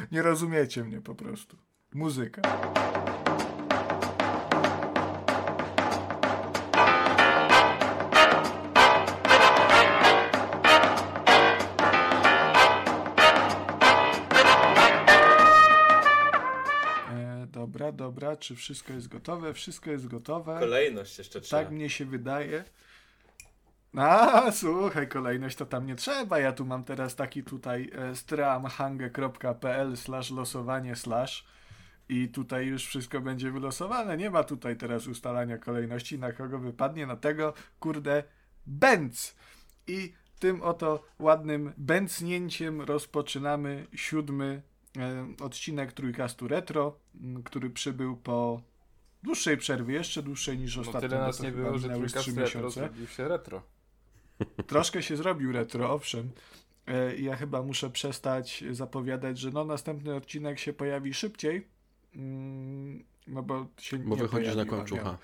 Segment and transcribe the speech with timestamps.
[0.12, 1.56] Nie rozumiecie mnie po prostu.
[1.94, 2.42] Muzyka.
[17.10, 19.54] E, Dobra, dobra, czy wszystko jest gotowe?
[19.54, 20.56] Wszystko jest gotowe.
[20.60, 21.62] Kolejność jeszcze trzeba.
[21.62, 22.64] Tak mnie się wydaje.
[23.96, 26.38] A, słuchaj, kolejność to tam nie trzeba.
[26.38, 31.44] Ja tu mam teraz taki tutaj e, stramhange.pl slash losowanie slash
[32.08, 34.16] i tutaj już wszystko będzie wylosowane.
[34.16, 38.22] Nie ma tutaj teraz ustalania kolejności, na kogo wypadnie, na tego, kurde,
[38.66, 39.36] Benz.
[39.86, 44.62] I tym oto ładnym bęcnięciem rozpoczynamy siódmy
[44.98, 48.60] e, odcinek Trójkastu Retro, m, który przybył po
[49.22, 51.08] dłuższej przerwie, jeszcze dłuższej niż No ostatnio.
[51.08, 52.80] tyle nas nie było, że minęły z trójka trzy retro miesiące.
[52.80, 53.62] zrobił się retro.
[54.66, 56.30] Troszkę się zrobił retro, owszem.
[56.86, 61.66] E, Ja chyba muszę przestać zapowiadać, że no następny odcinek się pojawi szybciej.
[62.16, 65.18] Mm, No bo się Bo nie wychodzisz na kłamczucha.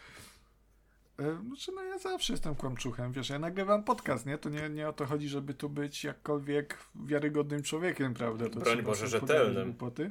[1.18, 4.38] E, Znaczy, no ja zawsze jestem kłamczuchem, wiesz, ja nagrywam podcast, nie?
[4.38, 8.48] To nie, nie o to chodzi, żeby tu być jakkolwiek wiarygodnym człowiekiem, prawda?
[8.48, 9.64] To Broń Boże, rzetelnym.
[9.70, 10.10] głupoty.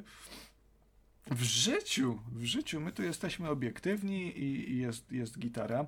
[1.30, 5.86] W życiu, w życiu, my tu jesteśmy obiektywni i, i jest, jest gitara.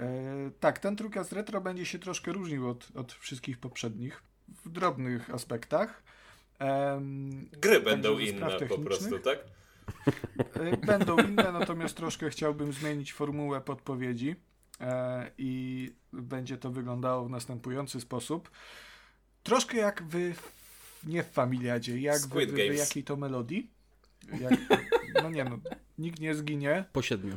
[0.00, 4.22] E, tak, ten trójkast retro będzie się troszkę różnił od, od wszystkich poprzednich
[4.64, 6.02] w drobnych aspektach.
[7.60, 9.38] Gry będą inne po prostu, tak?
[10.54, 14.36] E, Będą inne, natomiast troszkę chciałbym zmienić formułę podpowiedzi
[14.80, 18.50] e, i będzie to wyglądało w następujący sposób.
[19.42, 20.34] Troszkę jak wy,
[21.04, 22.78] nie w Familiadzie, jak wy Games.
[22.78, 23.70] jakiej to melodii.
[24.40, 24.52] Jak,
[25.22, 25.58] no nie no,
[25.98, 26.84] nikt nie zginie.
[26.92, 27.36] Po siedmiu.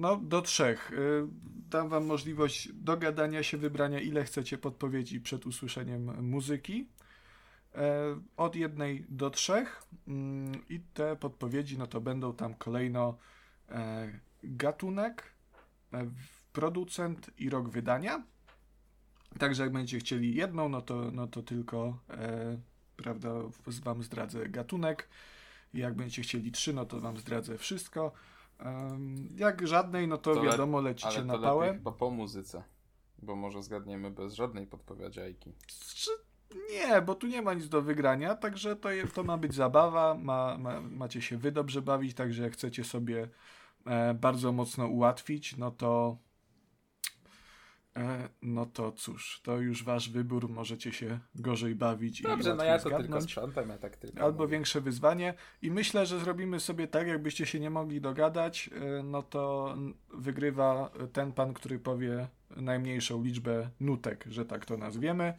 [0.00, 0.92] No, do trzech.
[0.92, 1.26] Y,
[1.70, 6.88] Dam wam możliwość dogadania się, wybrania ile chcecie podpowiedzi przed usłyszeniem muzyki.
[7.74, 9.82] E, Od jednej do trzech.
[10.08, 13.18] Mm, I te podpowiedzi, no to będą tam kolejno
[13.68, 15.22] e, gatunek,
[15.92, 16.10] e,
[16.52, 18.22] producent i rok wydania.
[19.38, 21.98] Także jak będziecie chcieli jedną, no to, no to tylko,
[22.96, 23.30] prawda,
[23.82, 25.08] wam zdradzę gatunek.
[25.74, 28.12] Jak będziecie chcieli trzy, no to wam zdradzę wszystko.
[29.36, 31.72] Jak żadnej, no to, To wiadomo, lecicie Ale to na pałę.
[31.74, 32.62] chyba po muzyce.
[33.22, 35.52] Bo może zgadniemy bez żadnej podpowiedziajki.
[35.94, 36.10] Czy...
[36.70, 40.14] Nie, bo tu nie ma nic do wygrania, także to, je, to ma być zabawa,
[40.14, 43.28] ma, ma, macie się wy dobrze bawić, także jak chcecie sobie
[43.86, 46.16] e, bardzo mocno ułatwić, no to
[48.42, 52.78] no to cóż, to już wasz wybór, możecie się gorzej bawić Dobrze, i no ja
[52.78, 53.24] to tylko zgadnąć.
[53.24, 54.52] sprzątam, ja tak tylko Albo mówię.
[54.52, 55.34] większe wyzwanie.
[55.62, 59.74] I myślę, że zrobimy sobie tak, jakbyście się nie mogli dogadać, y, no to
[60.14, 65.34] wygrywa ten pan, który powie najmniejszą liczbę nutek, że tak to nazwiemy.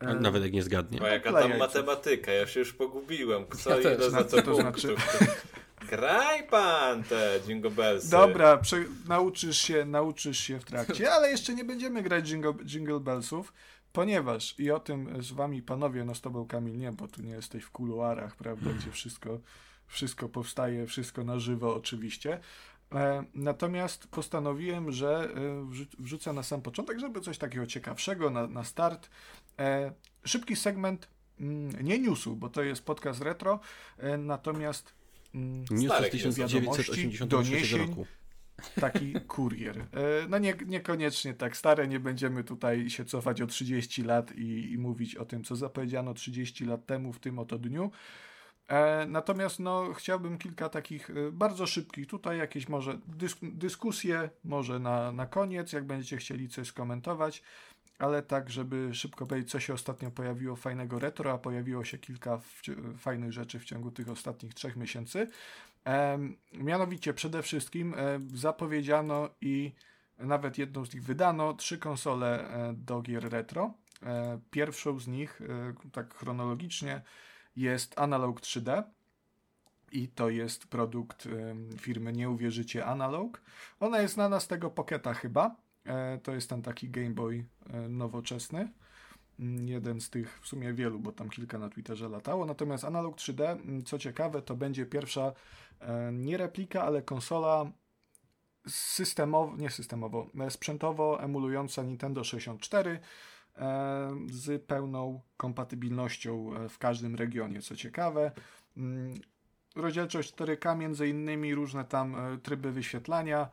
[0.00, 1.00] A E, Nawet jak nie zgadnie.
[1.02, 3.44] O, jaka Klej tam matematyka, ja się już pogubiłem.
[3.64, 4.10] Co Ja ile też.
[4.10, 4.60] za Na co co to punktów?
[4.80, 4.96] znaczy?
[5.90, 8.10] Graj pan te Jingle Bellsy.
[8.10, 13.00] Dobra, prze- nauczysz się, nauczysz się w trakcie, ale jeszcze nie będziemy grać jingle, jingle
[13.00, 13.52] Bellsów,
[13.92, 17.30] ponieważ i o tym z wami panowie, no z tobą Kamil nie, bo tu nie
[17.30, 19.38] jesteś w kuluarach, prawda, gdzie wszystko,
[19.86, 22.40] wszystko powstaje, wszystko na żywo oczywiście.
[22.94, 28.46] E, natomiast postanowiłem, że e, wrzu- wrzucę na sam początek, żeby coś takiego ciekawszego na,
[28.46, 29.10] na start.
[29.58, 29.92] E,
[30.24, 31.08] szybki segment,
[31.40, 33.60] mm, nie newsu, bo to jest podcast retro,
[33.98, 34.99] e, natomiast
[35.34, 36.24] News z Starek jest.
[36.36, 37.78] 1983 doniesień.
[37.78, 38.06] roku.
[38.80, 39.78] taki kurier.
[39.78, 39.86] E,
[40.28, 44.78] No nie, niekoniecznie tak stare, nie będziemy tutaj się cofać o 30 lat i, i
[44.78, 47.90] mówić o tym, co zapowiedziano 30 lat temu w tym oto dniu.
[48.68, 54.78] E, Natomiast no, chciałbym kilka takich e, bardzo szybkich, tutaj jakieś może dysk dyskusje, może
[54.78, 57.42] na, na koniec, jak będziecie chcieli coś skomentować,
[58.00, 62.40] ale tak, żeby szybko powiedzieć, co się ostatnio pojawiło fajnego retro, a pojawiło się kilka
[62.98, 65.28] fajnych rzeczy w ciągu tych ostatnich trzech miesięcy.
[65.84, 69.72] Em, mianowicie przede wszystkim e, zapowiedziano i
[70.20, 73.74] nawet jedną z nich wydano trzy konsole e, do gier retro.
[74.02, 77.02] E, pierwszą z nich, e, tak chronologicznie,
[77.56, 78.82] jest Analog 3D
[79.92, 81.28] i to jest produkt
[81.78, 83.42] firmy Nie Uwierzycie Analog.
[83.80, 85.56] Ona jest znana z tego Pocketa chyba.
[85.84, 88.72] E, to jest ten taki Game Boy e, nowoczesny.
[89.40, 92.46] Mm, Jeden z tych, w sumie wielu, bo tam kilka na Twitterze latało.
[92.46, 95.32] Natomiast Analog 3D, mm, co ciekawe, to będzie pierwsza
[95.80, 97.70] e, nie replika, ale konsola
[98.68, 103.00] systemowo, nie systemowo, sprzętowo emulująca Nintendo 64
[103.56, 108.32] e, z pełną kompatybilnością w każdym regionie, co ciekawe.
[108.76, 109.14] Mm,
[109.76, 113.50] Rozdzielczość 4K, między innymi różne tam tryby wyświetlania,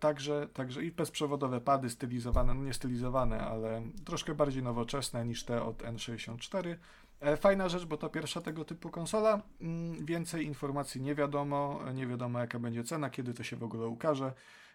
[0.00, 5.62] także, także i bezprzewodowe pady stylizowane, no nie stylizowane, ale troszkę bardziej nowoczesne niż te
[5.62, 6.76] od N64.
[7.20, 9.42] E, fajna rzecz, bo to pierwsza tego typu konsola.
[9.60, 11.80] Mm, więcej informacji nie wiadomo.
[11.94, 14.32] Nie wiadomo, jaka będzie cena, kiedy to się w ogóle ukaże,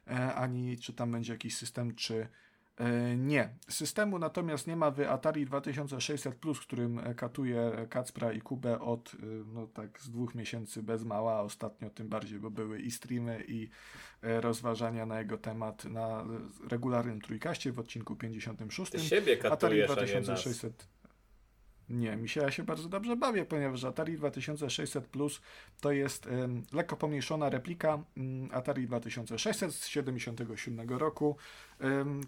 [0.08, 2.28] e, ani czy tam będzie jakiś system, czy e,
[3.18, 3.50] nie.
[3.70, 9.12] Systemu natomiast nie ma w Atari 2600 Plus, którym katuje Kacpra i Kubę od
[9.54, 13.70] no tak z dwóch miesięcy bez mała, ostatnio tym bardziej, bo były i streamy i
[14.22, 16.26] rozważania na jego temat na
[16.70, 18.92] regularnym trójkaście w odcinku 56.
[18.92, 20.88] Ty siebie katujesz, Atari 2600
[21.92, 25.42] nie, mi się, ja się bardzo dobrze bawię, ponieważ Atari 2600 Plus
[25.82, 26.30] to jest
[26.74, 31.38] lekko pomniejszona replika um, Atari 2600 z 77 roku,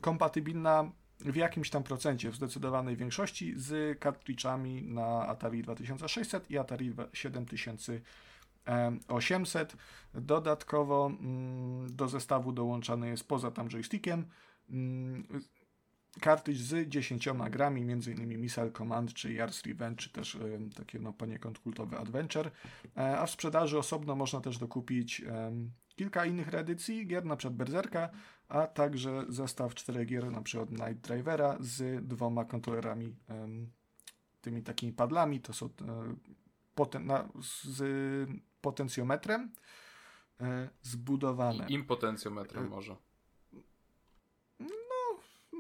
[0.02, 6.94] kompatybilna w jakimś tam procencie, w zdecydowanej większości z kartridżami na Atari 2600 i Atari
[7.14, 9.76] 7800.
[10.14, 14.26] Dodatkowo mm, do zestawu dołączany jest poza tam joystickiem
[14.70, 15.28] mm,
[16.22, 18.42] kartridż z 10 grami, m.in.
[18.42, 22.52] Missile Command, czy Yars Revenge, czy też y, takie no, poniekąd kultowe Adventure.
[22.98, 25.26] E, a w sprzedaży osobno można też dokupić y,
[25.96, 28.10] kilka innych reedycji gier, na przykład Berserka,
[28.48, 33.16] a także zestaw 4 gier, na przykład Night Drivera z dwoma kontrolerami,
[34.42, 35.70] tymi takimi padlami, to są
[36.76, 38.30] poten na, z
[38.62, 39.52] potencjometrem
[40.82, 41.66] zbudowane.
[41.70, 42.96] I impotencjometrem może.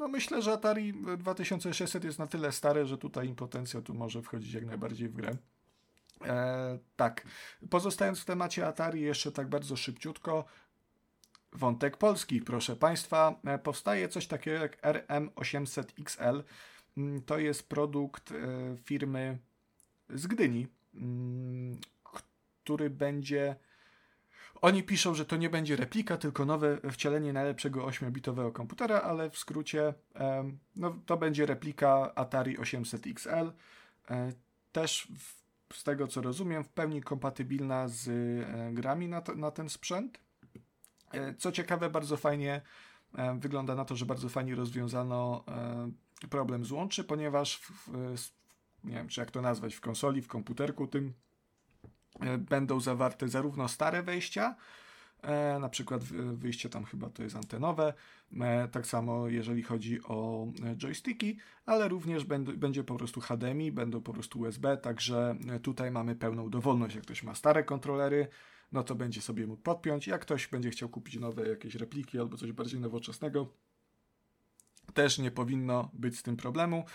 [0.04, 4.54] No myślę, że Atari 2600 jest na tyle stare, że tutaj impotencja tu może wchodzić
[4.54, 5.38] jak najbardziej w grę.
[6.26, 7.28] E, tak.
[7.70, 10.46] Pozostając w temacie Atari jeszcze tak bardzo szybciutko,
[11.54, 13.40] wątek polski, proszę Państwa.
[13.46, 16.44] E, powstaje coś takiego jak RM800XL.
[16.98, 18.36] Mm, to jest produkt e,
[18.84, 19.38] firmy
[20.10, 21.78] z Gdyni, mm,
[22.64, 23.56] który będzie
[24.63, 29.38] oni piszą, że to nie będzie replika, tylko nowe wcielenie najlepszego 8-bitowego komputera, ale w
[29.38, 29.94] skrócie
[30.75, 33.51] no, to będzie replika Atari 800 XL.
[34.10, 34.31] E,
[34.71, 35.07] też
[35.69, 39.69] w, z tego co rozumiem, w pełni kompatybilna z e, grami na, to, na ten
[39.69, 40.19] sprzęt.
[41.12, 42.62] E, co ciekawe, bardzo fajnie
[43.39, 45.44] wygląda na to, że bardzo fajnie rozwiązano
[46.30, 48.30] problem złączy, ponieważ w, w,
[48.83, 51.13] nie wiem, czy jak to nazwać, w konsoli, w komputerku tym
[52.50, 54.56] będą zawarte zarówno stare wejścia,
[55.21, 57.94] e, na przykład wyjście tam chyba to jest antenowe,
[58.42, 62.24] e, tak samo jeżeli chodzi o joysticki, ale również
[62.57, 66.95] będzie po prostu HDMI, będą po prostu USB, także tutaj mamy pełną dowolność.
[66.95, 68.27] Jak ktoś ma stare kontrolery,
[68.71, 70.07] no to będzie sobie mógł podpiąć.
[70.07, 73.48] Jak ktoś będzie chciał kupić nowe jakieś repliki albo coś bardziej nowoczesnego,
[74.94, 76.86] też nie powinno być z tym problemu.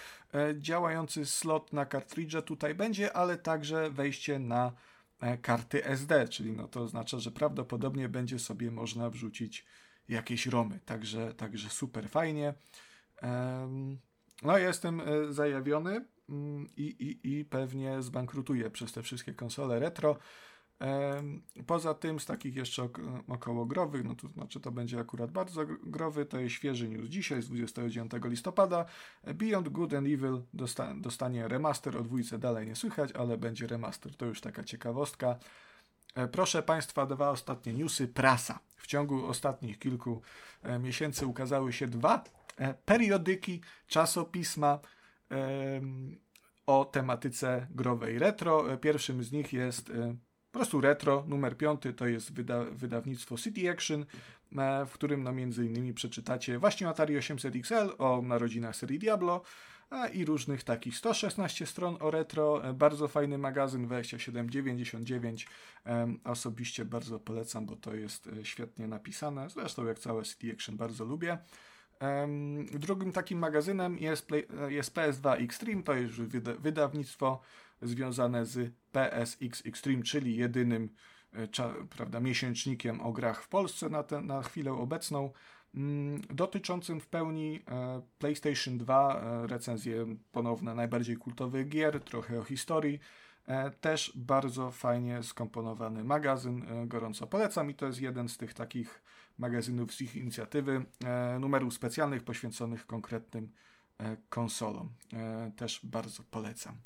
[0.59, 4.98] Działający slot na kartridże tutaj będzie, ale także wejście na E,
[5.43, 9.67] karty SD, czyli no to oznacza, że prawdopodobnie będzie sobie można wrzucić
[10.09, 10.81] jakieś romy.
[10.85, 12.55] Także, także super fajnie.
[14.43, 20.19] No, jestem e, zajawiony mm, i, i, i pewnie zbankrutuję przez te wszystkie konsole retro.
[21.67, 22.89] Poza tym z takich jeszcze
[23.29, 27.43] około growych, no to znaczy to będzie akurat bardzo growy, to jest świeży news dzisiaj
[27.43, 28.85] z 29 listopada.
[29.35, 34.17] Beyond Good and Evil dosta dostanie remaster, o dwójce dalej nie słychać, ale będzie remaster,
[34.17, 35.39] to już taka ciekawostka.
[36.15, 38.09] E, proszę Państwa, dwa ostatnie newsy.
[38.09, 38.61] Prasa.
[38.77, 40.23] W ciągu ostatnich kilku
[40.63, 42.25] e, miesięcy ukazały się dwa
[42.57, 44.79] e, periodyki, czasopisma
[46.67, 48.77] o tematyce growej retro.
[48.79, 49.93] Pierwszym z nich jest
[50.59, 54.07] prostu retro, numer piąty to jest wyda wydawnictwo City Action,
[54.59, 59.43] e, w którym no między innymi przeczytacie właśnie Atari 800 XL, o narodzinach serii Diablo
[60.13, 65.49] i różnych takich 116 stron o retro, e, bardzo fajny magazyn 2799,
[66.25, 71.05] osobiście bardzo polecam, bo to jest e, świetnie napisane, zresztą jak całe City Action bardzo
[71.05, 71.39] lubię.
[72.71, 74.29] Drugim takim magazynem jest,
[74.69, 77.41] jest PS2 Extreme, to jest wyda wydawnictwo
[77.83, 80.89] związane z PSX Extreme, czyli jedynym
[81.33, 81.49] e,
[81.91, 85.33] prawda, miesięcznikiem o grach w Polsce na, te, na chwilę obecną,
[85.75, 92.45] mm, dotyczącym w pełni e, PlayStation 2, e, recenzje ponowne najbardziej kultowych gier, trochę o
[92.45, 93.01] historii.
[93.81, 99.03] Też bardzo fajnie skomponowany magazyn, gorąco polecam i to jest jeden z tych takich
[99.39, 100.85] magazynów z ich inicjatywy,
[101.41, 103.53] numerów specjalnych poświęconych konkretnym
[104.29, 104.89] konsolom.
[105.57, 106.77] Też bardzo polecam.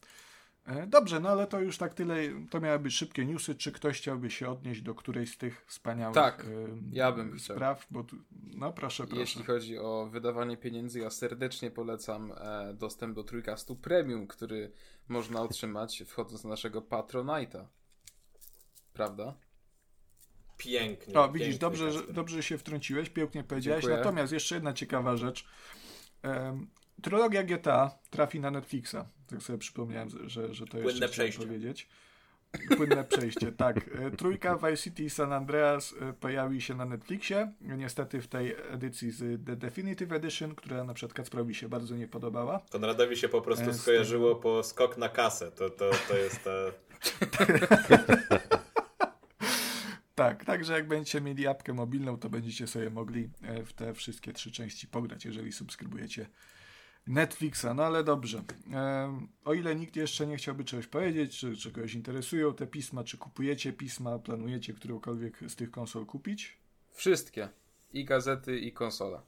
[0.67, 2.17] E, dobrze, no ale to już tak tyle,
[2.51, 3.55] to miały być szybkie newsy.
[3.55, 6.47] Czy ktoś chciałby się odnieść do którejś z tych wspaniałych tak,
[6.93, 7.87] ja bym spraw?
[7.91, 9.21] Bo tu, no proszę, proszę.
[9.21, 14.73] Jeśli chodzi o wydawanie pieniędzy, ja serdecznie polecam e, dostęp do Trójkastu Premium, który
[15.09, 17.65] można otrzymać wchodząc na naszego Patronite'a.
[18.93, 19.35] Prawda?
[20.57, 21.15] Pięknie.
[21.15, 23.83] O, widzisz, dobrze, że, dobrze się wtrąciłeś, pięknie powiedziałeś.
[23.83, 23.97] Dziękuję.
[24.05, 25.47] Natomiast jeszcze jedna ciekawa rzecz.
[27.03, 28.97] Trylogia GTA trafi na Netflixa.
[29.27, 31.43] Tak sobie przypomniałem, że, że to jeszcze Płynne chciałem przejście.
[31.47, 31.89] powiedzieć.
[32.77, 33.77] Płynne przejście, tak.
[33.77, 37.53] E, Trójka Vice City i San Andreas e, pojawi się na Netflixie.
[37.61, 42.09] Niestety w tej edycji z The Definitive Edition, która na przykład Kacprowi się bardzo nie
[42.09, 42.61] podobała.
[42.71, 45.53] Konradowi się po prostu E, skojarzyło po skok na kasę.
[45.53, 46.51] To, to, to jest ta...
[50.15, 53.31] Tak, także jak będziecie mieli apkę mobilną, to będziecie sobie mogli
[53.67, 56.27] w te wszystkie trzy części pograć, jeżeli subskrybujecie
[57.07, 57.67] Netflixa.
[57.75, 58.43] No ale dobrze.
[59.45, 63.19] O ile nikt jeszcze nie chciałby czegoś powiedzieć, czy, czy kogoś interesują te pisma, czy
[63.19, 66.57] kupujecie pisma, planujecie którąkolwiek z tych konsol kupić?
[66.93, 67.49] Wszystkie.
[67.93, 69.23] I gazety, i konsola.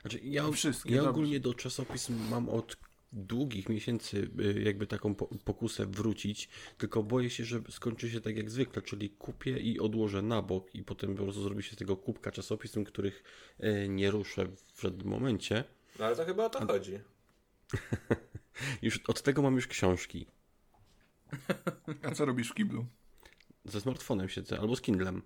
[0.00, 1.10] Znaczy, ja, No wszystkie, ja dobrze.
[1.10, 2.76] ogólnie do czasopism mam od
[3.12, 8.36] długich miesięcy y, jakby taką po- pokusę wrócić, tylko boję się, że skończy się tak
[8.36, 11.78] jak zwykle, czyli kupię i odłożę na bok i potem po prostu zrobi się z
[11.78, 13.22] tego kubka czasopism, których
[13.60, 15.64] y, nie ruszę w żadnym momencie.
[15.98, 17.00] No ale to chyba o to chodzi.
[18.82, 20.26] Już od tego mam już książki.
[22.08, 22.86] A co robisz w kiblu?
[23.64, 25.22] Ze smartfonem siedzę albo z Kindlem.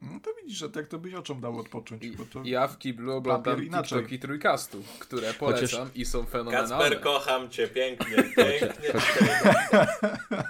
[0.00, 2.42] No to widzisz, że tak to byś oczom dał odpocząć, I, bo to...
[2.44, 3.60] ja w kiblu oglądam.
[3.60, 6.68] TikToki Trójkastu, które polecam i są fenomenalne.
[6.68, 8.92] Kacper, kocham cię, pięknie, pięknie.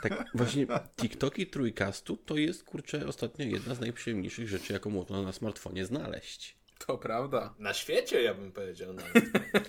[0.03, 5.33] Tak, właśnie TikToki Trójkastu to jest, kurczę, ostatnio jedna z najprzyjemniejszych rzeczy, jaką można na
[5.33, 6.57] smartfonie znaleźć.
[6.79, 7.55] To prawda.
[7.59, 9.25] Na świecie, ja bym powiedział nawet.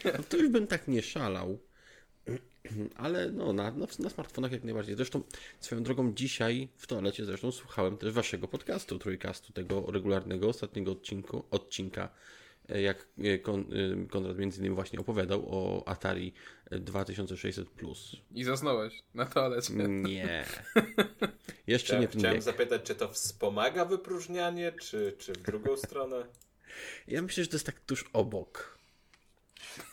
[0.05, 1.59] No to już bym tak nie szalał.
[2.95, 4.95] Ale no, na, na, na smartfonach jak najbardziej.
[4.95, 5.21] Zresztą
[5.59, 11.43] swoją drogą dzisiaj w toalecie zresztą słuchałem też waszego podcastu, trójkastu, tego regularnego, ostatniego odcinku,
[11.51, 12.09] odcinka,
[12.69, 16.33] e, jak e, Kon, e, Konrad między innymi właśnie opowiadał o Atari
[16.71, 18.15] 2600 Plus.
[18.31, 19.73] I zasnąłeś na toalecie.
[19.73, 20.45] Nie.
[21.67, 26.25] Jeszcze Chciałem, nie ten chciałem zapytać, czy to wspomaga wypróżnianie, czy, czy w drugą stronę?
[27.07, 28.77] Ja myślę, że to jest tak tuż obok.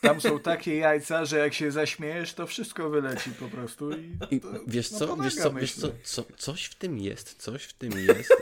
[0.01, 4.19] Tam są takie jajca, że jak się zaśmiejesz, to wszystko wyleci po prostu i...
[4.31, 7.35] I to, wiesz no, co, pomaga, wiesz co, wiesz co, co, coś w tym jest,
[7.43, 8.33] coś w tym jest.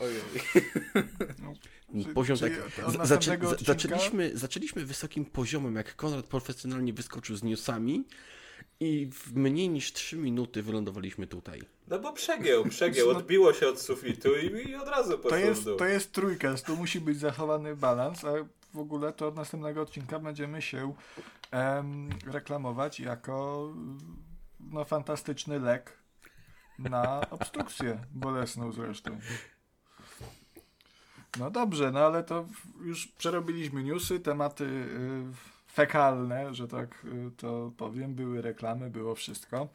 [0.00, 0.20] Ojej.
[2.04, 2.52] Czy- Poziom tak.
[2.66, 3.06] odcinka?
[3.64, 8.04] zaczęliśmy, zaczęliśmy wysokim poziomem, jak Konrad profesjonalnie wyskoczył z newsami
[8.80, 11.62] i w mniej niż 3 minuty wylądowaliśmy tutaj.
[11.88, 15.38] No bo przegiął, przegiął, No- odbiło się od sufitu i, i od razu To poszło
[15.38, 15.76] w jest, dół.
[15.76, 18.32] to jest trójka, tu musi być zachowany balans, a
[18.74, 20.94] w ogóle to od następnego odcinka będziemy się
[21.50, 23.68] em, reklamować jako
[24.60, 25.92] no, fantastyczny lek
[26.78, 29.18] na obstrukcję bolesną zresztą.
[31.38, 32.46] No dobrze, no ale to
[32.84, 39.68] już przerobiliśmy newsy, tematy y, fekalne, że tak y, to powiem, były reklamy, było wszystko.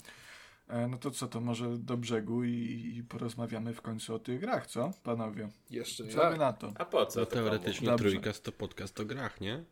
[0.68, 4.40] E, no to co, to może do brzegu i, i porozmawiamy w końcu o tych
[4.40, 5.50] grach, co, panowie?
[5.70, 6.40] Jeszcze Co wy jak.
[6.40, 6.74] na to?
[6.76, 7.20] A po co?
[7.20, 9.64] No teoretycznie trójkast to podcast o grach, nie?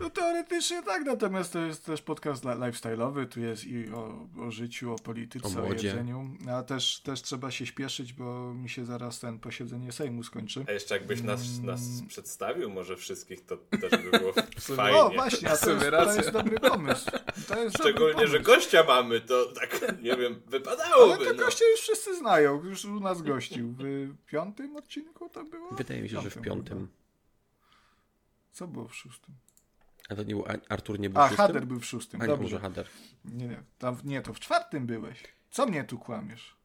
[0.00, 4.50] No teoretycznie tak, natomiast to jest też podcast li- lifestyle'owy, tu jest i o, o
[4.50, 8.84] życiu, o polityce, O o, jedzeniu, a też, też trzeba się śpieszyć, bo mi się
[8.84, 10.64] zaraz ten posiedzenie Sejmu skończy.
[10.68, 11.66] A jeszcze jakbyś nas, Mm.
[11.66, 14.32] nas przedstawił może wszystkich, to też by było
[14.76, 14.98] fajnie.
[14.98, 17.10] O, właśnie, a to jest, to jest dobry pomysł.
[17.48, 18.52] To jest Szczególnie, dobry że pomysł.
[18.60, 21.24] gościa mamy, to tak, nie wiem, Ale wypadałoby.
[21.24, 21.44] to No.
[21.44, 23.74] goście już wszyscy znają, już u nas gościł.
[23.78, 25.70] W piątym odcinku to było?
[25.70, 26.88] Wydaje mi się, że w piątym.
[28.60, 29.34] Co było w szóstym?
[30.08, 31.46] A to nie był, a- Artur nie był A, szóstym?
[31.46, 32.58] Hader był w szóstym, A nie, może dobrze.
[32.58, 32.86] Hader.
[33.24, 35.22] Nie, nie, tam, nie, to w czwartym byłeś.
[35.50, 36.56] Co mnie tu kłamiesz?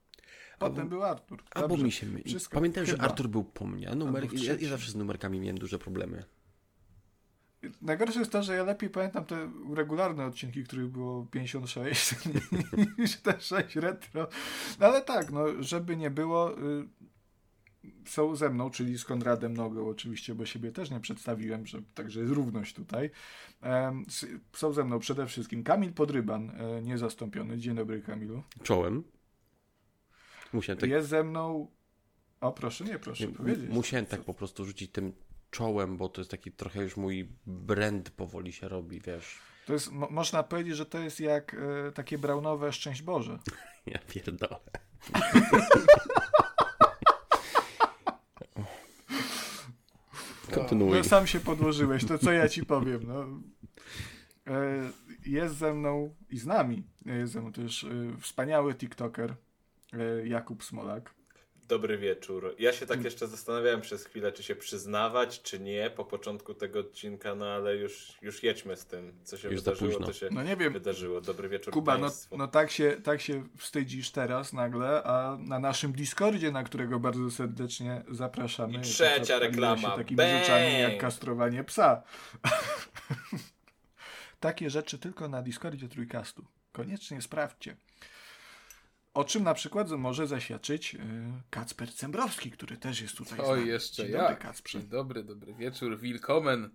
[0.59, 1.43] Potem Albo- był Artur.
[1.51, 1.83] Albo Dobrze.
[1.83, 2.23] mi się myli.
[2.23, 3.03] Wszystko Pamiętam, że chyba.
[3.03, 4.27] Artur był po mnie, a numer...
[4.27, 6.23] W ja, ja zawsze z numerkami miałem duże problemy.
[7.81, 12.15] Najgorsze jest to, że ja lepiej pamiętam te regularne odcinki, których było 56
[12.99, 14.27] niż te 6 retro.
[14.79, 16.87] No ale tak, no, żeby nie było, y,
[18.05, 22.19] są ze mną, czyli z Konradem Nogą oczywiście, bo siebie też nie przedstawiłem, że także
[22.19, 23.09] jest równość tutaj.
[24.53, 27.57] Są ze mną przede wszystkim Kamil Podryban, e, niezastąpiony.
[27.57, 28.43] Dzień dobry Kamilu.
[28.63, 29.03] Czołem.
[30.53, 31.71] Musiałem tak, Jest ze mną...
[32.41, 33.69] O, proszę, nie proszę nie, powiedzieć.
[33.69, 35.13] musiałem tak po prostu rzucić tym
[35.51, 39.39] czołem, bo to jest taki trochę już mój brand powoli się robi, wiesz.
[39.65, 41.53] To jest, mo- można powiedzieć, że to jest jak
[41.87, 43.39] e, takie braunowe Szczęść Boże.
[43.85, 44.59] Ja pierdolę.
[50.53, 50.97] Kontynuuj.
[50.97, 53.25] No sam się podłożyłeś, to co ja ci powiem, no.
[54.47, 54.91] E,
[55.25, 59.35] Jest ze mną i z nami, jest ze mną też e, wspaniały TikToker
[59.93, 61.13] e, Jakub Smolak.
[61.67, 62.55] Dobry wieczór.
[62.59, 66.79] Ja się tak jeszcze zastanawiałem przez chwilę, czy się przyznawać, czy nie po początku tego
[66.79, 69.13] odcinka, no ale już, już jedźmy z tym.
[69.23, 70.73] Co się Już wydarzyło, to się No nie wiem.
[70.73, 71.21] wydarzyło.
[71.21, 72.37] Dobry wieczór Kuba, no, Państwu.
[72.37, 77.31] no tak, się, tak się wstydzisz teraz nagle, a na naszym Discordzie, na którego bardzo
[77.31, 78.77] serdecznie zapraszamy.
[78.77, 79.81] I trzecia reklama.
[79.91, 80.29] Się takimi Bang!
[80.39, 82.03] rzeczami jak kastrowanie psa.
[84.39, 86.45] Takie rzeczy tylko na Discordzie Trójkastu.
[86.71, 87.77] Koniecznie sprawdźcie.
[89.15, 91.01] O czym na przykład może zaświadczyć yy,
[91.49, 94.21] Kacper Cembrowski, który też jest tutaj Oj, jeszcze Dzień jak.
[94.21, 94.79] Dobry, Kacprze.
[94.79, 96.69] Dzień dobry, dobry wieczór, willkommen.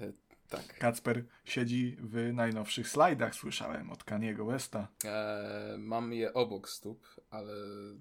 [0.00, 0.12] E,
[0.48, 0.78] tak.
[0.78, 4.88] Kacper siedzi w najnowszych slajdach, słyszałem, od Kaniego Westa.
[5.04, 7.54] E, mam je obok stóp, ale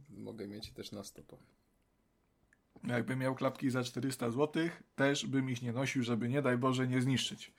[0.10, 1.40] mogę mieć je też na stopach.
[2.84, 6.88] Jakbym miał klapki za 400 zł, też bym ich nie nosił, żeby nie daj Boże
[6.88, 7.54] nie zniszczyć.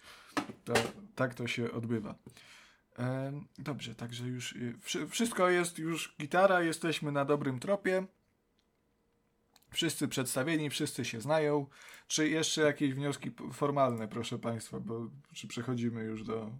[0.65, 0.73] To,
[1.15, 2.15] tak to się odbywa.
[2.97, 8.07] Em, dobrze, także już wszy- wszystko jest, już gitara, jesteśmy na dobrym tropie.
[9.71, 11.67] Wszyscy przedstawieni, wszyscy się znają.
[12.07, 16.51] Czy jeszcze jakieś wnioski formalne, proszę Państwa, bo czy przechodzimy już do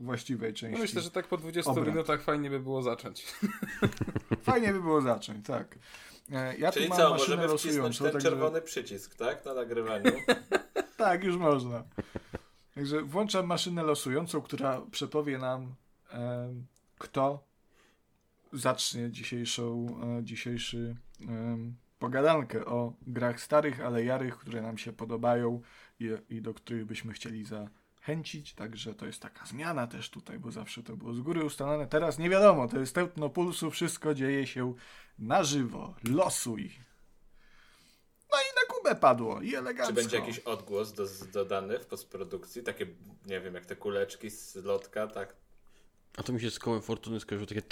[0.00, 0.74] właściwej części?
[0.76, 1.86] No myślę, że tak po 20 Obrad.
[1.86, 3.26] minutach fajnie by było zacząć.
[4.42, 5.78] Fajnie by było zacząć, tak.
[6.32, 8.28] E, Ja Czyli tu mam co, maszynę możemy wcisnąć ten także...
[8.30, 9.44] czerwony przycisk, tak?
[9.44, 10.12] Na nagrywaniu.
[10.96, 11.84] Tak, już można.
[12.76, 15.74] Także włączam maszynę losującą, która przepowie nam,
[16.10, 16.66] em,
[16.98, 17.44] kto
[18.52, 19.86] zacznie dzisiejszą,
[20.18, 25.60] e, dzisiejszy em, pogadankę o grach starych, ale jarych, które nam się podobają
[26.00, 28.54] i, i do których byśmy chcieli zachęcić.
[28.54, 31.86] Także to jest taka zmiana też tutaj, bo zawsze to było z góry ustalone.
[31.86, 34.74] Teraz nie wiadomo, to jest tętno pulsu, wszystko dzieje się
[35.18, 35.94] na żywo.
[36.04, 36.70] Losuj.
[38.86, 39.94] Kubę padło i elegancko.
[39.94, 42.62] Czy będzie jakiś odgłos do, dodany w postprodukcji?
[42.62, 42.86] Takie,
[43.26, 45.36] nie wiem, jak te kuleczki z lotka, tak?
[46.16, 47.62] A to mi się z kołem fortuny skojarzyło takie...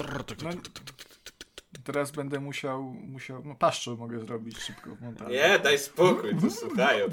[1.85, 5.31] Teraz będę musiał, musiał no paszczą mogę zrobić szybko w montażu.
[5.31, 7.07] Nie, daj spokój, tu słuchają.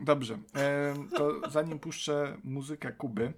[0.00, 0.38] Dobrze,
[1.16, 3.32] to zanim puszczę muzykę Kuby,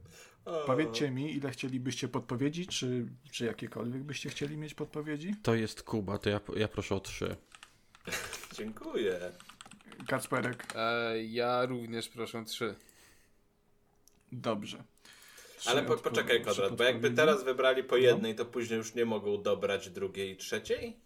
[0.66, 5.34] powiedzcie mi, ile chcielibyście podpowiedzi, czy, czy jakiekolwiek byście chcieli mieć podpowiedzi?
[5.42, 7.36] To jest Kuba, to ja, ja proszę o trzy.
[8.58, 9.32] Dziękuję.
[10.08, 12.74] Kacperek, E, ja również proszę trzy.
[14.32, 14.84] dobrze.
[15.58, 19.04] Trzy Ale po, poczekaj, Konrad, bo jakby teraz wybrali po jednej, to później już nie
[19.04, 20.96] mogą dobrać drugiej i trzeciej?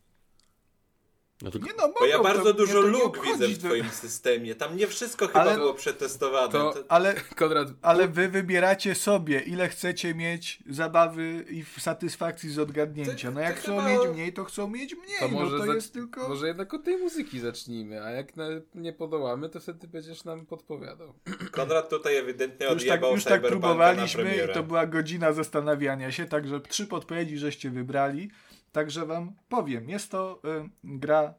[1.42, 3.66] No to Nie no, Bo ja mogą, bardzo to- dużo to luk widzę w to-
[3.68, 4.54] twoim systemie.
[4.54, 6.52] Tam nie wszystko chyba Ale- było przetestowane.
[6.52, 12.58] to- To- Ale, Konrad, ale wy wybieracie sobie, ile chcecie mieć zabawy i satysfakcji z
[12.58, 13.30] odgadnięcia.
[13.30, 15.18] No jak chcą chyba- mieć mniej, to chcą mieć mniej.
[15.20, 16.28] to no może, to za- jest tylko...
[16.28, 20.46] może jednak od tej muzyki zacznijmy, a jak na, nie podołamy, to wtedy będziesz nam
[20.46, 21.14] podpowiadał.
[21.52, 26.60] Konrad tutaj ewidentnie Już tak, już tak próbowaliśmy i to była godzina zastanawiania się, także
[26.60, 28.30] trzy podpowiedzi żeście wybrali.
[28.72, 31.34] Także wam powiem, jest to y, gra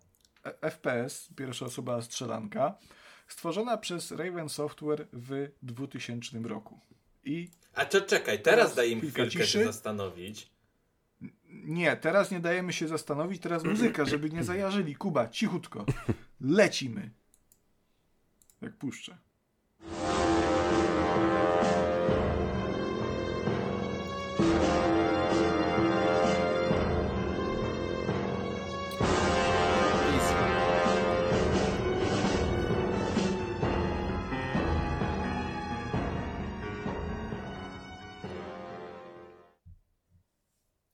[0.45, 2.77] e- FPS, pierwsza osoba strzelanka,
[3.27, 6.79] stworzona przez Raven Software w 2000 roku.
[7.23, 9.47] I A to czekaj, teraz Teraz daj im chwilkę ciszy.
[9.47, 10.51] się zastanowić.
[11.49, 14.95] nie, teraz nie dajemy się zastanowić, teraz muzyka, żeby nie zajarzyli.
[14.95, 15.85] Kuba, cichutko.
[16.41, 17.11] Lecimy.
[18.61, 19.17] Jak puszczę.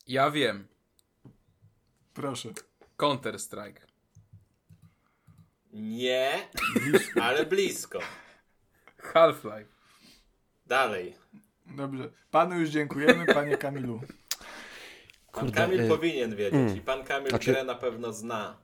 [0.08, 0.68] Ja wiem.
[2.14, 2.50] Proszę.
[2.98, 3.88] Counter Strike.
[5.74, 6.48] Nie,
[7.22, 8.00] ale blisko.
[8.98, 9.72] Half-Life.
[10.66, 11.16] Dalej.
[11.66, 12.10] Dobrze.
[12.32, 14.00] Panu już dziękujemy, panie Kamilu.
[15.32, 18.58] Pan Kurde, Kamil e, powinien wiedzieć i pan Kamil Znaczy- grę na pewno zna.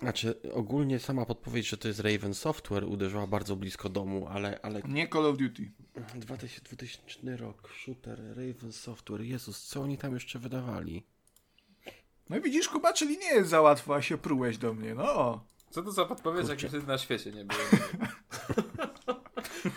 [0.00, 4.82] Znaczy, ogólnie sama podpowiedź, że to jest Raven Software uderzyła bardzo blisko domu, ale, ale
[4.88, 5.70] Nie Call of Duty.
[6.14, 11.06] 2000, 2000 rok, shooter, Raven Software, Jezus, co oni tam jeszcze wydawali?
[12.30, 14.94] No i widzisz, Kuba, czyli nie jest za łatwo, a się prułeś do mnie.
[14.94, 15.44] No.
[15.70, 17.60] Co to za podpowiedź, jak wtedy na świecie nie było?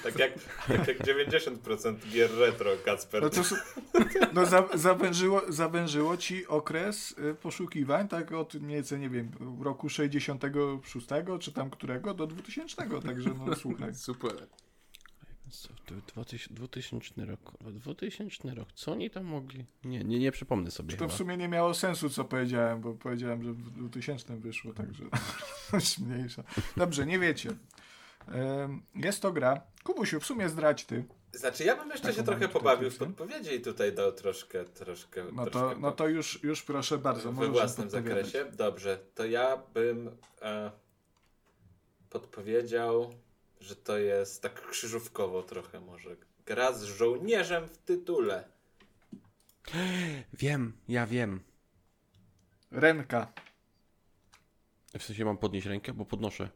[0.04, 0.34] Tak jak,
[0.68, 3.24] tak jak 90% gier retro, Kacper.
[3.24, 3.42] No to
[4.34, 9.90] no za, zawężyło, zawężyło ci okres y, poszukiwań, tak od mniej więcej, nie wiem, roku
[9.90, 11.08] 66
[11.40, 13.96] czy tam którego do 2000, także no słuchaj.
[13.96, 14.32] Super.
[14.32, 19.66] Raven Software, 2000, 2000 rok, 2000 rok, co oni tam mogli?
[19.84, 23.44] Nie, nie, nie przypomnę sobie To w sumie nie miało sensu, co powiedziałem, bo powiedziałem,
[23.44, 25.04] że w 2000 wyszło, także
[26.06, 26.44] mniejsza.
[26.78, 27.50] Dobrze, nie wiecie.
[28.96, 29.62] Jest to gra.
[29.84, 31.06] Kubusiu, w sumie zdradź ty.
[31.34, 35.24] Znaczy, ja bym jeszcze Taką się trochę pobawił w podpowiedzi i tutaj dał troszkę, troszkę.
[35.34, 37.32] No to, troszkę no to już, już proszę bardzo.
[37.32, 38.46] w własnym zakresie.
[38.46, 40.72] Dobrze, to ja bym e,
[42.10, 43.14] podpowiedział,
[43.60, 46.16] że to jest tak krzyżówkowo trochę może.
[46.46, 48.44] Gra z żołnierzem w tytule.
[50.34, 51.40] Wiem, ja wiem.
[52.72, 53.34] Renka.
[55.00, 56.50] W sensie mam podnieść rękę, bo podnoszę.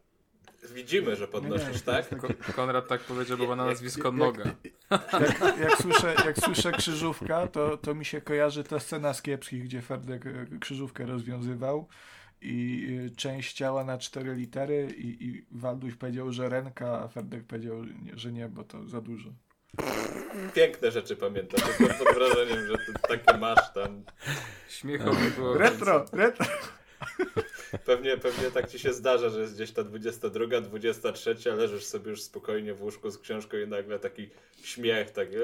[0.72, 2.06] Widzimy, że podnosisz, Nie, tak?
[2.08, 2.18] tak.
[2.20, 4.44] Ko- Konrad tak powiedział, bo ma na Jak- nazwisko jak- Noga.
[4.90, 9.64] Jak, jak, słyszę, jak słyszę krzyżówka, to, to mi się kojarzy ta scena z kiepskich,
[9.64, 11.88] gdzie Ferdek e, krzyżówkę rozwiązywał
[12.40, 17.44] i e, część ciała na cztery litery i, i Walduś powiedział, że ręka, a Ferdek
[17.44, 19.30] powiedział, że nie, bo to za dużo.
[20.54, 21.60] Piękne rzeczy pamiętam.
[21.68, 24.02] Jestem pod wrażeniem, że ty takie masz tam.
[24.68, 25.58] Śmiechowe było.
[25.58, 26.46] Retro, retro.
[27.84, 32.22] Pewnie, pewnie tak ci się zdarza, że jest gdzieś ta 22, 23, leżysz sobie już
[32.22, 34.30] spokojnie w łóżku z książką i nagle taki
[34.62, 35.36] śmiech, taki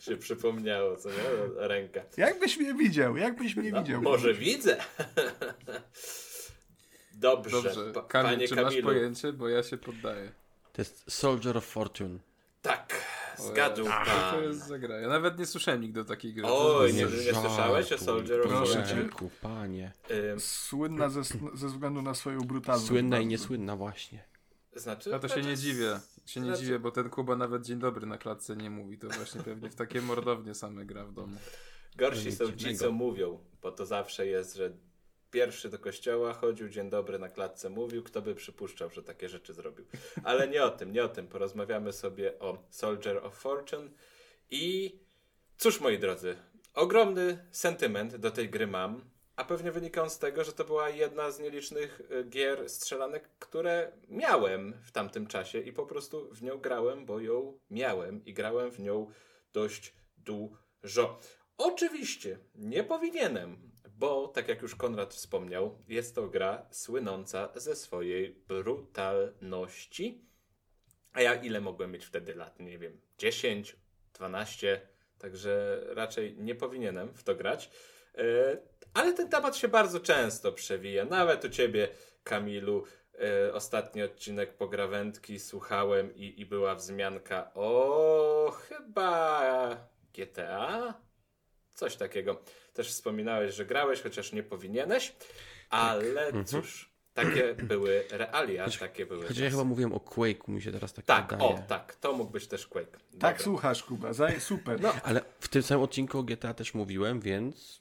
[0.00, 1.16] się przypomniało, co nie?
[1.56, 2.00] Ręka.
[2.16, 4.02] Jakbyś mnie widział, jakbyś mnie No, widział.
[4.02, 4.76] może widzę.
[7.12, 8.82] Dobrze, Dobrze, Pa- Kamil, panie czy masz Kamilu.
[8.88, 9.32] pojęcie?
[9.32, 10.32] Bo ja się poddaję.
[10.72, 12.18] To jest Soldier of Fortune.
[13.38, 13.84] Zgadł
[14.32, 14.96] to jest za gra?
[15.00, 16.44] Ja nawet nie słyszałem nigdy o takiej gry.
[16.46, 19.08] Oj, nie, nie słyszałeś o Soldier of Proszę Fortune?
[19.10, 19.28] cię.
[19.42, 19.92] Panie.
[20.32, 21.22] Ym, Słynna ze,
[21.54, 22.88] ze względu na swoją brutalność.
[22.88, 24.24] Słynna i niesłynna właśnie.
[24.74, 26.00] Znaczy, Ja to się nie dziwię.
[26.26, 28.98] Się nie znaczy- dziwię, bo ten Kuba nawet dzień dobry na klatce nie mówi.
[28.98, 31.36] To właśnie pewnie w takie mordownie same gra w domu.
[31.96, 34.72] Gorsi są ci, co mówią, bo to zawsze jest, że
[35.30, 39.54] pierwszy do kościoła chodził, dzień dobry na klatce mówił, kto by przypuszczał, że takie rzeczy
[39.54, 39.86] zrobił.
[40.24, 41.28] Ale nie o tym, nie o tym.
[41.28, 43.90] Porozmawiamy sobie o Soldier of Fortune
[44.50, 44.96] i
[45.58, 46.36] cóż, moi drodzy,
[46.74, 49.04] ogromny sentyment do tej gry mam,
[49.36, 53.28] a pewnie wynika on z tego, że to była jedna z nielicznych y, gier strzelanek,
[53.38, 58.34] które miałem w tamtym czasie i po prostu w nią grałem, bo ją miałem i
[58.34, 59.10] grałem w nią
[59.52, 61.20] dość dużo.
[61.58, 68.30] Oczywiście nie powinienem, bo tak jak już Konrad wspomniał, jest to gra słynąca ze swojej
[68.48, 70.24] brutalności.
[71.12, 72.60] A ja ile mogłem mieć wtedy lat?
[72.60, 73.76] Nie wiem, 10,
[74.14, 74.80] 12,
[75.18, 77.70] także raczej nie powinienem w to grać.
[78.18, 78.22] E,
[78.94, 81.88] Ale ten temat się bardzo często przewija, nawet u ciebie,
[82.24, 82.84] Kamilu.
[83.18, 91.05] E, Ostatni odcinek Pograwędki słuchałem i, i była wzmianka o chyba GTA?
[91.76, 92.40] Coś takiego.
[92.74, 95.12] Też wspominałeś, że grałeś, chociaż nie powinieneś,
[95.70, 96.44] ale Mhm.
[96.44, 99.22] cóż, takie były realia, takie były.
[99.22, 101.50] Chociaż ja chyba mówiłem o Quake'u, mi się teraz tak, Tak, wydaje.
[101.50, 102.90] o, tak, to mógł być też Quake.
[102.90, 103.38] Tak Dobra.
[103.38, 104.10] słuchasz, Kuba.
[104.38, 104.80] Super.
[104.80, 107.80] No, Ale w tym samym odcinku o GTA też mówiłem, więc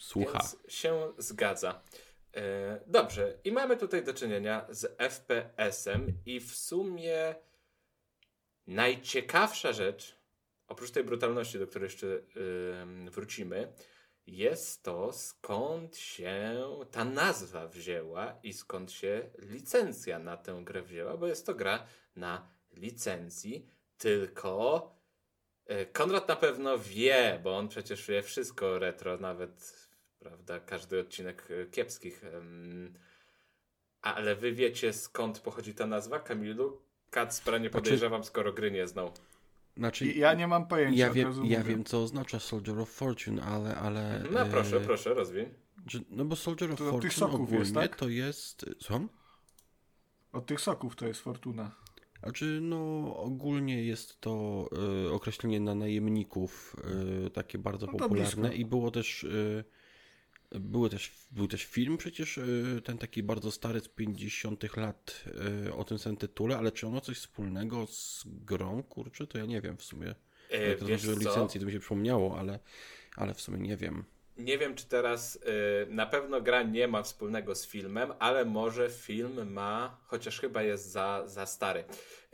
[0.00, 0.38] słucha.
[0.38, 1.80] Więc się zgadza.
[2.36, 7.34] E, dobrze, i mamy tutaj do czynienia z FPS-em, i w sumie
[8.66, 10.16] najciekawsza rzecz,
[10.70, 12.06] oprócz tej brutalności, do której jeszcze
[12.82, 13.72] ym, wrócimy,
[14.26, 21.16] jest to, skąd się ta nazwa wzięła i skąd się licencja na tę grę wzięła,
[21.16, 23.66] bo jest to gra na licencji,
[23.98, 24.90] tylko
[25.66, 31.48] e, Konrad na pewno wie, bo on przecież wie wszystko retro, nawet prawda, każdy odcinek
[31.50, 32.22] e, kiepskich.
[34.02, 36.82] Ale wy wiecie skąd pochodzi ta nazwa, Kamilu?
[37.10, 39.12] Kacpra nie podejrzewam, skoro gry nie znał.
[39.76, 40.98] Znaczy, ja nie mam pojęcia.
[41.06, 43.76] ja wiem, ja wiem, co oznacza Soldier of Fortune, ale...
[43.76, 45.46] ale No proszę, e, proszę, rozwiń.
[45.86, 47.96] że- No bo Soldier of To od tych Fortune soków ogólnie jest, tak?
[47.96, 48.66] to jest...
[48.80, 49.08] Słucham?
[50.32, 51.70] Od tych soków to jest fortuna.
[52.22, 54.64] Znaczy, no ogólnie jest to
[55.06, 56.76] e, określenie na najemników
[57.26, 58.48] e, takie bardzo No popularne blisko.
[58.52, 59.64] i było też, e,
[60.50, 62.42] były też, był też film przecież, e,
[62.84, 65.24] ten taki bardzo stary z 50 lat
[65.66, 69.38] e, o tym samym tytule, ale czy on ma coś wspólnego z grą, kurczę, to
[69.38, 70.14] ja nie wiem w sumie.
[70.50, 72.58] E, Jak to znaczy licencji, to mi się przypomniało, ale,
[73.16, 74.04] ale w sumie nie wiem.
[74.36, 75.40] Nie wiem, czy teraz y,
[75.90, 80.90] na pewno gra nie ma wspólnego z filmem, ale może film ma, chociaż chyba jest
[80.90, 81.84] za, za stary.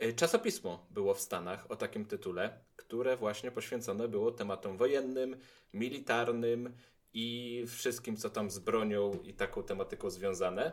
[0.03, 5.37] Y, czasopismo było w Stanach o takim tytule, które właśnie poświęcone było tematom wojennym,
[5.73, 6.73] militarnym
[7.19, 10.71] i wszystkim, co tam z bronią i taką tematyką związane.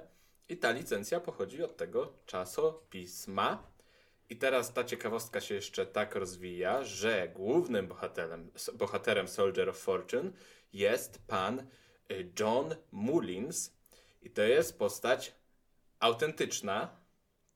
[0.49, 3.71] I ta licencja pochodzi od tego czasopisma.
[4.31, 10.31] I teraz ta ciekawostka się jeszcze tak rozwija, że głównym bohaterem, bohaterem Soldier of Fortune
[10.73, 11.67] jest pan
[12.11, 13.73] y, John Mullins.
[14.23, 15.35] I to jest postać
[16.01, 16.97] autentyczna.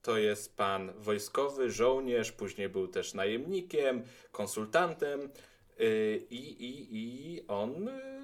[0.01, 5.29] To jest pan wojskowy, żołnierz, później był też najemnikiem, konsultantem
[5.79, 8.18] y, i, i, i on y,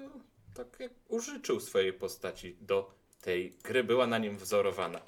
[0.56, 5.00] tak jak użyczył swojej postaci do tej gry, była na nim wzorowana.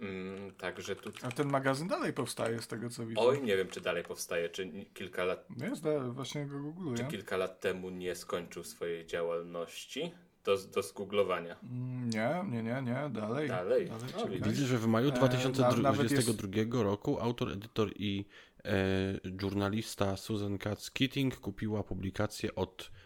[0.00, 1.10] Mm, także tu.
[1.22, 3.20] A ten magazyn dalej powstaje z tego co widzę.
[3.20, 5.82] Oj, nie wiem, czy dalej powstaje, czy kilka lat, No jest
[6.12, 7.04] właśnie go czy googluję.
[7.10, 10.12] kilka lat temu nie skończył swojej działalności
[10.44, 11.56] do, do zgooglowania.
[11.62, 13.48] Mm, Nie, nie, nie, nie, dalej.
[13.48, 13.90] Dalej.
[13.90, 14.40] dalej.
[14.42, 18.24] Widzę, że w maju E, na- 2022 roku autor, edytor i
[18.64, 18.72] e,
[19.40, 22.99] żurnalista Susan Katz Keating kupiła publikację od e,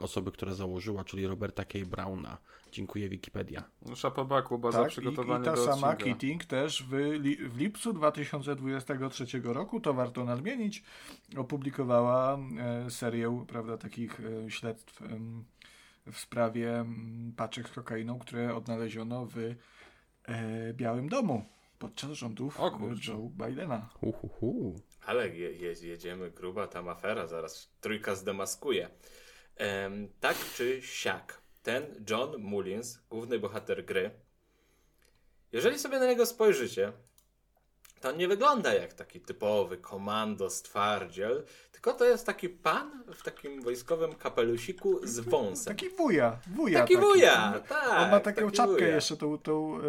[0.00, 1.78] osoby, która założyła, czyli Roberta K.
[1.86, 2.38] Browna.
[2.72, 3.64] Dziękuję Wikipedia.
[3.94, 6.04] Szapoba Kuba za Tak, i, przygotowanie i ta do sama odcinka.
[6.04, 10.82] Keating też w, li, w lipcu 2023 roku, to warto nadmienić,
[11.36, 15.44] opublikowała e, serię prawda, takich e, śledztw em,
[16.12, 16.84] w sprawie
[17.36, 19.54] paczek z kokainą, które odnaleziono w e,
[20.74, 21.44] Białym Domu
[21.78, 23.12] podczas rządów O e, kurczę.
[23.12, 23.88] Joe Bidena.
[24.00, 24.80] Uhuhu.
[25.06, 28.90] Ale je, je, jedziemy gruba tam afera, zaraz trójka zdemaskuje.
[30.20, 34.10] Tak czy siak, ten John Mullins, główny bohater gry,
[35.52, 36.92] jeżeli sobie na niego spojrzycie,
[38.00, 43.22] to on nie wygląda jak taki typowy komando stwardziel, tylko to jest taki pan w
[43.22, 45.76] takim wojskowym kapelusiku z wąsem.
[45.76, 46.80] Taki wuja, wuja.
[46.80, 48.02] Taki wuja, tak.
[48.02, 48.88] On ma taką taki czapkę wuja.
[48.88, 49.80] jeszcze, tą, tą e,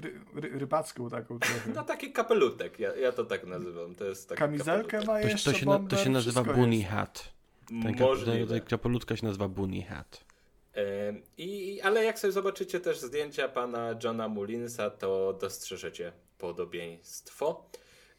[0.00, 1.70] ry, ry, rybacką taką trochę.
[1.74, 3.94] No taki kapelutek, ja, ja to tak nazywam.
[3.94, 5.06] To jest taki Kamizelkę kapelutek.
[5.06, 6.88] ma To, jeszcze, to, się, na, to się nazywa Bunny jest.
[6.88, 7.39] Hat.
[7.82, 8.60] Ten Możliwe.
[8.60, 10.24] ta kapelutka się nazywa Bunny Hat.
[11.38, 17.70] I, ale jak sobie zobaczycie też zdjęcia pana Johna Mullinsa, to dostrzeżecie podobieństwo.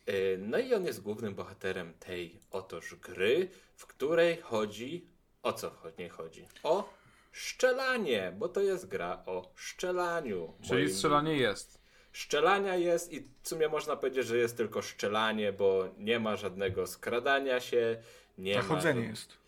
[0.05, 5.05] E, No i on jest głównym bohaterem tej otoż gry, w której chodzi.
[5.43, 6.47] O co w niej chodzi?
[6.63, 6.93] O
[7.31, 10.53] szczelanie, bo to jest gra o szczelaniu.
[10.61, 11.81] Czyli moim strzelanie jest.
[12.11, 16.87] Szczelania jest i w sumie można powiedzieć, że jest tylko szczelanie, bo nie ma żadnego
[16.87, 17.97] skradania się,
[18.37, 18.67] nie A ma.
[18.67, 19.40] chodzenie jest.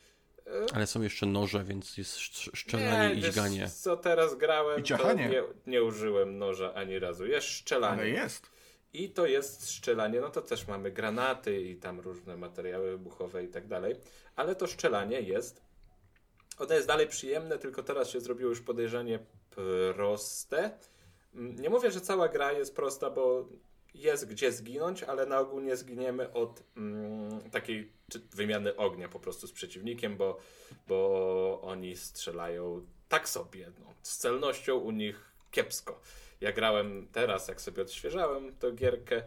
[0.74, 3.70] Ale są jeszcze noże, więc jest szcz- szczelanie i wiesz dźganie.
[3.70, 7.26] Co teraz grałem, I to nie, nie użyłem noża ani razu.
[7.26, 8.02] Jest szczelanie.
[8.02, 8.50] Ale jest.
[8.94, 13.48] I to jest strzelanie, no to też mamy granaty i tam różne materiały wybuchowe i
[13.48, 13.96] tak dalej.
[14.36, 15.62] Ale to szczelanie jest.
[16.60, 19.20] Ono jest dalej przyjemne, tylko teraz się zrobiło już podejrzanie
[19.96, 20.72] proste.
[21.36, 23.48] Mm, Nie mówię, że cała gra jest prosta, bo
[23.94, 27.92] jest gdzie zginąć, ale na ogół nie zginiemy od mm, takiej
[28.32, 30.40] wymiany ognia po prostu z przeciwnikiem, bo,
[30.88, 33.72] bo oni strzelają tak sobie.
[33.80, 33.94] No.
[34.02, 36.00] Z celnością u nich kiepsko.
[36.42, 39.24] Ja grałem teraz, jak sobie odświeżałem tę gierkę,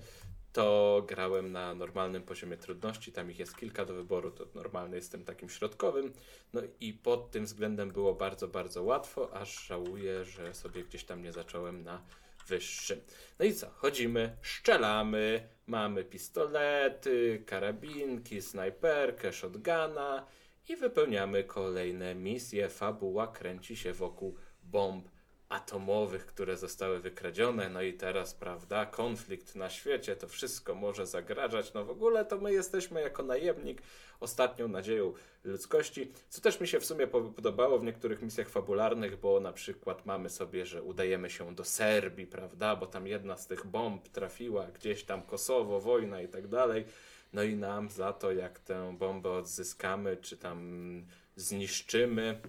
[0.52, 3.12] to grałem na normalnym poziomie trudności.
[3.12, 6.12] Tam ich jest kilka do wyboru, to normalny jest tym takim środkowym.
[6.52, 11.22] No i pod tym względem było bardzo, bardzo łatwo, aż żałuję, że sobie gdzieś tam
[11.22, 12.02] nie zacząłem na
[12.46, 13.00] wyższym.
[13.38, 13.70] No i co?
[13.70, 20.26] Chodzimy, szczelamy, mamy pistolety, karabinki, snajperkę, shotguna
[20.68, 22.68] i wypełniamy kolejne misje.
[22.68, 25.08] Fabuła kręci się wokół bomb
[25.48, 27.68] atomowych, które zostały wykradzione.
[27.68, 31.72] No i teraz, prawda, konflikt na świecie, to wszystko może zagrażać.
[31.74, 33.82] No w ogóle to my jesteśmy jako najemnik
[34.20, 35.12] ostatnią nadzieją
[35.44, 39.52] ludzkości, co też mi się w sumie po- podobało w niektórych misjach fabularnych, bo na
[39.52, 44.08] przykład mamy sobie, że udajemy się do Serbii, prawda, bo tam jedna z tych bomb
[44.08, 46.84] trafiła gdzieś tam Kosowo, wojna i tak dalej.
[47.32, 51.06] No i nam za to, jak tę bombę odzyskamy, czy tam
[51.36, 52.40] zniszczymy,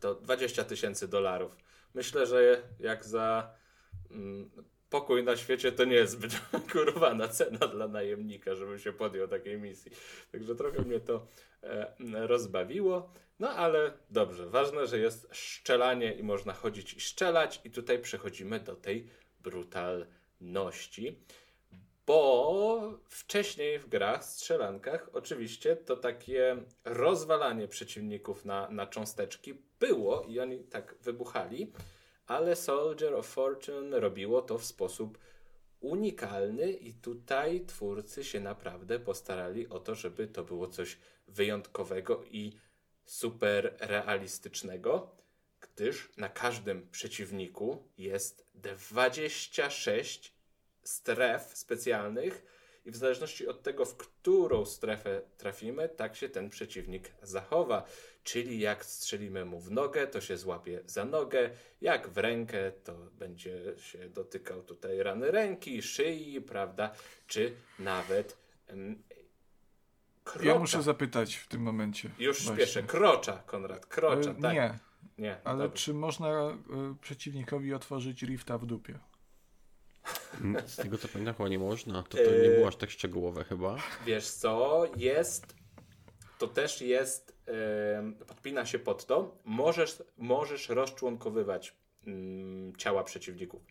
[0.00, 1.56] to 20 tysięcy dolarów.
[1.94, 3.54] Myślę, że jak za
[4.10, 4.50] mm,
[4.90, 6.40] pokój na świecie to nie jest zbyt
[6.72, 9.92] kurwana cena dla najemnika, żeby się podjął takiej misji.
[10.32, 11.26] Także trochę mnie to
[11.62, 11.94] e,
[12.26, 13.12] rozbawiło.
[13.38, 18.60] No ale dobrze, ważne, że jest szczelanie i można chodzić i szczelać i tutaj przechodzimy
[18.60, 19.08] do tej
[19.40, 21.18] brutalności.
[22.06, 30.40] Bo wcześniej w grach, strzelankach, oczywiście to takie rozwalanie przeciwników na, na cząsteczki było i
[30.40, 31.72] oni tak wybuchali,
[32.26, 35.18] ale Soldier of Fortune robiło to w sposób
[35.80, 42.52] unikalny i tutaj twórcy się naprawdę postarali o to, żeby to było coś wyjątkowego i
[43.04, 45.16] super realistycznego,
[45.60, 50.35] gdyż na każdym przeciwniku jest 26
[50.86, 52.42] stref specjalnych
[52.84, 57.84] i w zależności od tego, w którą strefę trafimy, tak się ten przeciwnik zachowa.
[58.24, 62.94] Czyli jak strzelimy mu w nogę, to się złapie za nogę, jak w rękę, to
[62.94, 66.90] będzie się dotykał tutaj rany ręki, szyi, prawda,
[67.26, 69.02] czy nawet em,
[70.24, 70.48] krocza.
[70.48, 72.10] Ja muszę zapytać w tym momencie.
[72.18, 72.64] Już właśnie.
[72.64, 74.54] śpieszę, krocza, Konrad, krocza, E, tak.
[74.54, 74.78] Nie,
[75.18, 75.76] Nie, ale dobra.
[75.78, 76.56] czy można e,
[77.00, 78.98] przeciwnikowi otworzyć rifta w dupie?
[80.66, 82.02] Z tego co pamiętam, chyba nie można.
[82.02, 83.76] To, to nie było aż tak szczegółowe chyba.
[84.06, 85.54] Wiesz co, jest,
[86.38, 91.74] to też jest, em, podpina się pod to, możesz, możesz rozczłonkowywać
[92.06, 93.62] mm, ciała przeciwników.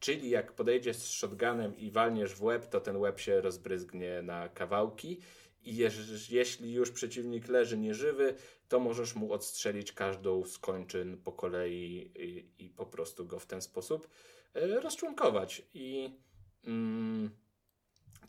[0.00, 4.48] czyli jak podejdziesz z shotgunem i walniesz w łeb, to ten łeb się rozbryzgnie na
[4.48, 5.20] kawałki
[5.62, 8.34] i jeż, jeśli już przeciwnik leży nieżywy,
[8.68, 13.46] to możesz mu odstrzelić każdą z kończyn po kolei i, i po prostu go w
[13.46, 14.08] ten sposób
[14.54, 15.62] rozczłonkować.
[15.74, 16.18] I
[16.64, 17.30] mm,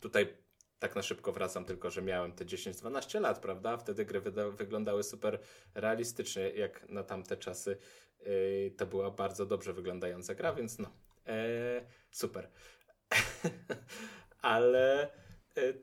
[0.00, 0.36] tutaj
[0.78, 3.76] tak na szybko wracam, tylko że miałem te 10-12 lat, prawda?
[3.76, 5.38] Wtedy gry wyglądały super
[5.74, 7.76] realistycznie, jak na tamte czasy.
[8.20, 10.90] Yy, to była bardzo dobrze wyglądająca gra, więc no,
[11.26, 11.32] yy,
[12.10, 12.50] super.
[14.42, 15.10] Ale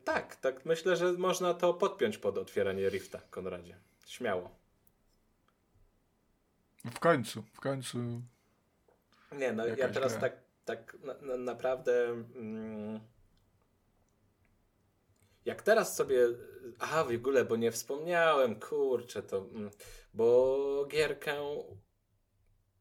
[0.04, 3.76] tak, tak myślę, że można to podpiąć pod otwieranie Rifta, Konradzie.
[4.06, 4.50] Śmiało.
[6.84, 8.22] W końcu, w końcu.
[9.38, 12.06] Nie, no ja teraz tak, tak na, na, naprawdę.
[12.36, 13.00] Mm,
[15.44, 16.18] jak teraz sobie.
[16.78, 19.38] Aha, w ogóle, bo nie wspomniałem, kurczę, to.
[19.38, 19.70] Mm,
[20.14, 21.34] bo gierkę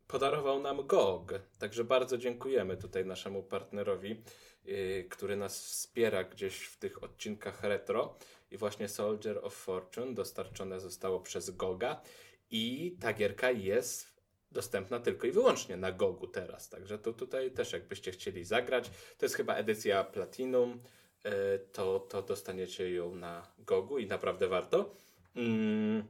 [0.07, 1.33] podarował nam GOG.
[1.59, 4.23] Także bardzo dziękujemy tutaj naszemu partnerowi,
[4.65, 8.17] yy, który nas wspiera gdzieś w tych odcinkach retro.
[8.51, 12.01] I właśnie Soldier of Fortune dostarczone zostało przez GOGa.
[12.49, 14.12] I ta gierka jest
[14.53, 16.69] dostępna tylko i wyłącznie na GOGu teraz.
[16.69, 18.89] Także to tutaj też jakbyście chcieli zagrać.
[19.17, 20.79] To jest chyba edycja Platinum.
[21.23, 24.95] E, to, to dostaniecie ją na Gogu i naprawdę warto.
[25.35, 26.03] Mm,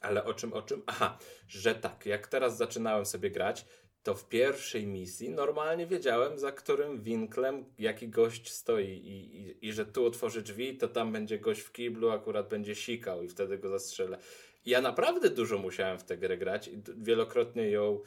[0.00, 0.82] ale o czym, o czym?
[0.86, 1.18] Aha,
[1.48, 3.66] że tak, jak teraz zaczynałem sobie grać,
[4.02, 9.72] to w pierwszej misji normalnie wiedziałem, za którym winklem jaki gość stoi i, i, i
[9.72, 13.58] że tu otworzy drzwi, to tam będzie gość w kiblu, akurat będzie sikał i wtedy
[13.58, 14.18] go zastrzelę.
[14.66, 18.00] Ja naprawdę dużo musiałem w tę grę grać i wielokrotnie ją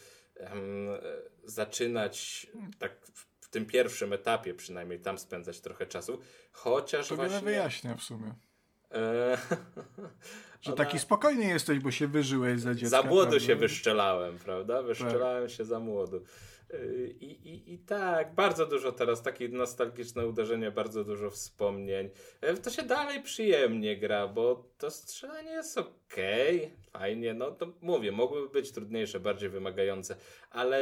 [1.46, 2.48] zaczynać
[2.80, 2.92] tak
[3.54, 6.20] tym pierwszym etapie przynajmniej tam spędzać trochę czasu.
[6.52, 7.40] Chociaż to właśnie...
[7.40, 8.34] wiele wyjaśnia w sumie.
[8.92, 9.38] E,
[10.62, 10.86] że Ona...
[10.86, 12.90] taki spokojny jesteś, bo się wyżyłeś za dziecka.
[12.90, 13.48] Za młodu prawda?
[13.48, 14.82] się wyszczelałem, prawda?
[14.82, 15.58] Wyszczelałem tak.
[15.58, 16.24] się za młodu.
[17.20, 22.10] I, i, I tak, bardzo dużo teraz, takie nostalgiczne uderzenie, bardzo dużo wspomnień.
[22.42, 26.16] E, to się dalej przyjemnie gra, bo to strzelanie jest ok,
[26.92, 30.16] fajnie, no to mówię, mogłyby być trudniejsze, bardziej wymagające,
[30.50, 30.82] ale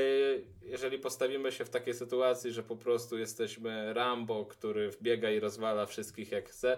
[0.61, 5.85] jeżeli postawimy się w takiej sytuacji, że po prostu jesteśmy Rambo, który wbiega i rozwala
[5.85, 6.77] wszystkich jak chce,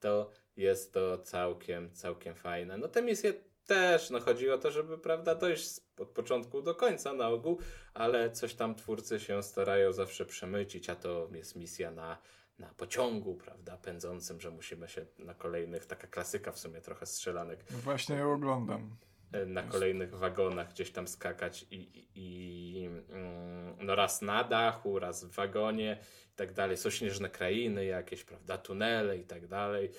[0.00, 2.78] to jest to całkiem, całkiem fajne.
[2.78, 3.34] No te misje
[3.66, 7.58] też, no chodzi o to, żeby, prawda, dojść od początku do końca na ogół,
[7.94, 12.18] ale coś tam twórcy się starają zawsze przemycić, a to jest misja na,
[12.58, 17.64] na pociągu, prawda, pędzącym, że musimy się na kolejnych, taka klasyka w sumie trochę strzelanek.
[17.70, 18.96] No właśnie ją oglądam.
[19.32, 24.98] E, na kolejnych wagonach gdzieś tam skakać i, i, i mm, no raz na dachu,
[24.98, 25.98] raz w wagonie
[26.32, 26.76] i tak dalej.
[26.76, 29.90] Są śnieżne krainy jakieś, prawda, tunele i tak dalej.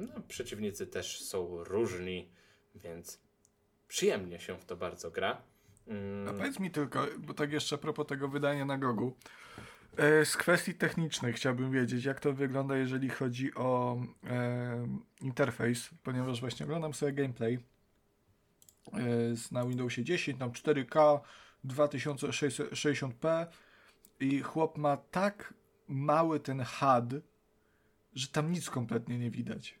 [0.00, 2.32] No, przeciwnicy też są różni,
[2.74, 3.23] więc
[3.88, 5.42] przyjemnie się w to bardzo gra.
[5.86, 6.28] Mm.
[6.28, 9.16] A powiedz mi tylko, bo tak jeszcze a propos tego wydania na Gogu.
[9.96, 14.86] E, z kwestii technicznych chciałbym wiedzieć, jak to wygląda, jeżeli chodzi o e,
[15.20, 17.58] interfejs, ponieważ właśnie oglądam sobie gameplay
[18.92, 18.98] e,
[19.52, 21.20] na Windowsie 10, tam 4K,
[21.64, 23.46] 2060p
[24.20, 25.54] i chłop ma tak
[25.88, 27.22] mały ten HUD,
[28.14, 29.78] że tam nic kompletnie nie widać.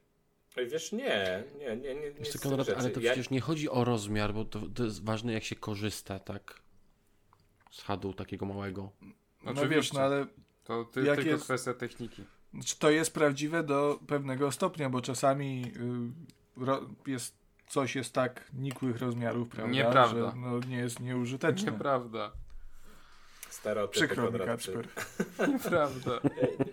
[0.56, 2.10] Wiesz, nie, nie, nie, nie.
[2.10, 5.44] Wiesz, Konrad, ale to przecież nie chodzi o rozmiar, bo to, to jest ważne, jak
[5.44, 6.60] się korzysta, tak?
[7.70, 8.92] Z hadu takiego małego.
[9.54, 10.26] No wiesz, no ale.
[10.64, 12.24] To ty, jak tylko jest, kwestia techniki.
[12.54, 15.72] Znaczy, to jest prawdziwe do pewnego stopnia, bo czasami
[16.56, 17.36] y, ro, jest,
[17.66, 19.72] coś jest tak nikłych rozmiarów, prawda?
[19.72, 20.30] Nieprawda.
[20.30, 21.72] Że no, nie jest nieużyteczne.
[21.72, 22.32] Nieprawda.
[23.54, 24.88] Stereotypy Przykro mi, Kacper.
[25.52, 26.20] Nieprawda.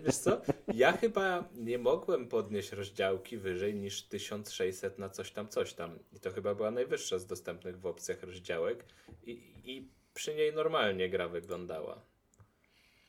[0.04, 0.40] Wiesz co?
[0.74, 5.98] Ja chyba nie mogłem podnieść rozdziałki wyżej niż 1600 na coś tam, coś tam.
[6.12, 8.84] I to chyba była najwyższa z dostępnych w opcjach rozdziałek.
[9.22, 9.30] I,
[9.64, 12.04] i przy niej normalnie gra wyglądała.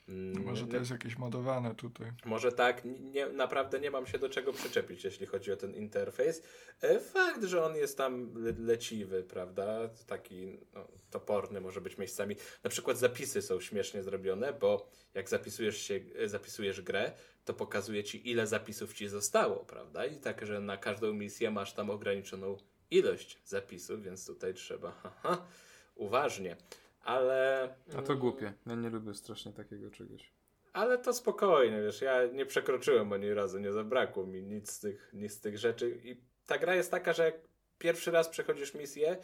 [0.07, 2.11] Mm, Może to jest jakieś modowane tutaj.
[2.25, 6.41] Może tak, nie, naprawdę nie mam się do czego przyczepić, jeśli chodzi o ten interfejs.
[6.81, 9.89] E, fakt, że on jest tam le leciwy, prawda?
[10.07, 12.35] Taki no, toporny może być miejscami.
[12.63, 17.11] Na przykład zapisy są śmiesznie zrobione, bo jak zapisujesz, się, e, zapisujesz grę,
[17.45, 20.05] to pokazuje ci, ile zapisów ci zostało, prawda?
[20.05, 22.57] I tak, że na każdą misję masz tam ograniczoną
[22.91, 25.47] ilość zapisów, więc tutaj trzeba haha,
[25.95, 26.57] uważnie
[27.03, 27.69] ale...
[27.97, 28.53] A to głupie.
[28.65, 30.33] Ja nie lubię strasznie takiego czegoś.
[30.73, 35.09] Ale to spokojnie, wiesz, ja nie przekroczyłem ani razu, nie zabrakło mi nic z tych,
[35.13, 37.35] nic z tych rzeczy i ta gra jest taka, że jak
[37.77, 39.17] pierwszy raz przechodzisz misję,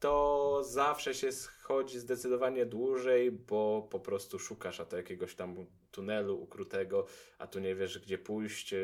[0.00, 6.42] to zawsze się schodzi zdecydowanie dłużej, bo po prostu szukasz a to jakiegoś tam tunelu
[6.42, 7.06] ukrutego,
[7.38, 8.74] a tu nie wiesz gdzie pójść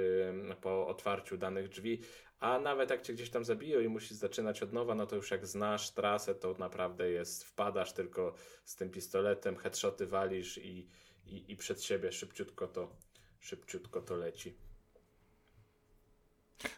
[0.61, 2.01] po otwarciu danych drzwi,
[2.41, 5.31] a nawet jak cię gdzieś tam zabiją i musisz zaczynać od nowa, no to już
[5.31, 8.35] jak znasz trasę, to naprawdę jest, wpadasz tylko
[8.65, 10.89] z tym pistoletem, headshoty walisz i,
[11.27, 12.97] i, i przed siebie szybciutko to,
[13.41, 14.55] szybciutko to leci.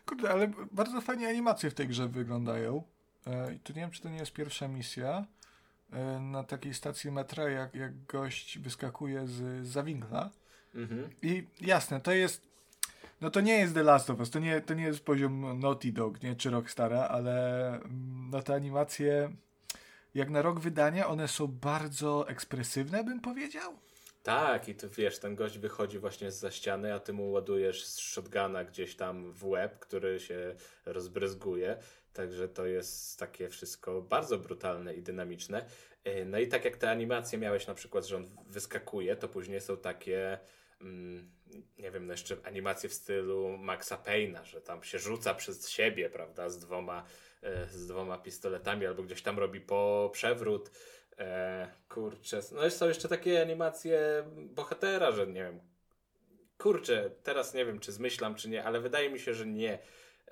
[0.07, 2.83] Kurde, ale bardzo fajnie animacje w tej grze wyglądają.
[3.27, 5.27] E, I tu nie wiem, czy to nie jest pierwsza misja.
[5.93, 10.31] E, na takiej stacji metra, jak, jak gość wyskakuje z, z zawinkla.
[10.75, 11.11] Mhm.
[11.23, 12.47] I jasne, to jest.
[13.21, 15.93] No to nie jest The Last of Us, to nie, to nie jest poziom Naughty
[15.93, 19.33] Dog, nie, czy Rockstara, ale mm, no te animacje,
[20.14, 23.73] jak na rok wydania, one są bardzo ekspresywne, bym powiedział.
[24.23, 27.85] Tak, i tu wiesz, ten gość wychodzi właśnie z za ściany, a ty mu ładujesz
[27.85, 30.55] z shotguna gdzieś tam w łeb, który się
[30.87, 31.77] rozbryzguje.
[32.12, 35.66] Także to jest takie wszystko bardzo brutalne i dynamiczne.
[36.05, 39.61] E, no i tak jak te animacje miałeś na przykład, że on wyskakuje, to później
[39.61, 40.39] są takie
[40.81, 41.31] mm,
[41.78, 46.11] nie wiem, no jeszcze animacje w stylu Maxa Payna, że tam się rzuca przez siebie,
[46.11, 47.05] prawda, z dwoma,
[47.42, 50.70] e, z dwoma pistoletami albo gdzieś tam robi po przewrót.
[51.18, 55.61] E, kurczę, no są jeszcze takie animacje bohatera, że nie wiem,
[56.59, 59.78] kurczę, teraz nie wiem, czy zmyślam, czy nie, ale wydaje mi się, że nie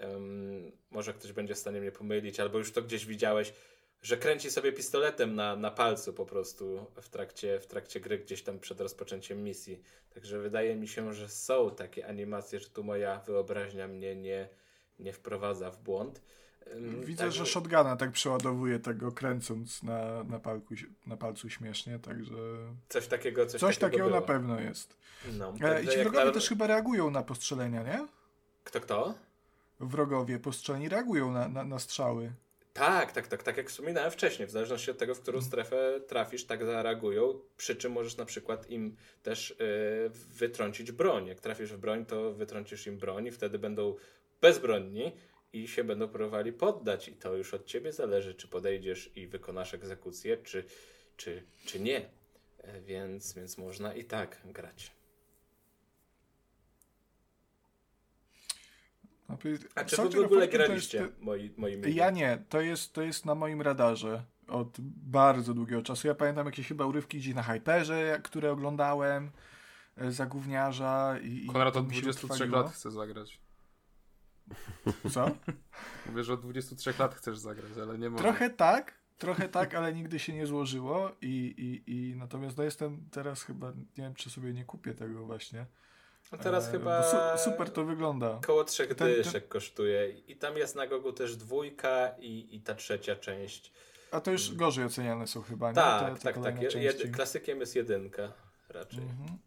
[0.01, 3.53] Um, może ktoś będzie w stanie mnie pomylić, albo już to gdzieś widziałeś,
[4.07, 8.43] że kręci sobie pistoletem na, na palcu po prostu w trakcie, w trakcie gry, gdzieś
[8.43, 9.83] tam przed rozpoczęciem misji.
[10.15, 14.49] Także wydaje mi się, że są takie animacje, że tu moja wyobraźnia mnie nie,
[14.99, 16.23] nie wprowadza w błąd.
[17.05, 20.75] Widzę, tak, że shotguna tak przeładowuje tego kręcąc na, na, palku,
[21.07, 22.35] na palcu śmiesznie, także...
[22.89, 24.97] Coś takiego, coś, coś takiego, takiego na pewno jest.
[25.33, 26.33] No, e, I ci wrogowie na...
[26.33, 28.07] też chyba reagują na postrzelenia, nie?
[28.65, 29.15] Kto, kto?
[29.81, 32.33] wrogowie postrzeleni reagują na, na, na strzały.
[32.77, 36.45] Tak, tak, tak, tak jak wspominałem wcześniej, w zależności od tego, w którą strefę trafisz,
[36.45, 41.27] tak zareagują, przy czym możesz na przykład im też yy, wytrącić broń.
[41.27, 43.97] Jak trafisz w broń, to wytrącisz im broń i wtedy będą
[44.41, 45.13] bezbronni
[45.53, 49.75] i się będą próbowali poddać i to już od ciebie zależy, czy podejdziesz i wykonasz
[49.75, 50.65] egzekucję, czy,
[51.17, 52.09] czy, czy nie.
[52.59, 54.96] E, więc, więc można i tak grać.
[59.75, 63.25] A czy wy w ogóle graliście, jest, moi, moi Ja nie, to jest, to jest
[63.25, 66.09] na moim radarze od bardzo długiego czasu.
[66.09, 69.31] Ja pamiętam jakieś chyba urywki gdzieś na Hyperze, które oglądałem,
[69.97, 71.47] e, za gówniarza i...
[71.47, 73.41] Konrad od 23 lat chce zagrać.
[75.11, 75.31] Co?
[76.07, 78.23] Mówię, że od 23 lat chcesz zagrać, ale nie mogę.
[78.23, 81.55] Trochę tak, trochę tak, ale nigdy się nie złożyło i,
[81.87, 85.67] i, i natomiast no jestem teraz chyba, nie wiem czy sobie nie kupię tego właśnie.
[86.31, 87.03] A teraz e, chyba.
[87.03, 88.41] Su super to wygląda.
[88.47, 89.49] Koło trzech ten, dyszek ten...
[89.49, 90.11] kosztuje.
[90.11, 93.73] I tam jest na Gogu też dwójka i, i ta trzecia część.
[94.11, 95.75] A to już gorzej oceniane są chyba, nie?
[95.75, 96.75] Tak, te, te tak, tak.
[96.75, 98.33] Jed klasykiem jest jedynka
[98.69, 99.03] raczej.
[99.03, 99.39] Mhm.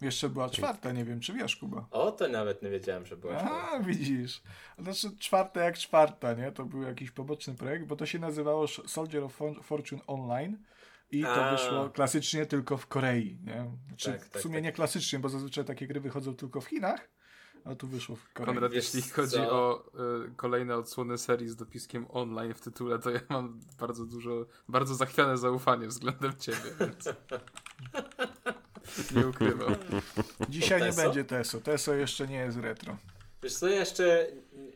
[0.00, 1.86] Jeszcze była czwarta, nie wiem czy wiesz, Kuba.
[1.90, 3.70] O, to nawet nie wiedziałem, że była czwarta.
[3.70, 4.42] A, widzisz.
[4.78, 6.52] Znaczy czwarta jak czwarta, nie?
[6.52, 10.58] To był jakiś poboczny projekt, bo to się nazywało Soldier of Fortune Online.
[11.12, 11.56] I to A.
[11.56, 13.38] wyszło klasycznie tylko w Korei.
[13.44, 13.70] Nie?
[13.88, 14.64] Znaczy, tak, tak, w sumie tak.
[14.64, 17.08] nie klasycznie, bo zazwyczaj takie gry wychodzą tylko w Chinach,
[17.64, 18.54] a tu wyszło w Korei.
[18.54, 19.52] Konrad, jeśli chodzi co?
[19.52, 19.84] o
[20.26, 24.94] y, kolejne odsłony serii z dopiskiem online w tytule, to ja mam bardzo dużo, bardzo
[24.94, 27.04] zachwiane zaufanie względem ciebie, więc
[29.16, 29.74] nie ukrywam.
[30.48, 31.60] Dzisiaj nie będzie TESO.
[31.60, 32.96] TESO jeszcze nie jest retro.
[33.42, 34.26] Wiesz co, jeszcze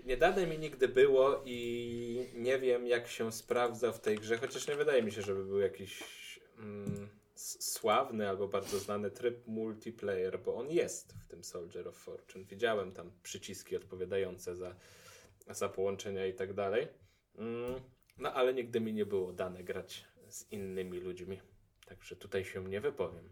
[0.05, 4.69] nie dane mi nigdy było i nie wiem jak się sprawdza w tej grze, chociaż
[4.69, 6.03] nie wydaje mi się, żeby był jakiś
[6.59, 12.45] mm, sławny albo bardzo znany tryb multiplayer, bo on jest w tym Soldier of Fortune.
[12.45, 14.75] Widziałem tam przyciski odpowiadające za,
[15.51, 16.89] za połączenia i tak dalej.
[17.39, 17.81] Mm,
[18.19, 21.41] no ale nigdy mi nie było dane grać z innymi ludźmi.
[21.87, 23.29] Także tutaj się nie wypowiem.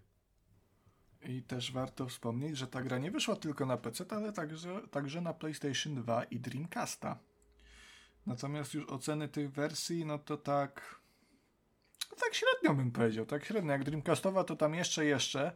[1.25, 5.21] I też warto wspomnieć, że ta gra nie wyszła tylko na PC, ale także, także
[5.21, 7.19] na PlayStation 2 i Dreamcasta.
[8.27, 11.03] Natomiast już oceny tych wersji, no to tak
[12.11, 13.73] no tak średnio bym powiedział, tak średnio.
[13.73, 15.53] Jak Dreamcastowa to tam jeszcze, jeszcze,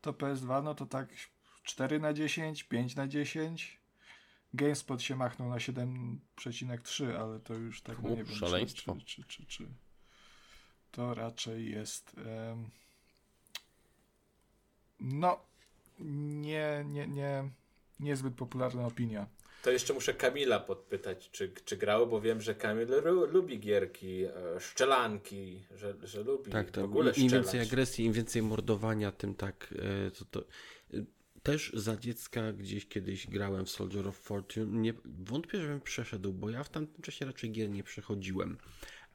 [0.00, 1.08] to PS2 no to tak
[1.62, 3.80] 4 na 10, 5 na 10.
[4.54, 8.96] GameSpot się machnął na 7,3, ale to już tak no, nie wiem, szaleństwo.
[9.06, 9.68] Czy, czy, czy, czy,
[10.90, 12.70] to raczej jest um,
[15.04, 15.40] no
[16.00, 17.50] nie, nie, nie,
[18.00, 19.26] niezbyt popularna opinia.
[19.62, 22.88] To jeszcze muszę Kamila podpytać, czy, czy grał, bo wiem, że Kamil
[23.32, 24.30] lubi gierki, e,
[24.60, 26.82] szczelanki, że, że lubi tak, tak.
[26.82, 29.74] w ogóle Im więcej agresji, im więcej mordowania, tym tak.
[30.06, 30.40] E, to, to,
[30.94, 31.04] e,
[31.42, 34.80] też za dziecka gdzieś kiedyś grałem w Soldier of Fortune.
[34.80, 38.58] Nie, wątpię, żebym przeszedł, bo ja w tamtym czasie raczej gier nie przechodziłem.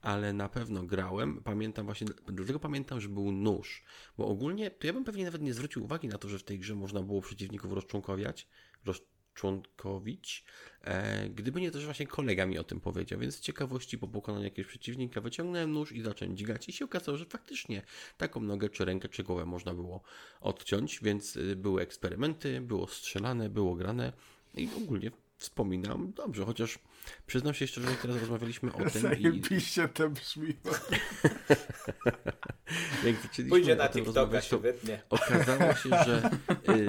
[0.02, 1.42] Ale na pewno grałem.
[1.44, 3.84] Pamiętam właśnie, dlatego pamiętam, że był nóż,
[4.18, 6.60] bo ogólnie to ja bym pewnie nawet nie zwrócił uwagi na to, że w tej
[6.60, 8.48] grze można było przeciwników rozczłonkowiać,
[8.86, 10.46] rozczłonkowić,
[10.82, 14.08] e, gdyby nie to, że właśnie kolega mi o tym powiedział, więc z ciekawości po
[14.08, 17.82] pokonaniu jakiegoś przeciwnika wyciągnąłem nóż i zacząłem dźgać i się okazało, że faktycznie
[18.18, 20.02] taką nogę, czy rękę, czy głowę można było
[20.42, 24.14] odciąć, więc y, były eksperymenty, było strzelane, było grane
[24.54, 26.80] i ogólnie wspominam dobrze, chociaż
[27.28, 30.48] przyznam się szczerze, że teraz rozmawialiśmy o tym i Zajebiście to brzmi.
[33.06, 33.16] jak
[33.50, 35.02] Pójdzie na TikToka, się to wytnie.
[35.10, 36.30] okazało się, że
[36.70, 36.88] y,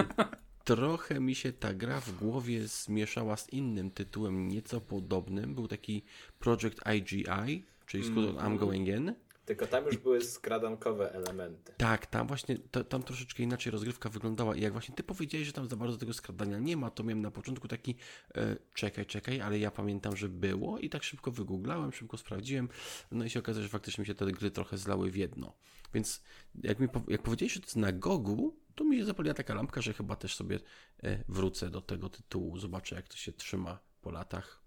[0.64, 5.54] trochę mi się ta gra w głowie zmieszała z innym tytułem nieco podobnym.
[5.54, 6.02] Był taki
[6.38, 9.14] Project IGI, czyli skrót od I'm Going In.
[9.50, 11.72] Tylko tam już były skradankowe elementy.
[11.76, 15.52] Tak, tam właśnie, to, tam troszeczkę inaczej rozgrywka wyglądała i jak właśnie ty powiedziałeś, że
[15.52, 17.94] tam za bardzo tego skradania nie ma, to miałem na początku taki
[18.34, 22.68] e, czekaj, czekaj, ale ja pamiętam, że było i tak szybko wygooglałem, szybko sprawdziłem,
[23.10, 25.52] no i się okazało, że faktycznie mi się te gry trochę zlały w jedno.
[25.94, 26.22] Więc
[26.62, 29.92] jak, mi, jak powiedziałeś, że to jest na Gogu, to mi zapaliła taka lampka, że
[29.92, 30.60] chyba też sobie
[31.02, 34.59] e, wrócę do tego tytułu, zobaczę jak to się trzyma po latach.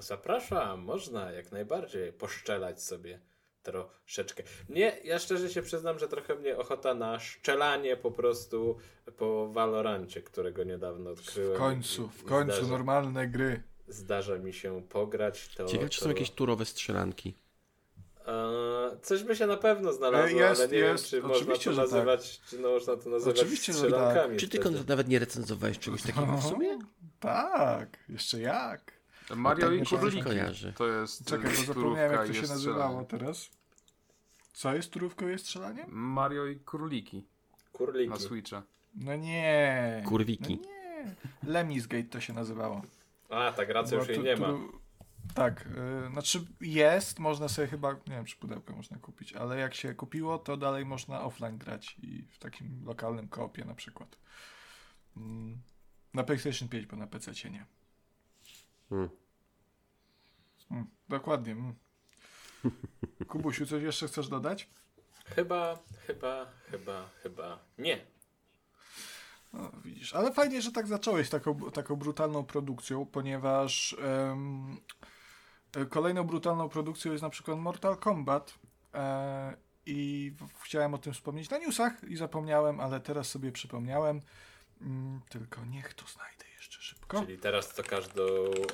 [0.00, 3.20] Zapraszam, można jak najbardziej poszczelać sobie
[3.62, 4.42] troszeczkę.
[4.68, 8.78] Nie, ja szczerze się przyznam, że trochę mnie ochota na szczelanie po prostu
[9.16, 11.54] po Valorancie, którego niedawno odkryłem.
[11.56, 13.62] W końcu, w końcu zdarza, normalne gry.
[13.88, 15.48] zdarza mi się pograć.
[15.48, 17.34] To, Ciekawe, czy są to, jakieś turowe strzelanki.
[18.26, 21.10] E, coś by się na pewno znalazło, E, jest, ale nie jest.
[21.12, 21.90] wiem, czy można Oczywiście, to że tak.
[21.90, 24.36] nazywać, czy no, można to nazywać Oczywiście, że strzelankami.
[24.36, 26.78] Czy ty nawet nie recenzowałeś czegoś takiego w sumie?
[27.20, 28.97] Tak, jeszcze jak.
[29.36, 29.66] Mario
[30.00, 30.72] tak i kojarzy.
[30.72, 33.50] To jest Czekaj, bo zapomniałem jak to i się nazywało teraz.
[34.52, 35.84] Co jest turówką jest strzelanie?
[35.88, 37.24] Mario i Króliki
[37.72, 38.10] Kurliki.
[38.10, 38.62] na Switcha.
[38.94, 40.02] No nie.
[40.06, 40.60] Kurwiki.
[40.62, 41.14] No nie.
[41.52, 42.82] Lemisgate to się nazywało.
[43.28, 44.46] A, tak, racja już jej tu- nie ma.
[44.46, 44.78] tu-
[45.34, 45.66] Tak,
[46.06, 49.94] y, znaczy jest, można sobie chyba, nie wiem czy pudełko można kupić, ale jak się
[49.94, 54.16] kupiło, to dalej można offline grać i w takim lokalnym koopie na przykład.
[55.16, 55.58] Mm,
[56.14, 57.66] Na PlayStation 5, bo na PC nie.
[58.88, 59.08] Hmm.
[60.70, 61.52] Mm, dokładnie.
[61.52, 61.74] Mm.
[63.28, 64.68] Kubusiu, coś jeszcze chcesz dodać?
[65.24, 68.06] Chyba, chyba, chyba, chyba nie.
[69.52, 73.96] No, widzisz, ale fajnie, że tak zacząłeś taką, taką brutalną produkcją, ponieważ
[75.76, 78.58] e, kolejną brutalną produkcją jest na przykład Mortal Kombat
[78.94, 80.32] e, i
[80.62, 84.20] chciałem o tym wspomnieć na newsach i zapomniałem, ale teraz sobie przypomniałem.
[84.80, 87.20] Mm, tylko niech to znajdę jeszcze szybko.
[87.20, 88.22] Czyli teraz to każdą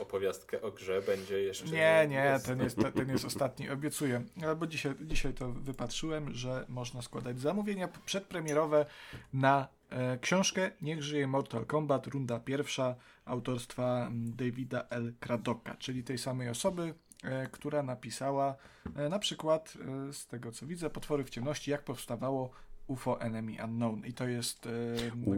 [0.00, 1.64] opowiastkę o grze będzie jeszcze...
[1.64, 4.24] Nie, nie, ten jest, ten- jest ostatni, obiecuję.
[4.46, 8.86] Albo dzisiaj, dzisiaj to wypatrzyłem, że można składać zamówienia przedpremierowe
[9.32, 15.12] na e, książkę Niech żyje Mortal Kombat, runda pierwsza autorstwa Davida L.
[15.20, 18.56] Cradocka, czyli tej samej osoby, e, która napisała
[18.96, 19.74] e, na przykład,
[20.08, 22.50] e, z tego co widzę, Potwory w ciemności, jak powstawało
[22.86, 24.06] UFO Enemy Unknown.
[24.06, 24.68] I to jest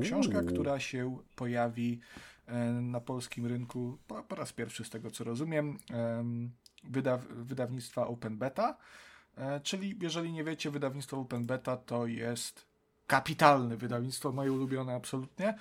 [0.03, 2.01] książka, która się pojawi
[2.83, 6.51] na polskim rynku po, po raz pierwszy, z tego co rozumiem, em,
[6.85, 8.77] wydaw, wydawnictwa Open Beta.
[9.37, 12.67] E, Czyli, jeżeli nie wiecie, wydawnictwo Open Beta to jest
[13.07, 15.55] kapitalne wydawnictwo, moje ulubione absolutnie.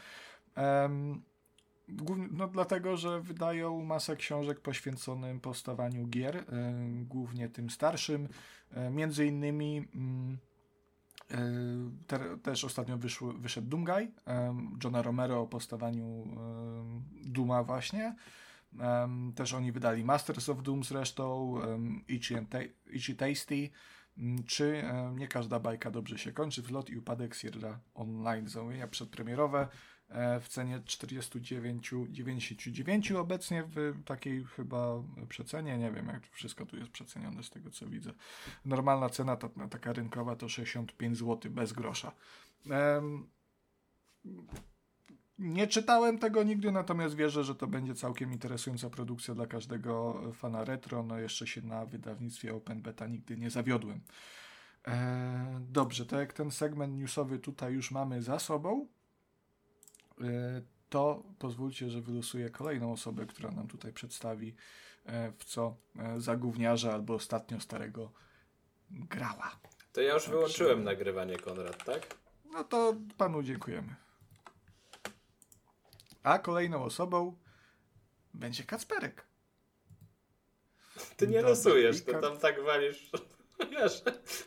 [2.31, 6.43] No, dlatego, że wydają masę książek poświęconym powstawaniu gier, e,
[7.01, 8.27] głównie tym starszym.
[8.71, 10.37] E, Między innymi mm, e,
[12.07, 14.11] te, też ostatnio wyszły, wyszedł Doomguy
[14.83, 18.15] Johna Romero o powstawaniu em, Duma właśnie.
[19.35, 21.55] Też oni wydali Masters of Doom zresztą,
[22.87, 23.69] Itchy Tasty,
[24.17, 24.83] mm, czy
[25.15, 28.47] Nie każda bajka dobrze się kończy, Wlot i upadek Sierra Online.
[28.47, 29.67] Zamówienia przedpremierowe
[30.41, 37.43] w cenie 49,99 obecnie w takiej chyba przecenie, nie wiem jak wszystko tu jest przecenione
[37.43, 38.13] z tego co widzę.
[38.65, 42.11] Normalna cena ta, taka rynkowa to 65 zł bez grosza.
[45.39, 50.63] Nie czytałem tego nigdy, natomiast wierzę, że to będzie całkiem interesująca produkcja dla każdego fana
[50.63, 51.03] retro.
[51.03, 54.01] No jeszcze się na wydawnictwie Open Beta nigdy nie zawiodłem.
[54.87, 58.85] E, dobrze, to jak ten segment newsowy tutaj już mamy za sobą, e,
[60.89, 64.55] to pozwólcie, że wylosuję kolejną osobę, która nam tutaj przedstawi
[65.05, 68.11] e, w co e, za gówniarza albo ostatnio starego
[68.91, 69.59] grała.
[69.93, 72.15] To ja już Tak, wyłączyłem że- nagrywanie, Konrad, tak?
[72.51, 73.95] No to panu dziękujemy.
[76.23, 77.37] A kolejną osobą
[78.33, 79.25] będzie Kacperek.
[81.17, 83.09] Ty nie Dobra, losujesz, to tam tak walisz.
[83.71, 84.03] Wiesz,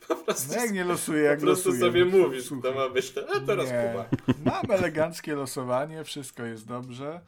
[0.09, 1.87] po prostu, No jak nie losuję, jak po prostu losuję.
[1.91, 2.73] sobie no, mówisz, słuchaj.
[2.73, 3.21] to ma być to.
[3.37, 3.89] A teraz Nie.
[3.89, 4.09] Kuba.
[4.53, 7.21] Mam eleganckie losowanie, wszystko jest dobrze.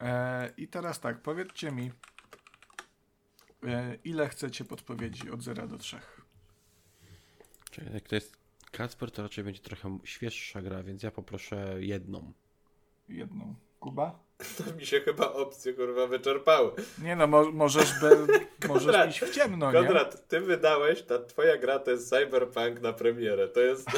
[0.00, 1.90] E, I teraz tak, powiedzcie mi,
[3.66, 5.98] E, ile chcecie podpowiedzi od 0 do 3?
[7.70, 8.36] Czyli jak to jest
[8.72, 12.32] Kacper, to raczej będzie trochę świeższa gra, więc ja poproszę jedną.
[13.08, 13.54] Jedną.
[13.80, 14.25] Kuba?
[14.38, 16.70] To mi się chyba opcje kurwa wyczerpały.
[17.02, 18.16] Nie no, mo możesz, be,
[18.68, 19.78] możesz Konrad, iść w ciemno, nie?
[19.78, 23.48] Konrad, ty wydałeś, ta twoja gra to jest Cyberpunk na premierę.
[23.48, 23.88] To jest...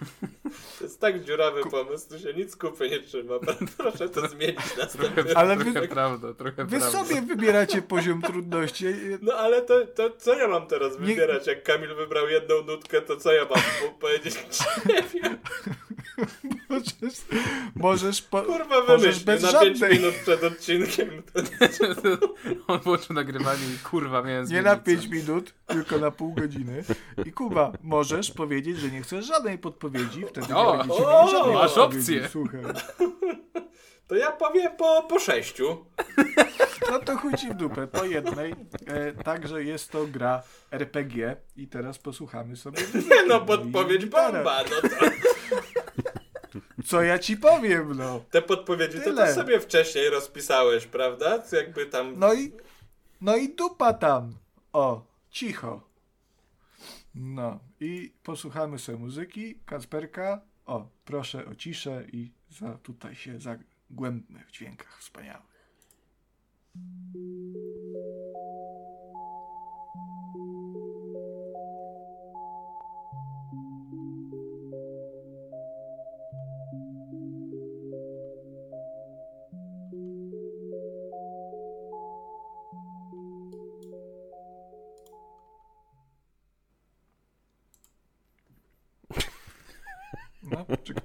[1.02, 3.34] Jest tak dziurawy pomysł, tu się nic kupy nie trzyma.
[3.78, 7.04] Proszę to zmienić następnym Trochę, Ale trochę wy- prawda, trochę Wy prawda.
[7.04, 8.84] sobie wybieracie poziom trudności.
[9.22, 11.46] No ale to, to co ja mam teraz Nie- wybierać?
[11.46, 13.60] Jak Kamil wybrał jedną nutkę, to co ja mam
[14.00, 14.34] powiedzieć?
[14.88, 15.38] Nie wiem.
[16.70, 16.94] Możesz,
[17.74, 19.98] możesz, po, Kurwa możesz bez na 5 żadnej.
[19.98, 21.22] minut przed odcinkiem.
[22.68, 26.84] On włączył nagrywanie i kurwa miałem Nie na zmienić 5 minut, tylko na pół godziny.
[27.26, 31.32] I Kuba, możesz powiedzieć, że nie chcesz żadnej podpowiedzi, wtedy O, nie będziecie o, mieli
[31.36, 32.18] żadnej masz podpowiedzi.
[32.18, 32.28] opcję.
[32.28, 32.60] Słuchaj.
[34.06, 35.84] To ja powiem po, po sześciu.
[36.90, 38.54] No to chuj ci w dupę, po jednej.
[38.86, 42.82] E, także jest to gra RPG i teraz posłuchamy sobie.
[43.10, 44.62] Nie no, podpowiedź bomba.
[44.70, 44.96] No to,
[46.84, 48.24] Co ja ci powiem, no.
[48.30, 49.26] te podpowiedzi to Tyle.
[49.26, 51.42] ty sobie wcześniej rozpisałeś, prawda?
[51.52, 52.14] Jakby tam...
[52.18, 52.52] No i,
[53.20, 54.34] no i dupa tam.
[54.72, 55.90] O, cicho.
[57.14, 59.58] No i posłuchamy sobie muzyki.
[59.66, 65.50] Kasperka, o, proszę o ciszę i za, tutaj się zagłębmy w dźwiękach wspaniałych.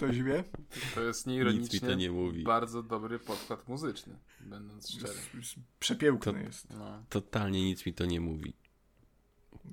[0.05, 0.43] Ktoś wie?
[0.95, 2.43] To jest Nic mi nieironicznie to nie mówi.
[2.43, 5.13] bardzo dobry podkład muzyczny, będąc szczery.
[5.79, 6.69] Przepiękny To- jest.
[6.69, 7.03] No.
[7.09, 8.53] Totalnie nic mi to nie mówi.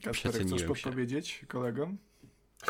[0.04, 1.98] Kasperek, chcesz podpowiedzieć kolegom?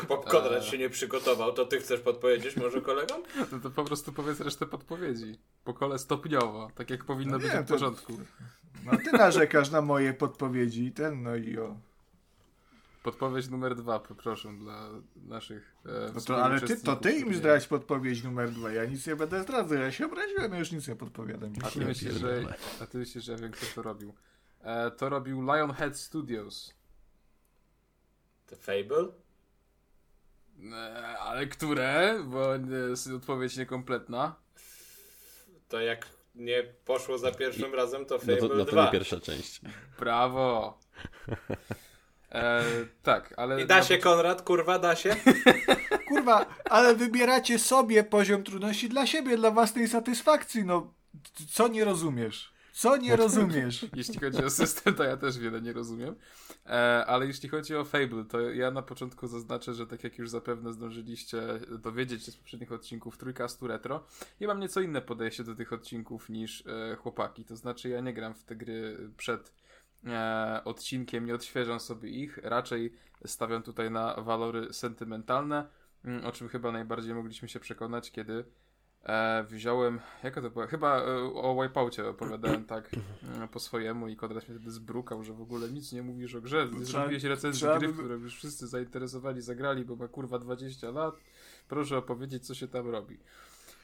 [0.07, 0.71] Bo Konrad Eee.
[0.71, 3.21] się nie przygotował, to ty chcesz podpowiedzieć może kolegom?
[3.51, 5.35] no to po prostu powiedz resztę podpowiedzi.
[5.63, 8.13] Po kole stopniowo, tak jak powinno No być nie, to- porządku.
[8.85, 11.77] No ty narzekasz na moje podpowiedzi i ten, no i o.
[13.03, 17.67] Podpowiedź numer dwa, poproszę, dla naszych e, No to, ale ty, to ty im zdradź
[17.67, 18.71] podpowiedź numer dwa.
[18.71, 19.77] Ja nic nie będę zdradzał.
[19.77, 21.53] Ja się obraziłem, ja już nic nie podpowiadam.
[21.63, 22.43] A ty, myślisz, że,
[22.81, 24.13] a ty myślisz, że ja wiem, kto to robił.
[24.61, 26.73] E, to robił Lionhead Studios.
[28.45, 29.07] The Fable?
[30.73, 32.19] E, ale które?
[32.25, 34.35] Bo jest odpowiedź niekompletna.
[35.67, 38.85] To jak nie poszło za pierwszym razem, to No Fable to, no to 2.
[38.85, 39.61] nie pierwsza część.
[39.99, 40.79] Brawo!
[42.33, 42.63] E,
[43.03, 43.61] tak, ale...
[43.61, 45.15] I da się, Konrad, kurwa, da się?
[46.07, 50.65] Kurwa, ale wybieracie sobie poziom trudności dla siebie, dla własnej satysfakcji.
[50.65, 50.93] No,
[51.49, 52.53] co nie rozumiesz?
[52.73, 53.85] Co nie rozumiesz?
[53.95, 56.15] Jeśli chodzi o system, to ja też wiele nie rozumiem.
[56.65, 60.29] E, ale jeśli chodzi o Fable, to ja na początku zaznaczę, że tak jak już
[60.29, 61.41] zapewne zdążyliście
[61.79, 64.05] dowiedzieć się z poprzednich odcinków Trójkastu Retro,
[64.39, 67.45] ja mam nieco inne podejście do tych odcinków niż e, chłopaki.
[67.45, 69.51] To znaczy ja nie gram w te gry przed
[70.07, 72.37] e, odcinkiem, nie odświeżam sobie ich.
[72.37, 72.93] Raczej
[73.25, 75.67] stawiam tutaj na walory sentymentalne,
[76.05, 78.45] mm, o czym chyba najbardziej mogliśmy się przekonać, kiedy
[79.05, 80.67] E, wziąłem, jaka to była?
[80.67, 82.89] Chyba e, o Wipeoutie opowiadałem tak
[83.43, 86.41] e, po swojemu i Konrad mnie wtedy zbrukał, że w ogóle nic nie mówisz o
[86.41, 86.67] grze.
[86.67, 90.39] Trzeba- Zrobiłeś recenzję trzeba gry, by- w którą już wszyscy zainteresowali, zagrali, bo ma kurwa
[90.39, 91.15] 20 lat.
[91.67, 93.19] Proszę opowiedzieć, co się tam robi.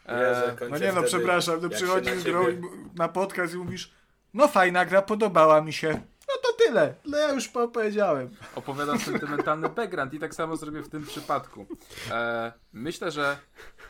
[0.07, 2.61] Jezu, No nie no, wtedy- przepraszam, no przychodzisz na ciebie-
[2.95, 3.93] na podcast i mówisz
[4.34, 5.89] no fajna gra, podobała mi się.
[6.27, 6.95] No to tyle.
[7.05, 8.30] No ja już po- powiedziałem.
[8.55, 11.65] opowiadam sentymentalny background i tak samo zrobię w tym przypadku.
[12.11, 13.38] E, myślę, że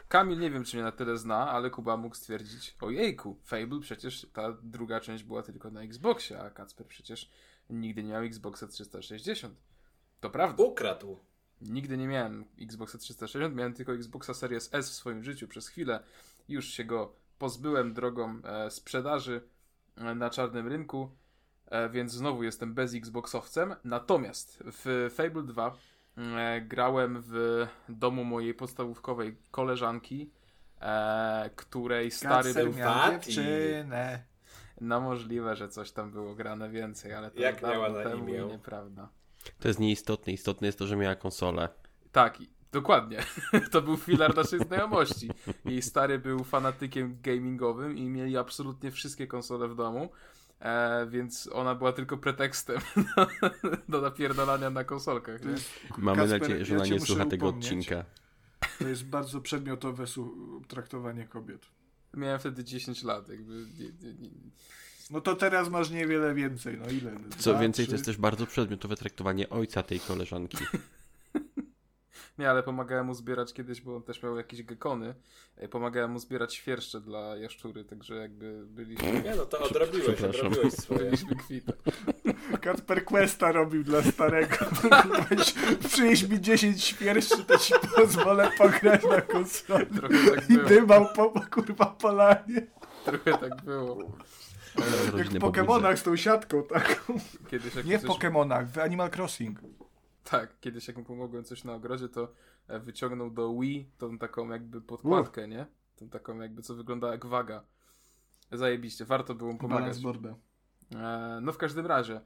[0.08, 4.28] Kamil nie wiem, czy mnie na tyle zna, ale Kuba mógł stwierdzić, ojejku, Fable przecież
[4.34, 7.30] ta druga część była tylko na Xboxie, a Kacper przecież
[7.70, 9.56] nigdy nie miał Xboxa 360.
[10.20, 10.64] To prawda.
[10.64, 11.20] Ukradł.
[11.62, 16.04] Nigdy nie miałem Xboxa 360, miałem tylko Xboxa Series S w swoim życiu przez chwilę.
[16.48, 19.42] Już się go pozbyłem drogą e, sprzedaży
[20.00, 21.10] na czarnym rynku,
[21.66, 23.76] e, więc znowu jestem bez Xboxowcem.
[23.84, 25.76] Natomiast w Fable 2
[26.18, 30.32] e, grałem w domu mojej podstawówkowej koleżanki,
[30.82, 32.74] e, której stary Kacper był...
[32.74, 33.34] Fati.
[33.34, 34.24] dziewczynę.
[34.82, 38.46] No możliwe, że coś tam było grane więcej, ale to Jak miała na temu imię?
[38.46, 39.10] nieprawda.
[39.60, 40.34] To jest nieistotne.
[40.34, 41.70] Istotne jest to, że miała konsolę.
[42.12, 42.38] Tak,
[42.72, 43.24] dokładnie.
[43.72, 45.30] To był filar naszej znajomości.
[45.66, 50.10] Jej stary był fanatykiem gamingowym i mieli absolutnie wszystkie konsole w domu.
[50.60, 52.78] E, więc ona była tylko pretekstem
[53.90, 55.42] do napierdalania na konsolkach.
[55.42, 55.56] To Nie?
[55.98, 57.66] Mamy Kasper, nadzieję, że ona nie słucha tego upomnieć.
[57.72, 58.06] odcinka.
[58.80, 60.06] To jest bardzo przedmiotowe
[60.68, 61.66] traktowanie kobiet.
[62.14, 63.54] miałem wtedy 10 lat, jakby...
[63.54, 64.30] Nie, nie, nie.
[65.12, 67.12] No to teraz masz niewiele więcej, no ile?
[67.38, 67.96] Co Dwa, więcej, to trzy?
[67.96, 70.58] jest też bardzo przedmiotowe traktowanie ojca tej koleżanki.
[72.40, 75.16] Nie, ale pomagałem mu zbierać kiedyś, bo on też miał jakieś gekony.
[75.58, 80.48] e, Pomagałem mu zbierać świerszcze dla jaszczury, także jakby byliśmy, Nie no, to odrobiłeś, Przepraszam.
[80.48, 81.00] odrobiłeś swoje.
[81.00, 81.74] byliśmy kwita.
[82.62, 84.56] Kacper Questa robił dla starego.
[85.90, 89.86] Przynieś mi 10 świerszczy, to ci pozwolę pograć na konsoli.
[89.86, 90.70] Trochę tak I było.
[90.70, 92.68] dymał po kurwa polanie.
[93.06, 93.98] Trochę tak było.
[95.18, 97.14] Jak w Pokemonach z tą siatką taką.
[97.52, 98.10] Kiedyś jak Nie w coś...
[98.12, 99.60] Pokemonach, w Animal Crossing.
[100.24, 102.34] Tak, kiedyś jak mu pomogłem coś na ogrodzie, to
[102.68, 105.66] e, wyciągnął do Wii tą taką jakby podkładkę, nie?
[105.96, 107.64] Tą taką jakby, co wygląda jak waga.
[108.52, 109.88] Zajebiście, warto było mu pomagać.
[110.96, 112.22] E, no w każdym razie.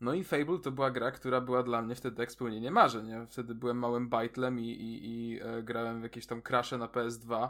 [0.00, 3.08] No i Fable to była gra, która była dla mnie wtedy jak spełnienie marzeń.
[3.08, 6.86] Ja wtedy byłem małym bajtlem i, i, i e, grałem w jakieś tam crasze na
[6.86, 7.48] PS2.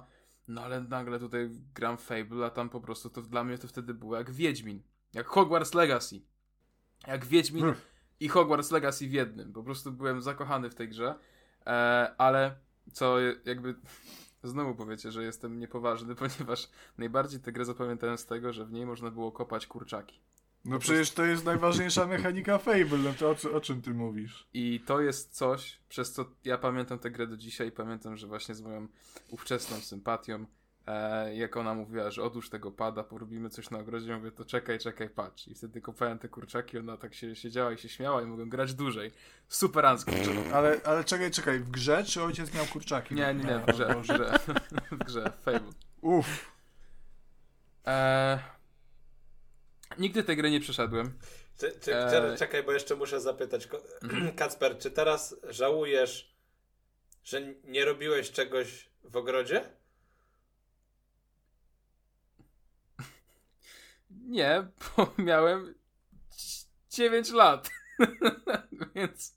[0.48, 3.94] No ale nagle tutaj gram Fable, a tam po prostu to dla mnie to wtedy
[3.94, 4.82] było jak Wiedźmin.
[5.12, 6.20] Jak Hogwarts Legacy.
[7.06, 7.80] Jak Wiedźmin Hmm.
[8.20, 9.52] I Hogwarts Legacy w jednym.
[9.52, 11.14] Po prostu byłem zakochany w tej grze.
[11.66, 11.70] E,
[12.18, 12.56] ale
[12.92, 13.74] co jakby
[14.42, 18.86] znowu powiecie, że jestem niepoważny, ponieważ najbardziej tę grę zapamiętałem z tego, że w niej
[18.86, 20.20] można było kopać kurczaki.
[20.64, 24.48] No przecież to jest najważniejsza mechanika Fable, no to o, o czym ty mówisz?
[24.54, 27.72] I to jest coś, przez co ja pamiętam tę grę do dzisiaj.
[27.72, 28.88] Pamiętam, że właśnie z moją
[29.30, 30.46] ówczesną sympatią,
[30.88, 34.44] e, jak ona mówiła, że odłóż tego pada, porobimy coś na ogrodzie, ja mówię, to
[34.44, 35.48] czekaj, czekaj, patrz.
[35.48, 38.74] I wtedy kopałem te kurczaki, ona tak się siedziała i się śmiała i mogłem grać
[38.74, 39.12] dłużej.
[39.48, 40.12] Super anską.
[40.54, 43.14] Ale, ale czekaj, czekaj, w grze czy ojciec miał kurczaki?
[43.14, 44.38] Nie, nie, nie, w grze, w grze,
[44.90, 45.72] w grze, Fable.
[46.00, 46.58] Uff,
[47.86, 48.38] E,
[49.98, 51.18] nigdy tej gry nie przeszedłem.
[51.58, 53.66] Czy, czy, czy, czekaj, bo jeszcze muszę zapytać.
[53.66, 53.82] Ko-
[54.36, 56.34] Kacper, czy teraz żałujesz,
[57.24, 59.64] że nie robiłeś czegoś w ogrodzie?
[64.28, 64.66] Nie,
[64.96, 65.74] bo miałem
[66.90, 67.70] 9 lat.
[68.94, 69.34] Więc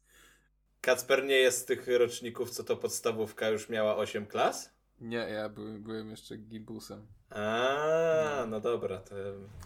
[0.81, 4.69] Kacper nie jest z tych roczników, co to podstawówka już miała 8 klas?
[5.01, 7.07] nie, ja byłem, byłem jeszcze gimbusem.
[7.29, 8.97] A, no dobra.
[8.97, 9.15] To,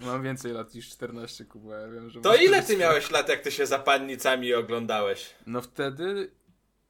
[0.01, 2.21] Mam więcej lat niż 14, Kuba, ja wiem, że...
[2.21, 5.35] to ile ty miałeś lat, jak ty się za pannicami oglądałeś?
[5.47, 6.31] No wtedy...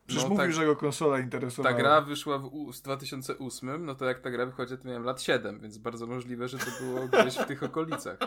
[0.08, 1.76] przecież no, mówił, tak, że go konsola Ta interesowała.
[1.76, 5.60] gra wyszła w, w 2008, no to jak ta gra wychodzi, to miałem lat 7,
[5.60, 8.18] więc bardzo możliwe, że to było gdzieś w tych okolicach.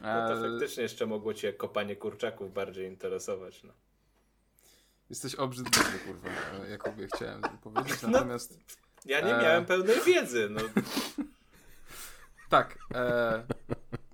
[0.00, 3.62] No to E, faktycznie jeszcze mogło cię kopanie kurczaków bardziej interesować.
[3.64, 3.72] No.
[5.10, 6.28] Jesteś obrzydliwy, kurwa,
[6.66, 8.08] e, Jakubie, chciałem powiedzieć, No.
[8.08, 8.58] natomiast...
[9.04, 9.42] Ja nie Eee.
[9.42, 10.48] miałem pełnej wiedzy.
[10.50, 10.60] No.
[12.48, 13.46] Tak, e,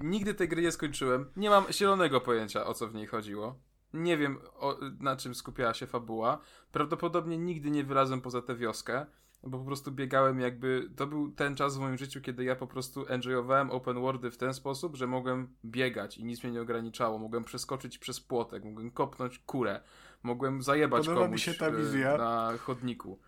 [0.00, 1.30] nigdy tej gry nie skończyłem.
[1.36, 3.58] Nie mam zielonego pojęcia, o co w niej chodziło.
[3.94, 6.38] Nie wiem, o, na czym skupiała się fabuła.
[6.72, 9.06] Prawdopodobnie nigdy nie wylazłem poza tę wioskę,
[9.42, 10.90] bo po prostu biegałem jakby...
[10.96, 14.36] To był ten czas w moim życiu, kiedy ja po prostu enjoyowałem open worldy w
[14.36, 17.18] ten sposób, że mogłem biegać i nic mnie nie ograniczało.
[17.18, 19.80] Mogłem przeskoczyć przez płotek, mogłem kopnąć kurę,
[20.22, 22.16] mogłem zajebać Podoba mi komuś się ta e, wizja.
[22.16, 23.18] na chodniku.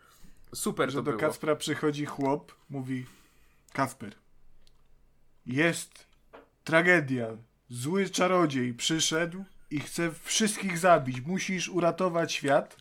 [0.55, 1.21] Super że to do było.
[1.21, 3.07] Kacpra przychodzi chłop, mówi
[3.73, 4.15] Kacper,
[5.47, 6.07] jest
[6.65, 7.29] tragedia.
[7.69, 11.21] Zły czarodziej przyszedł i chce wszystkich zabić.
[11.21, 12.77] Musisz uratować świat.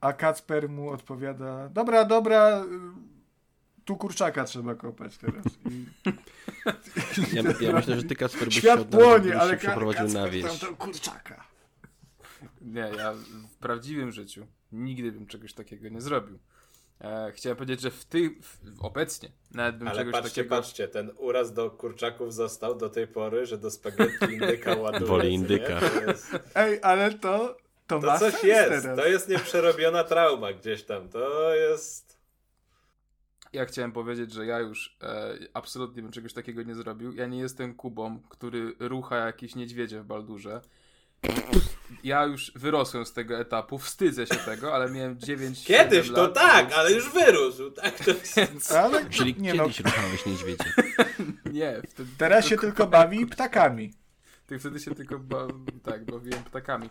[0.00, 2.64] A Kacper mu odpowiada, dobra, dobra,
[3.84, 5.44] tu kurczaka trzeba kopać teraz.
[5.66, 5.86] I
[7.36, 10.30] Ja, ja myślę, że ty, Kasper, byś świat płonie, ale się Ka- przeprowadził na Kacper
[10.30, 10.44] wieś.
[10.44, 11.44] tam to kurczaka.
[12.60, 13.12] Nie, ja
[13.50, 16.38] w prawdziwym życiu nigdy bym czegoś takiego nie zrobił.
[17.00, 20.56] E, chciałem powiedzieć, że w tym, w, obecnie nawet bym Ale czegoś patrzcie, takiego...
[20.56, 25.06] patrzcie, ten uraz do kurczaków został do tej pory, że do spaghetti indyka ładuje.
[25.06, 25.80] Woli indyka.
[26.06, 28.98] Jest, Ej, ale to, to, to ma coś sens jest, teraz.
[28.98, 32.18] to jest nieprzerobiona trauma gdzieś tam, to jest...
[33.52, 37.12] Ja chciałem powiedzieć, że ja już e, absolutnie bym czegoś takiego nie zrobił.
[37.12, 40.60] Ja nie jestem Kubą, który rucha jakieś niedźwiedzie w Baldurze.
[42.04, 46.34] Ja już wyrosłem z tego etapu, wstydzę się tego, ale miałem 9 Kiedyś to lat,
[46.34, 48.36] tak, ale już wyrósł, tak to jest.
[48.36, 50.64] Więc Ale Czyli nie no, kiedyś ruchałeś niedźwiedzie.
[51.52, 53.92] nie, wtedy, teraz się tylko bawi ptakami.
[54.46, 55.46] Ty wtedy się tylko ba
[55.82, 56.90] tak, bawiłem ptakami.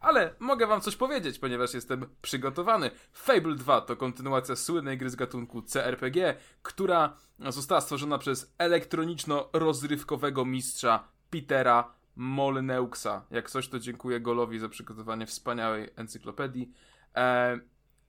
[0.00, 2.90] Ale mogę wam coś powiedzieć, ponieważ jestem przygotowany.
[3.12, 7.16] Fable 2 to kontynuacja słynnej gry z gatunku CRPG, która
[7.48, 13.26] została stworzona przez elektroniczno-rozrywkowego mistrza Petera Molyneuxa.
[13.30, 16.72] Jak coś, to dziękuję Golowi za przygotowanie wspaniałej encyklopedii.
[17.16, 17.58] E,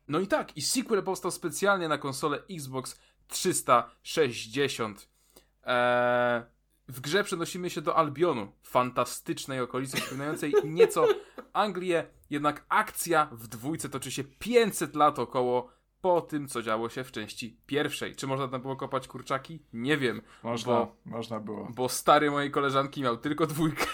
[0.08, 5.10] no i tak, i sequel powstał specjalnie na konsolę Xbox 360.
[5.64, 6.44] Eee,
[6.88, 11.08] w grze przenosimy się do Albionu, fantastycznej okolicy przypominającej nieco
[11.54, 15.75] Anglię, jednak akcja w dwójce toczy się 500 lat około
[16.06, 18.16] po tym, co działo się w części pierwszej.
[18.16, 19.60] Czy można tam było kopać kurczaki?
[19.74, 20.22] Nie wiem.
[20.44, 21.68] Można, bo, można było.
[21.76, 23.86] Bo stary mojej koleżanki miał tylko dwójkę.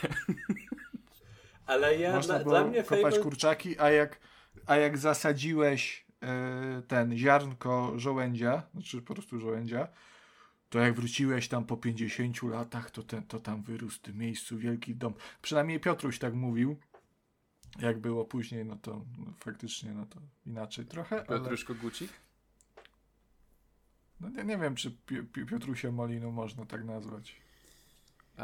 [1.66, 3.20] Ale ja, Można dla, było dla mnie kopać Fable...
[3.20, 4.20] kurczaki, a jak,
[4.66, 9.88] a jak zasadziłeś e, ten ziarnko żołędzia, znaczy po prostu żołędzia,
[10.70, 14.58] to jak wróciłeś tam po 50 latach, to, ten, to tam wyrósł w tym miejscu
[14.58, 15.14] wielki dom.
[15.42, 16.80] Przynajmniej Piotruś tak mówił.
[17.80, 21.16] Jak było później, no to no, faktycznie no to inaczej trochę.
[21.16, 22.12] Ale, Piotrusz Kogucik?
[24.20, 25.92] no, nie, nie wiem, czy Pi- Pi- Piotrusia
[26.32, 27.42] można tak nazwać.
[28.40, 28.44] E,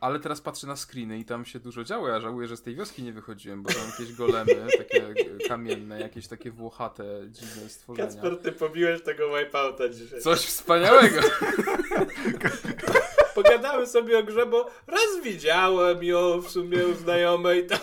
[0.00, 2.08] ale teraz patrzę na screeny i tam się dużo działo.
[2.08, 5.14] Ja żałuję, że z tej wioski nie wychodziłem, bo tam jakieś golemy, takie
[5.48, 8.08] kamienne, jakieś takie włochate, dziwne stworzenia.
[8.08, 10.20] Kacper, ty pobiłeś tego wipeouta dzisiaj.
[10.20, 11.20] Coś wspaniałego!
[13.36, 17.78] Pogadamy sobie o grze, bo raz widziałem ją w sumie u znajomej tam.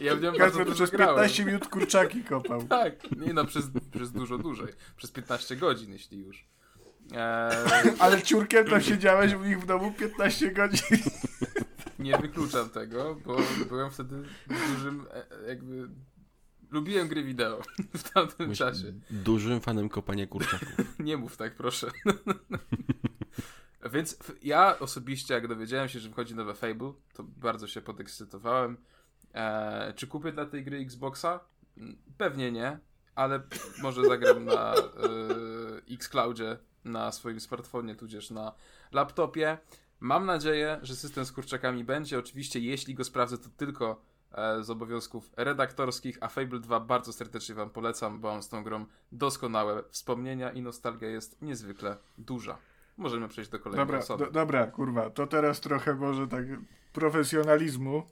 [0.00, 1.14] Ja w nią bardzo Kacper dużo przez grałem.
[1.14, 2.62] 15 minut kurczaki kopał.
[2.68, 4.68] Tak, nie no, przez, przez dużo dłużej.
[4.96, 6.44] Przez 15 godzin, jeśli już.
[7.12, 7.50] E,
[7.98, 10.98] Ale ciurkiem tam siedziałeś u nich w domu 15 godzin.
[11.98, 13.36] nie wykluczam tego, bo
[13.68, 15.88] byłem wtedy dużym, e, jakby...
[16.70, 17.62] Lubiłem gry wideo
[17.94, 18.92] w tamtym Byłeś czasie.
[19.10, 20.68] dużym fanem kopania kurczaków.
[20.98, 21.90] Nie mów tak, proszę.
[23.92, 28.76] Więc ja osobiście, jak dowiedziałem się, że wychodzi nowe Fable, to bardzo się podekscytowałem.
[29.34, 31.40] E, czy kupię dla tej gry Xboxa?
[31.76, 32.78] Mm, Pewnie nie,
[33.14, 33.42] ale
[33.82, 38.52] może zagram na e, Xcloudzie, na swoim smartfonie, tudzież na
[38.92, 39.58] laptopie.
[40.00, 42.18] Mam nadzieję, że system z kurczakami będzie.
[42.18, 44.00] Oczywiście, jeśli go sprawdzę, to tylko
[44.32, 48.64] e, z obowiązków redaktorskich, a Fable 2 bardzo serdecznie Wam polecam, bo mam z tą
[48.64, 52.58] grą doskonałe wspomnienia i nostalgia jest niezwykle duża.
[52.96, 54.24] Możemy przejść do kolejnej Dobra, osoby.
[54.24, 56.44] do, dobra, kurwa, to teraz trochę może tak
[56.92, 58.02] profesjonalizmu.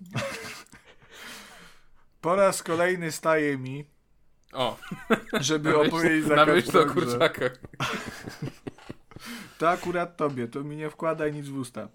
[2.20, 3.84] Po raz kolejny staje mi,
[4.52, 4.76] O,
[5.32, 7.52] żeby na opowiedzieć na myśl o kurczakach.
[9.58, 11.88] To akurat tobie, to mi nie wkładaj nic w usta.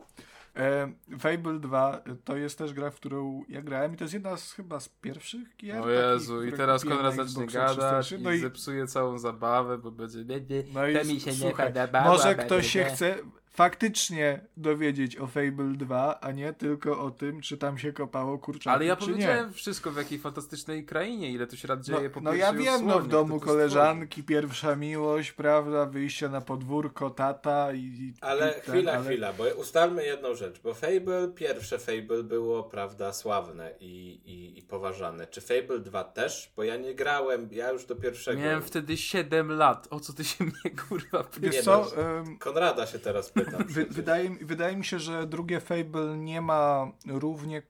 [0.57, 4.37] E, Fable 2 to jest też gra, w którą ja grałem i to jest jedna
[4.37, 5.77] z chyba z pierwszych gier.
[5.77, 8.21] O takich, Jezu, i które teraz Konrad zacznie gadać 360.
[8.21, 10.25] i No i, zepsuje całą zabawę, bo będzie...
[10.73, 13.15] no i to mi się nie słuchaj, podobało, może ktoś się chce
[13.57, 18.69] faktycznie dowiedzieć o Fable 2, a nie tylko o tym, czy tam się kopało kurczaki,
[18.75, 19.11] Ale ja czy nie.
[19.11, 22.53] powiedziałem wszystko w jakiej fantastycznej krainie, ile tu się rad dzieje No, po no ja
[22.53, 27.77] wiem, no w domu koleżanki, pierwsza miłość, prawda, wyjście na podwórko, tata i...
[27.79, 32.23] i Ale i ten, chwila, ale- chwila, bo ustalmy jedną rzecz, bo Fable, pierwsze Fable
[32.23, 35.27] było, prawda, sławne i, i, i poważane.
[35.27, 36.51] Czy Fable 2 też?
[36.55, 38.41] Bo ja nie grałem, ja już do pierwszego...
[38.41, 39.87] Miałem wtedy 7 lat.
[39.89, 41.39] O co ty się mnie kurwa pytasz?
[41.39, 43.31] Wiesz Nie co, no, Konrada się teraz
[43.67, 47.61] wy, wydaje, mi- wydaje mi się, że drugie Fable nie ma równie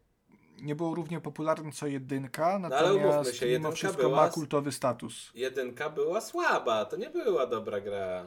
[0.61, 4.15] nie było równie popularne co jedynka, No ale umówmy natomiast się, mimo jedynka wszystko była
[4.25, 5.32] ma kultowy status.
[5.36, 8.25] Jedynka była słaba, to nie była dobra gra.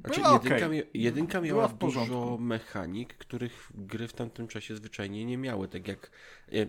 [0.00, 5.68] Znaczy, Była jedynka, jedynka miała dużo mechanik, których gry w tamtym czasie zwyczajnie nie miały.
[5.68, 6.10] Tak jak,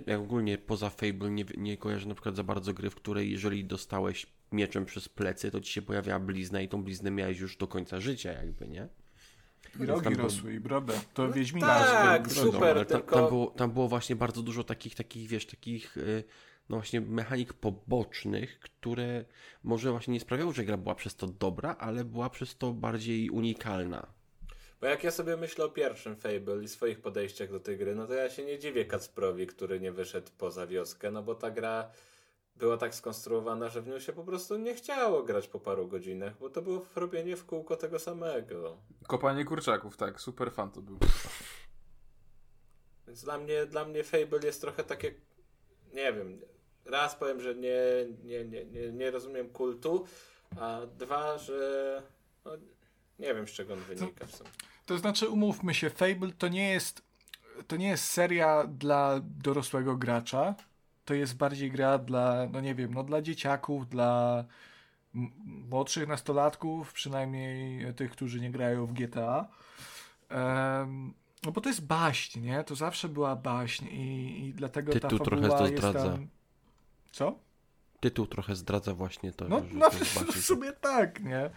[0.08, 3.66] jak ogólnie poza Fable nie, nie kojarzę na przykład za bardzo gry, w której jeżeli
[3.66, 7.68] dostałeś mieczem przez plecy, to ci się pojawiała blizna i tą bliznę miałeś już do
[7.68, 8.88] końca życia jakby, nie?
[9.80, 10.94] I rogi tam rosły i brodę.
[11.14, 12.52] To Wiedźmina tak, też super.
[12.52, 12.66] brodą.
[12.66, 16.24] ale ta, tylko- tam, było, tam było właśnie bardzo dużo takich, takich wiesz, takich y,
[16.70, 19.26] no właśnie mechanik pobocznych, które
[19.64, 23.30] może właśnie nie sprawiały, że gra była przez to dobra, ale była przez to bardziej
[23.30, 24.08] unikalna.
[24.82, 28.08] Bo jak ja sobie myślę o pierwszym Fable i swoich podejściach do tej gry, no
[28.08, 31.92] to ja się nie dziwię Kacprowi, który nie wyszedł poza wioskę, no bo ta gra
[32.56, 36.38] była tak skonstruowana, że w nią się po prostu nie chciało grać po paru godzinach,
[36.40, 38.78] bo to było robienie w kółko tego samego.
[39.08, 40.98] Kopanie kurczaków, tak, super fan to był.
[43.08, 45.14] Więc dla mnie, dla mnie Fable jest trochę takie,
[45.94, 46.42] nie wiem,
[46.86, 47.80] raz powiem, że nie,
[48.24, 50.06] nie, nie, nie, nie rozumiem kultu,
[50.60, 52.02] a dwa, że
[52.46, 52.52] no,
[53.20, 54.50] nie wiem z czego on wynika w sumie.
[54.86, 57.02] To znaczy, umówmy się, Fable to nie jest
[57.68, 60.56] to nie jest seria dla dorosłego gracza.
[61.06, 64.44] To jest bardziej gra dla, no nie wiem, no dla dzieciaków, dla
[65.46, 69.48] młodszych nastolatków, przynajmniej tych, którzy nie grają w GTA.
[70.30, 71.14] Em,
[71.46, 72.64] no bo to jest baśń, nie?
[72.64, 76.28] To zawsze była baśń i, i dlatego ta Tytuł trochę fabuła to jest tam...
[77.16, 77.40] Co?
[78.00, 81.50] Tytuł trochę zdradza właśnie to, No, że no to jest w sumie tak, nie?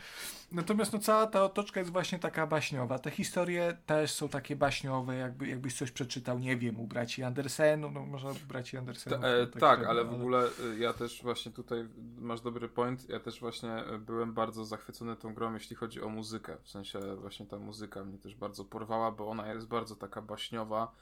[0.52, 2.98] Natomiast no, cała ta otoczka jest właśnie taka baśniowa.
[2.98, 7.90] Te historie też są takie baśniowe, jakby, jakbyś coś przeczytał, nie wiem, u braci Andersenu,
[7.90, 9.22] no może u braci Andersenu.
[9.22, 11.88] Ta, e, tak, średnio, ale w ogóle e, ja też właśnie tutaj
[12.18, 13.08] masz dobry point.
[13.08, 16.56] Ja też właśnie e, byłem bardzo zachwycony tą grą, jeśli chodzi o muzykę.
[16.62, 20.92] W sensie właśnie ta muzyka mnie też bardzo porwała, bo ona jest bardzo taka baśniowa.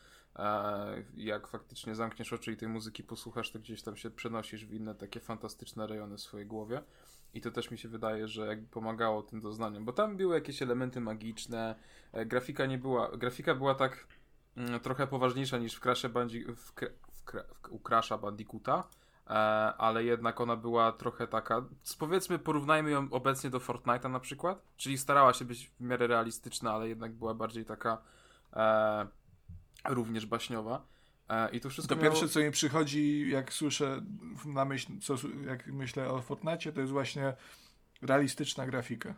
[1.17, 4.95] Jak faktycznie zamkniesz oczy i tej muzyki posłuchasz, to gdzieś tam się przenosisz w inne
[4.95, 6.83] takie fantastyczne rejony w swojej głowie.
[7.35, 10.63] I to też mi się wydaje, że jakby pomagało tym doznaniom, bo tam były jakieś
[10.63, 11.75] elementy magiczne,
[12.13, 14.07] e, grafika nie była, grafika była tak
[14.57, 18.85] mm, trochę poważniejsza niż w Crash'ie Bandi w, w, w, u Crash'a Bandicoota,
[19.27, 19.31] e,
[19.79, 21.65] ale jednak ona była trochę taka,
[21.99, 26.73] powiedzmy porównajmy ją obecnie do Fortnite'a na przykład, czyli starała się być w miarę realistyczna,
[26.73, 27.99] ale jednak była bardziej taka
[28.53, 29.07] e,
[29.89, 30.87] również baśniowa.
[31.29, 32.15] E, I to wszystko To miało...
[32.15, 34.03] pierwsze, co mi przychodzi, jak słyszę
[34.45, 35.15] na myśl, co,
[35.47, 37.35] jak myślę o Fortnite, to jest właśnie
[38.03, 39.15] realistyczna grafika.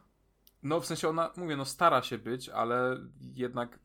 [0.63, 2.97] No w sensie ona, mówię, no stara się być, ale
[3.35, 3.79] jednak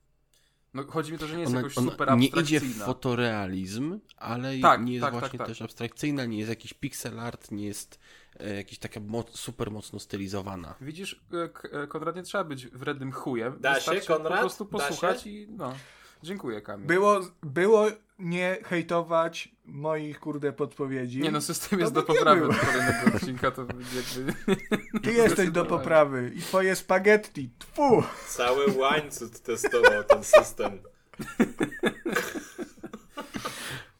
[0.74, 2.84] no chodzi mi to, że nie jest Ona, jakoś ona super nie idzie abstrakcyjna.
[2.84, 5.48] w fotorealizm, ale Tak, nie jest tak, właśnie tak, tak.
[5.48, 8.00] też abstrakcyjna, nie jest jakiś pixel art, nie jest
[8.40, 10.76] e, jakiś taka moc, super mocno stylizowana.
[10.82, 11.22] Widzisz,
[11.74, 13.58] e, e, Konrad, nie trzeba być wrednym chujem.
[13.62, 14.34] Da się, Wystarczy Konrad?
[14.34, 15.30] po prostu Da posłuchać się?
[15.30, 15.74] i no.
[16.24, 16.88] Dziękuję, Kamil.
[16.88, 17.88] Było, było
[18.20, 21.20] nie hejtować moich, kurde, podpowiedzi.
[21.20, 22.54] Nie no, system To jest do poprawy było.
[22.54, 24.34] do kolejnego odcinka, to jakby...
[25.04, 27.50] Ty jesteś do poprawy i twoje spaghetti.
[27.60, 28.04] Tfu!
[28.28, 30.80] Cały łańcuch testował ten system.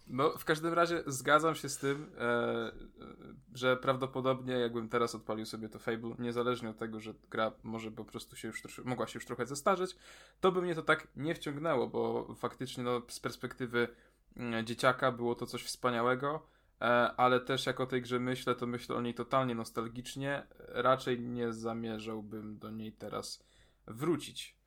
[0.08, 2.72] No, w każdym razie zgadzam się z tym, e,
[3.54, 8.06] że prawdopodobnie jakbym teraz odpalił sobie to Fable, niezależnie od tego, że gra może po
[8.06, 9.96] prostu się już trosze, mogła się już trochę zestarzeć,
[10.42, 13.88] to by mnie to tak nie wciągnęło, bo faktycznie no, z perspektywy
[14.38, 16.48] mm, dzieciaka było to coś wspaniałego,
[16.82, 16.86] e,
[17.18, 20.48] ale też jak o tej grze myślę, to myślę o niej totalnie nostalgicznie.
[20.60, 23.44] Raczej nie zamierzałbym do niej teraz
[23.88, 24.63] wrócić.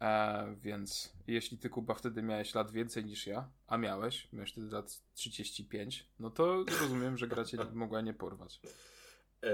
[0.00, 4.70] E, więc jeśli ty, Kuba, wtedy miałeś lat więcej niż ja, a miałeś, miałeś wtedy
[4.70, 8.60] lat 35, no to rozumiem, że gra cię mogła nie porwać.
[9.42, 9.48] E,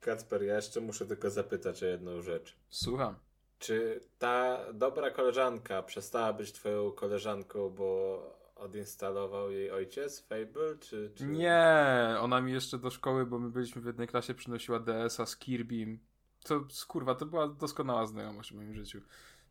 [0.00, 2.56] Kacper, ja jeszcze muszę tylko zapytać o jedną rzecz.
[2.70, 3.16] Słucham.
[3.58, 8.20] Czy ta dobra koleżanka przestała być twoją koleżanką, bo
[8.56, 11.12] odinstalował jej ojciec Fable, czy...
[11.14, 11.26] czy...
[11.26, 15.36] Nie, ona mi jeszcze do szkoły, bo my byliśmy w jednej klasie, przynosiła DS-a z
[15.36, 15.98] Kirbym.
[16.44, 19.00] To, kurwa, to była doskonała znajomość w moim życiu.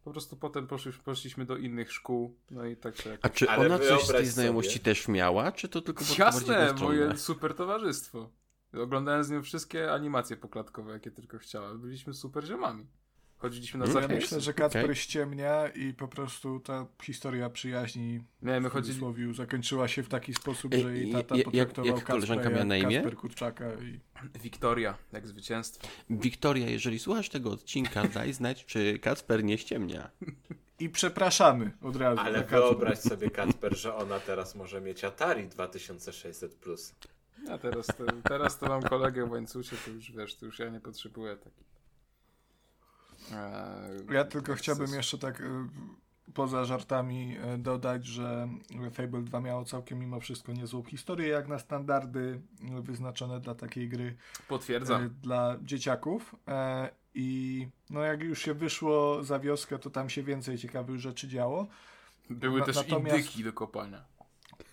[0.04, 3.66] Po prostu potem poszli, poszliśmy do innych szkół, no i tak się A czy Ale
[3.66, 7.54] ona coś z tej znajomości sobie- też miała, czy to tylko było Jasne, moje super
[7.56, 8.30] towarzystwo.
[8.74, 11.74] Oglądałem z nią wszystkie animacje poklatkowe, jakie tylko chciała.
[11.76, 12.86] Byliśmy super ziomami.
[13.44, 14.22] Chodziliśmy na Mm, Ja zapisy.
[14.22, 14.96] myślę, że Kacper Okej.
[14.96, 20.34] ściemnia i po prostu ta historia przyjaźni Nie, my w cudzysłowie zakończyła się w taki
[20.34, 22.86] sposób, Ej, że jej i- tata jak- jak- potraktował jak koleżanka Kacpra miała na jak
[22.86, 22.96] imię?
[22.98, 24.00] Kacper Kurczaka i...
[24.44, 25.88] Wiktoria, jak zwycięstwo.
[26.10, 30.10] Wiktoria, jeżeli słuchasz tego odcinka, daj znać, czy Kacper nie ściemnia.
[30.80, 32.22] I przepraszamy od razu.
[32.22, 36.50] Ale wyobraź sobie, Kacper, że ona teraz może mieć Atari 2600+.
[36.50, 36.96] Plus.
[37.52, 40.70] A teraz to, teraz to mam kolegę w łańcucie, to już wiesz, to już ja
[40.70, 41.72] nie potrzebuję takich.
[43.32, 45.45] Eee, Ja tylko chciałbym jeszcze tak y,
[46.34, 48.47] poza żartami y, dodać, że
[48.93, 52.41] Fable 2 miało całkiem mimo wszystko niezłą historię, jak na standardy
[52.82, 54.15] wyznaczone dla takiej gry
[54.47, 55.09] Potwierdzam.
[55.21, 56.36] dla dzieciaków.
[56.47, 61.28] E, I no jak już się wyszło za wioskę, to tam się więcej ciekawych rzeczy
[61.28, 61.67] działo.
[62.30, 64.03] Były na- też natomiast- indyki do kopania.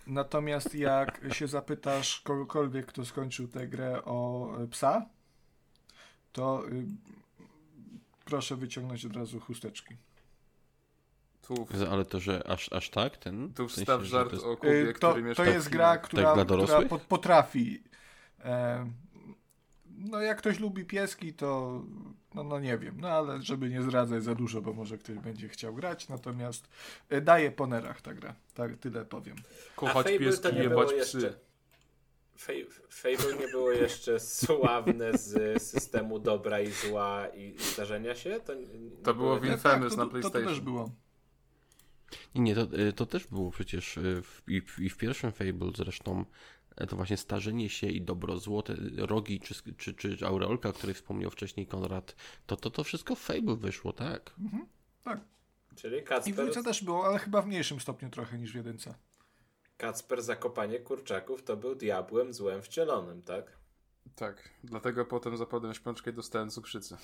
[0.06, 5.06] Natomiast jak się zapytasz kogokolwiek, kto skończył tę grę o psa,
[6.32, 6.84] to y,
[8.30, 9.96] proszę wyciągnąć od razu chusteczki.
[11.42, 13.16] Tu, Ale to, że aż, aż tak?
[13.16, 15.50] Ten, tu w sensie, wstaw żart to jest- o Kubie, Y, To, który mieszka to
[15.50, 17.82] w jest gra, która, Tak która potrafi.
[18.44, 18.86] E,
[19.86, 21.80] no jak ktoś lubi pieski, to
[22.34, 25.48] no, no nie wiem, no ale żeby nie zdradzać za dużo, bo może ktoś będzie
[25.48, 26.68] chciał grać, natomiast
[27.08, 29.36] e, daje po nerach ta gra, tak tyle powiem.
[29.76, 30.96] Kochać pieski, to nie jebać psy.
[31.18, 31.49] jeszcze-
[32.90, 38.40] Fable nie było jeszcze sławne z systemu dobra i zła i zdarzenia się?
[38.40, 38.52] To,
[39.02, 40.48] To było w Infamous to, na to, to PlayStation.
[40.48, 40.90] też było.
[42.34, 45.32] Nie, nie, to, y, to też było przecież y, w, i, w, i w pierwszym
[45.32, 46.24] Fable zresztą
[46.76, 50.94] e, to właśnie starzenie się i dobro, złote rogi czy, czy, czy aureolka, o której
[50.94, 52.16] wspomniał wcześniej Konrad,
[52.46, 54.34] to to, to wszystko w Fable wyszło, tak?
[55.02, 55.20] Tak.
[55.76, 58.94] Czyli I w Kacper, też było, ale chyba w mniejszym stopniu trochę niż w jedynce.
[59.80, 63.56] Kacper zakopanie kurczaków to był diabłem złem wcielonym, tak?
[64.14, 66.96] Tak, dlatego potem zapadłem śpiączkę i dostałem cukrzycę.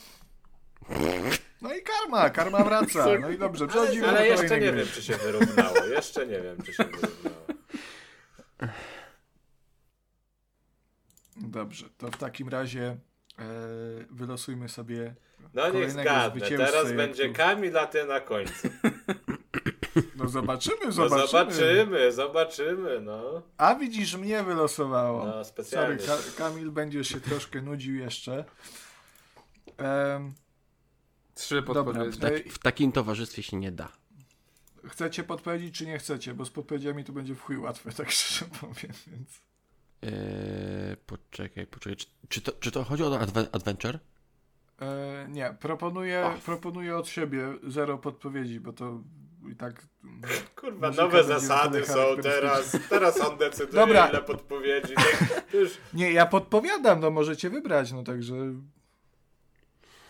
[1.63, 3.07] No i karma, karma wraca.
[3.21, 4.79] No i dobrze, Ale, przechodzimy ale do jeszcze nie gry.
[4.79, 5.77] wiem, czy się wyrównało.
[5.85, 7.47] Jeszcze nie wiem, czy się wyrównało.
[11.37, 12.97] Dobrze, to w takim razie
[13.39, 13.45] e,
[14.11, 15.15] wylosujmy sobie
[15.55, 16.41] No niech zgadnę.
[16.57, 18.69] Teraz będzie Kamil, a ty na końcu.
[20.17, 21.27] No zobaczymy, No zobaczymy.
[21.29, 23.43] zobaczymy, zobaczymy, no.
[23.57, 25.25] A widzisz, mnie wylosowało.
[25.27, 25.99] No Sorry, specjalnie.
[25.99, 28.45] Ka Kamil będziesz się troszkę nudził jeszcze.
[29.77, 30.35] Em,
[31.35, 32.19] Trzy Dobra, podpowiedzi.
[32.19, 32.49] tak.
[32.49, 33.89] W takim towarzystwie się nie da.
[34.89, 36.35] chcecie podpowiedzieć, czy nie chcecie?
[36.35, 39.41] Bo z podpowiedziami to będzie w chuj łatwe, tak szczerze powiem, więc...
[40.03, 41.97] Eee, poczekaj, poczekaj.
[41.97, 43.99] Czy, czy, to, czy to chodzi o adve Adventure?
[44.81, 49.01] E, nie, proponuję, proponuję od siebie zero podpowiedzi, bo to
[49.49, 49.83] i tak.
[50.61, 52.77] Kurwa, nowe zasady są teraz.
[52.91, 54.09] Teraz on decyduje, Dobra.
[54.09, 54.95] ile podpowiedzi.
[54.95, 58.35] Tak, już Nie, ja podpowiadam, no możecie wybrać, no także.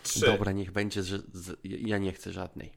[0.03, 0.25] trzy.
[0.25, 2.73] Dobra, niech będzie, że z, ja nie chcę żadnej.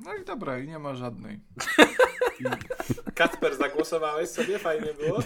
[0.00, 1.40] No i dobra, i nie ma żadnej.
[3.14, 4.58] Kacper, zagłosowałeś sobie?
[4.58, 5.18] Fajnie było?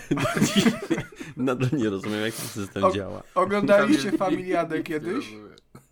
[1.37, 3.23] Nadal nie rozumiem, jak ten system O- działa.
[3.35, 5.33] Oglądaliście Familiadę kiedyś?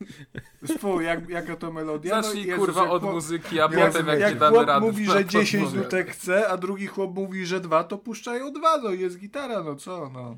[0.76, 2.22] Spół, jak, jaka to melodia?
[2.22, 4.86] Zacznij Jezus, kurwa od chłop- muzyki, a jak- potem jak, jak nie damy chłop rady...
[4.86, 5.84] mówi, że 10 podpowiem.
[5.84, 9.76] nutek chce, a drugi chłop mówi, że dwa, to puszczają dwa, no jest gitara, no
[9.76, 10.36] co, no.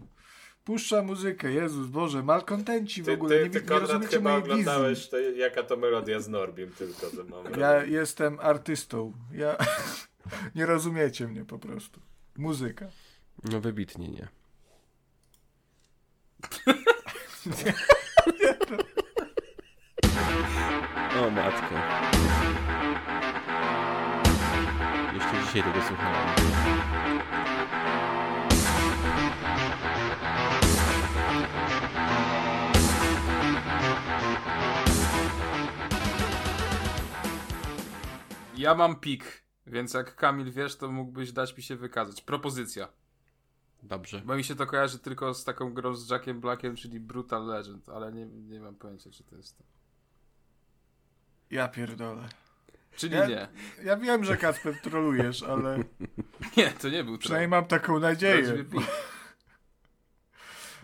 [0.64, 4.52] Puszcza muzykę, Jezus Boże, malkontenci w Ty, ogóle, ty, nie, ty nie rozumiecie mojej wizji.
[4.52, 7.60] oglądałeś, to jaka to melodia z Norbim tylko, że mam.
[7.60, 9.56] Ja jestem artystą, ja...
[10.54, 12.00] nie rozumiecie mnie po prostu.
[12.36, 12.86] Muzyka.
[13.44, 14.28] No wybitnie nie.
[21.16, 21.74] O matko.
[25.14, 26.26] Jeszcze dzisiaj tego słuchałem.
[38.56, 42.22] Ja mam pik, więc jak Kamil wiesz, to mógłbyś dać mi się wykazać.
[42.22, 42.88] Propozycja.
[43.82, 44.22] Dobrze.
[44.24, 47.88] Bo mi się to kojarzy tylko z taką grą z Jackiem Blackiem, czyli Brutal Legend,
[47.88, 49.75] ale nie, nie mam pojęcia, czy to jest to.
[51.50, 52.28] Ja pierdolę.
[52.96, 53.48] Czyli Ja- nie.
[53.84, 55.78] Ja wiem, że Kacper trolujesz, ale
[56.56, 57.60] Nie, to nie był przynajmniej troll.
[57.60, 58.64] mam taką nadzieję.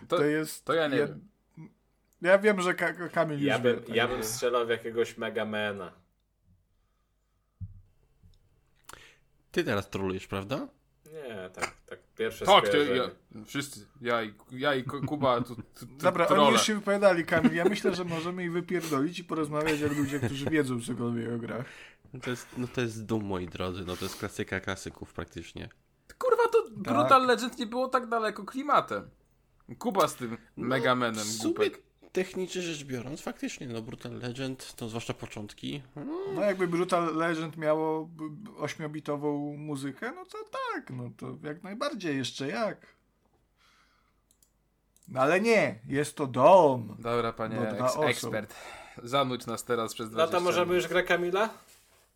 [0.07, 0.65] To, To jest...
[0.65, 1.27] to ja nie ja, wiem.
[2.21, 5.17] Ja wiem, że Ka Kamil już Ja wie, bym, tak ja bym strzelał w jakiegoś
[5.17, 5.91] Megamana.
[9.51, 10.67] Ty teraz trolujesz, prawda?
[11.13, 11.99] Nie, tak, tak.
[12.17, 12.97] Pierwsze Tak, to skojarzenie.
[12.99, 13.09] ja,
[13.45, 13.85] wszyscy.
[14.01, 16.43] Ja i, ja i Ku- Kuba, tu, tu, tu Dobra, trolle.
[16.43, 17.53] oni już się wypowiadali, Kamil.
[17.53, 21.65] Ja myślę, że możemy ich wypierdolić i porozmawiać jak ludzie, którzy wiedzą cokolwiek o grach.
[22.13, 23.83] No to jest, no to jest dum, moi drodzy.
[23.87, 25.69] No to jest klasyka klasyków praktycznie.
[26.17, 26.73] Kurwa, to Tak.
[26.73, 29.09] Brutal Legend nie było tak daleko klimatem.
[29.79, 31.81] Kuba z tym Megamenem, No, w sumie głupek.
[32.13, 35.81] Technicznie rzecz biorąc, faktycznie, no Brutal Legend, to zwłaszcza początki.
[35.95, 36.03] No,
[36.35, 38.09] No jakby Brutal Legend miało
[38.57, 40.37] ośmiobitową muzykę, no to
[40.73, 42.87] tak, no to jak najbardziej, jeszcze jak.
[45.07, 46.95] No ale nie, jest to dom.
[46.99, 48.05] Dobra, panie Do dwa eks osób.
[48.05, 48.53] ekspert.
[49.03, 51.49] Zanudź nas teraz przez 20 No to możemy już grę Kamila?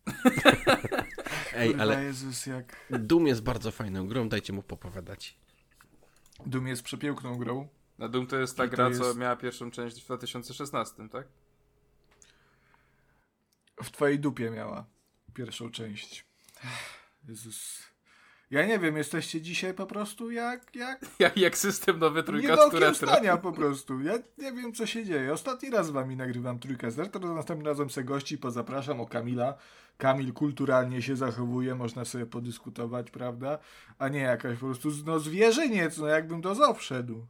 [1.56, 2.76] Ej, ale Jezus, jak...
[2.90, 5.36] Doom jest bardzo fajną grą, dajcie mu popowiadać.
[6.46, 7.68] Doom jest przepiękną grą.
[7.98, 11.08] Na Doom to jest ta I to gra, co jest- miała pierwszą część w 2016,
[11.08, 11.26] tak?
[13.82, 14.86] W twojej dupie miała
[15.34, 16.26] pierwszą część.
[17.28, 17.82] Jezus.
[18.50, 20.76] Ja nie wiem, jesteście dzisiaj po prostu jak...
[20.76, 21.00] jak...
[21.18, 23.08] Jak, jak system nowy Nie trójka do z retro.
[23.08, 24.00] stania po prostu.
[24.00, 25.32] Ja nie wiem, co się dzieje.
[25.32, 29.06] Ostatni raz z wami nagrywam trójkę z retro, to następnym razem se gości pozapraszam o
[29.06, 29.54] Kamila.
[29.98, 33.58] Kamil kulturalnie się zachowuje, można sobie podyskutować, prawda?
[33.98, 37.26] A nie jakaś po prostu no, zwierzyniec, no jakbym do zoo wszedł.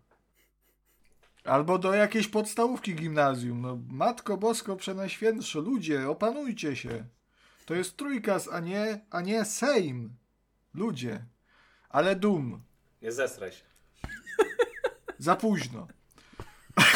[1.44, 3.60] Albo do jakiejś podstawówki gimnazjum.
[3.60, 7.04] No, Matko Bosko Przenajświętsze, ludzie, opanujcie się.
[7.64, 10.16] To jest trójkas, a nie, a nie Sejm.
[10.74, 11.24] Ludzie.
[11.88, 12.62] Ale dum.
[13.02, 13.64] Nie zesraj się.
[15.18, 15.88] Za późno.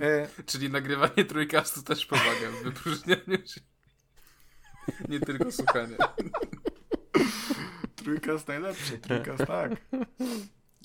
[0.00, 3.60] e, Czyli nagrywanie trójkastu też pomaga w wypróżnianiu się.
[5.08, 5.96] Nie tylko słuchanie.
[8.06, 9.72] trójkas najlepszy, trójkas tak.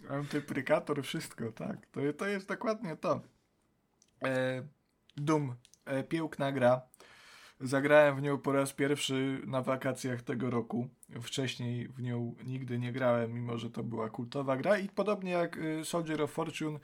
[0.10, 1.86] Antyprykator, wszystko, tak.
[1.92, 3.22] To, to jest dokładnie to.
[4.24, 4.64] E,
[5.18, 5.56] Doom,
[5.86, 6.82] e, piękna gra.
[7.60, 10.88] Zagrałem w nią po raz pierwszy na wakacjach tego roku.
[11.22, 14.78] Wcześniej w nią nigdy nie grałem, mimo że to była kultowa gra.
[14.78, 16.80] I podobnie jak y, Soldier of Fortune,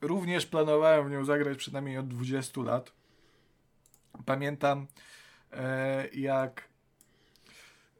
[0.00, 2.92] również planowałem w nią zagrać przynajmniej od 20 lat.
[4.26, 4.86] Pamiętam
[5.52, 6.68] e, jak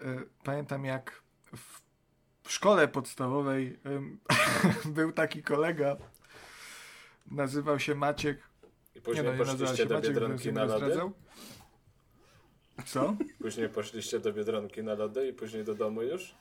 [0.00, 0.04] e,
[0.44, 1.20] pamiętam jak
[1.56, 1.80] w,
[2.48, 3.78] szkole podstawowej
[4.96, 5.96] był taki kolega
[7.30, 8.38] nazywał się Maciek
[8.94, 11.00] I później nie, no, nie poszliście się do Maciek, Biedronki na lody?
[12.86, 13.16] Co?
[13.38, 16.34] Później poszliście do Biedronki na lody i później do domu już?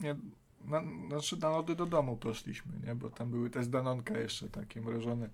[0.00, 0.16] Nie,
[0.64, 2.94] na, znaczy na lody do domu poszliśmy, nie?
[2.94, 5.28] Bo tam były te z Danonka jeszcze takie mrożone.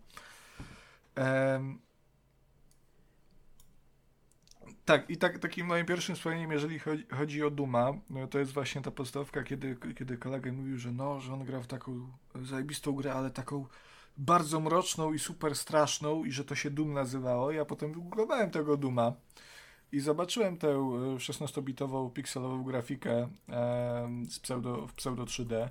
[4.84, 8.52] Tak, i tak, takim moim pierwszym wspomnieniem, jeżeli chodzi, chodzi o Duma, no to jest
[8.52, 12.92] właśnie ta podstawka, kiedy, kiedy kolega mówił, że no, że on gra w taką zajebistą
[12.92, 13.66] grę, ale taką
[14.16, 17.50] bardzo mroczną i super straszną i że to się Doom nazywało.
[17.50, 19.12] Ja potem wygooglowałem tego Duma
[19.92, 20.68] i zobaczyłem tę
[21.16, 23.28] 16-bitową pikselową grafikę
[24.28, 25.68] z pseudo, w pseudo 3D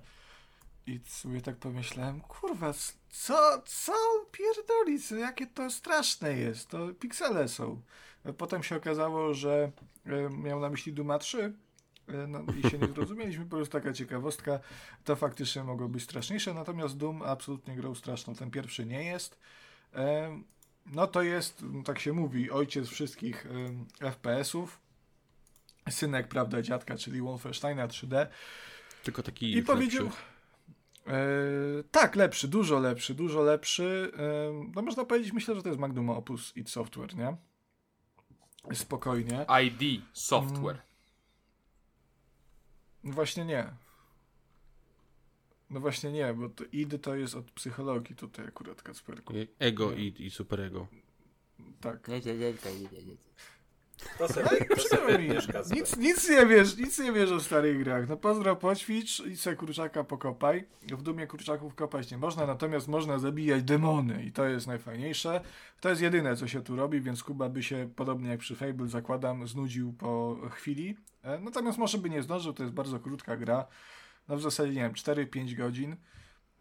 [0.87, 2.73] i sobie tak pomyślałem, kurwa,
[3.09, 3.93] co, co
[4.31, 7.81] pierdoli, jakie to straszne jest, to piksele są.
[8.37, 9.71] Potem się okazało, że
[10.43, 11.53] miał na myśli Duma 3
[12.27, 14.59] no, i się nie zrozumieliśmy, po prostu taka ciekawostka,
[15.03, 19.39] to faktycznie mogło być straszniejsze, natomiast Doom absolutnie grał straszną, ten pierwszy nie jest.
[20.85, 23.47] No to jest, tak się mówi, ojciec wszystkich
[23.99, 24.79] FPS-ów,
[25.89, 28.27] synek, prawda, dziadka, czyli Wolfensteina 3D.
[29.03, 30.09] Tylko taki I powiedział...
[31.07, 31.13] E,
[31.91, 34.11] tak, lepszy, dużo lepszy, dużo lepszy.
[34.17, 37.35] E, no można powiedzieć, myślę, że to jest Magnum Opus id Software, nie?
[38.73, 39.45] Spokojnie.
[39.65, 40.75] ID Software.
[40.75, 40.91] Mm.
[43.03, 43.73] No właśnie nie.
[45.69, 49.33] No właśnie nie, bo to id to jest od psychologii tutaj akurat Kacperku.
[49.59, 50.87] Ego id i superego.
[51.81, 52.07] Tak.
[54.17, 55.17] To sobie, to sobie
[55.75, 58.09] nic, nic nie wiesz, nic nie wiesz o starych grach.
[58.09, 60.63] No pozdro, poćwicz i se kurczaka pokopaj.
[60.83, 65.41] W dumie kurczaków kopać nie można, natomiast można zabijać demony i to jest najfajniejsze.
[65.81, 68.87] To jest jedyne, co się tu robi, więc Kuba by się, podobnie jak przy Fable,
[68.87, 70.97] zakładam, znudził po chwili.
[71.23, 73.65] E, natomiast może by nie zdążył, to jest bardzo krótka gra.
[74.27, 75.95] No w zasadzie, nie wiem, 4-5 godzin.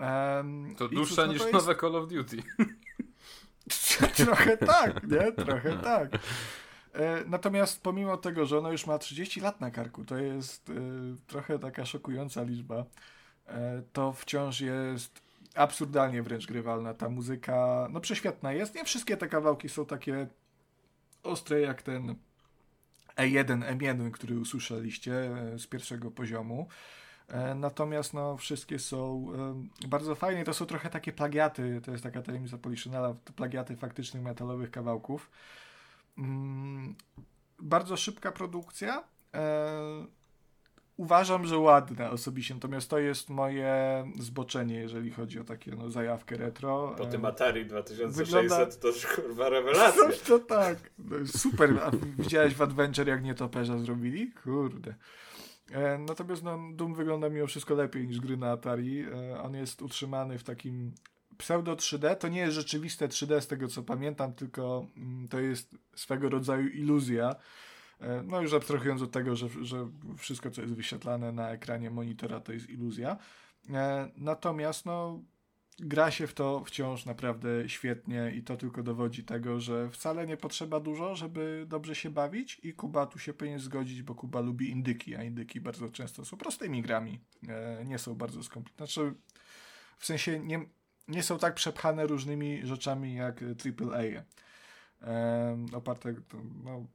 [0.00, 1.52] Um, to dłuższa no niż jest...
[1.52, 2.36] nowe Call of Duty.
[4.24, 5.32] Trochę tak, nie?
[5.32, 6.10] Trochę tak.
[6.94, 10.72] E, natomiast pomimo tego, że ono już ma 30 lat na karku, to jest e,
[11.26, 12.84] trochę taka szokująca liczba,
[13.46, 15.22] e, to wciąż jest
[15.54, 16.94] absurdalnie wręcz grywalna.
[16.94, 18.74] Ta muzyka, no prześwietna jest.
[18.74, 20.26] Nie wszystkie te kawałki są takie
[21.22, 22.14] ostre jak ten
[23.16, 26.68] E1, M1, który usłyszeliście z pierwszego poziomu.
[27.54, 29.26] Natomiast no, wszystkie są
[29.88, 30.44] bardzo fajne.
[30.44, 35.30] To są trochę takie plagiaty, to jest taka tajemnica Poliszynela, plagiaty faktycznych metalowych kawałków.
[36.20, 36.94] Mm,
[37.58, 39.04] bardzo szybka produkcja.
[39.34, 40.06] E,
[40.96, 46.36] uważam, że ładne osobiście, natomiast to jest moje zboczenie, jeżeli chodzi o takie no, zajawkę
[46.36, 46.94] retro.
[46.98, 48.66] Po tym Atari 2600 Wygląda...
[48.66, 50.02] to już kurwa rewelacja.
[50.02, 50.78] Coś to tak.
[50.98, 51.80] No, super.
[51.84, 54.32] A widziałeś w Adventure, jak nietoperza zrobili?
[54.32, 54.94] Kurde.
[55.72, 59.00] E, natomiast no, Doom wygląda mimo wszystko lepiej niż gry na Atari.
[59.00, 60.92] E, on jest utrzymany w takim
[61.40, 65.76] pseudo 3D to nie jest rzeczywiste 3D z tego co pamiętam, tylko mm, to jest
[65.94, 67.36] swego rodzaju iluzja.
[68.00, 69.88] E, no już abstrahując od tego, że, że
[70.18, 73.16] wszystko co jest wyświetlane na ekranie monitora to jest iluzja.
[73.70, 75.22] E, natomiast no
[75.78, 80.36] gra się w to wciąż naprawdę świetnie i to tylko dowodzi tego, że wcale nie
[80.36, 84.70] potrzeba dużo, żeby dobrze się bawić i Kuba tu się powinien zgodzić, bo Kuba lubi
[84.70, 88.86] indyki, a indyki bardzo często są prostymi grami, e, nie są bardzo skomplikowane.
[88.86, 89.14] Znaczy,
[89.98, 90.66] w sensie nie,
[91.08, 94.02] nie są tak przepchane różnymi rzeczami jak AAA.
[95.02, 96.14] E, oparte,
[96.64, 96.86] no,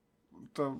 [0.53, 0.79] to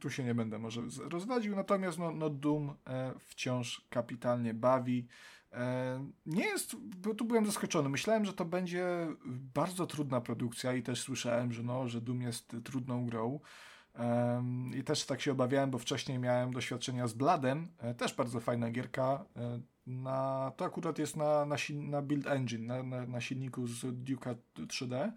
[0.00, 5.06] tu się nie będę może rozwadził, natomiast no, no Doom e, wciąż kapitalnie bawi.
[5.52, 7.88] E, nie jest, bo tu byłem zaskoczony.
[7.88, 8.86] Myślałem, że to będzie
[9.26, 13.40] bardzo trudna produkcja i też słyszałem, że, no, że Doom jest trudną grą.
[14.74, 18.70] I też tak się obawiałem, bo wcześniej miałem doświadczenia z Bladem, e, też bardzo fajna
[18.70, 19.24] gierka.
[19.86, 24.36] Na, to akurat jest na, na, na build engine, na, na, na silniku z Duke'a
[24.56, 25.12] 3D.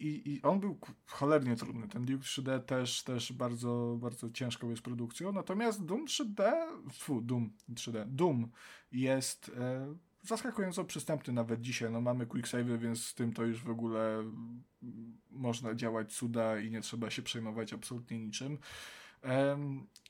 [0.00, 1.88] I, I on był cholernie trudny.
[1.88, 5.32] Ten Duke 3D też, też bardzo, bardzo ciężką jest produkcją.
[5.32, 6.52] Natomiast Doom 3D,
[6.92, 8.50] fu, Doom 3D, Doom
[8.92, 11.92] jest e, zaskakująco przystępny nawet dzisiaj.
[11.92, 14.24] No mamy quick save, więc z tym to już w ogóle
[15.30, 18.58] można działać cuda i nie trzeba się przejmować absolutnie niczym.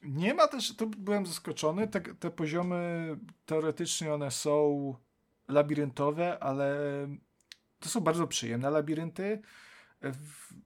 [0.03, 3.17] Nie ma też, tu byłem zaskoczony, te, te poziomy
[3.47, 4.95] teoretycznie one są
[5.49, 6.77] labiryntowe, ale
[7.81, 9.43] to są bardzo przyjemne labirynty.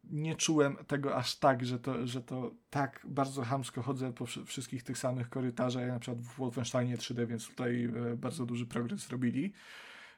[0.04, 4.82] Nie czułem tego aż tak, że to, że to tak bardzo hamsko chodzę po wszystkich
[4.82, 9.00] tych samych korytarzach, jak na przykład w Wolfensteinie 3D, więc tutaj e, bardzo duży progres
[9.00, 9.52] zrobili.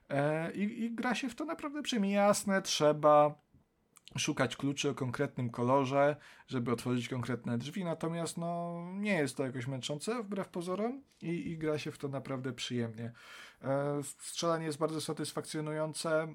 [0.08, 2.12] E, I, I gra się w to naprawdę przyjemnie.
[2.12, 3.43] Jasne, trzeba
[4.16, 6.16] szukać kluczy o konkretnym kolorze,
[6.46, 11.58] żeby otworzyć konkretne drzwi, natomiast no, nie jest to jakoś męczące wbrew pozorom i, i
[11.58, 13.12] gra się w to naprawdę przyjemnie.
[13.62, 16.34] E, strzelanie jest bardzo satysfakcjonujące,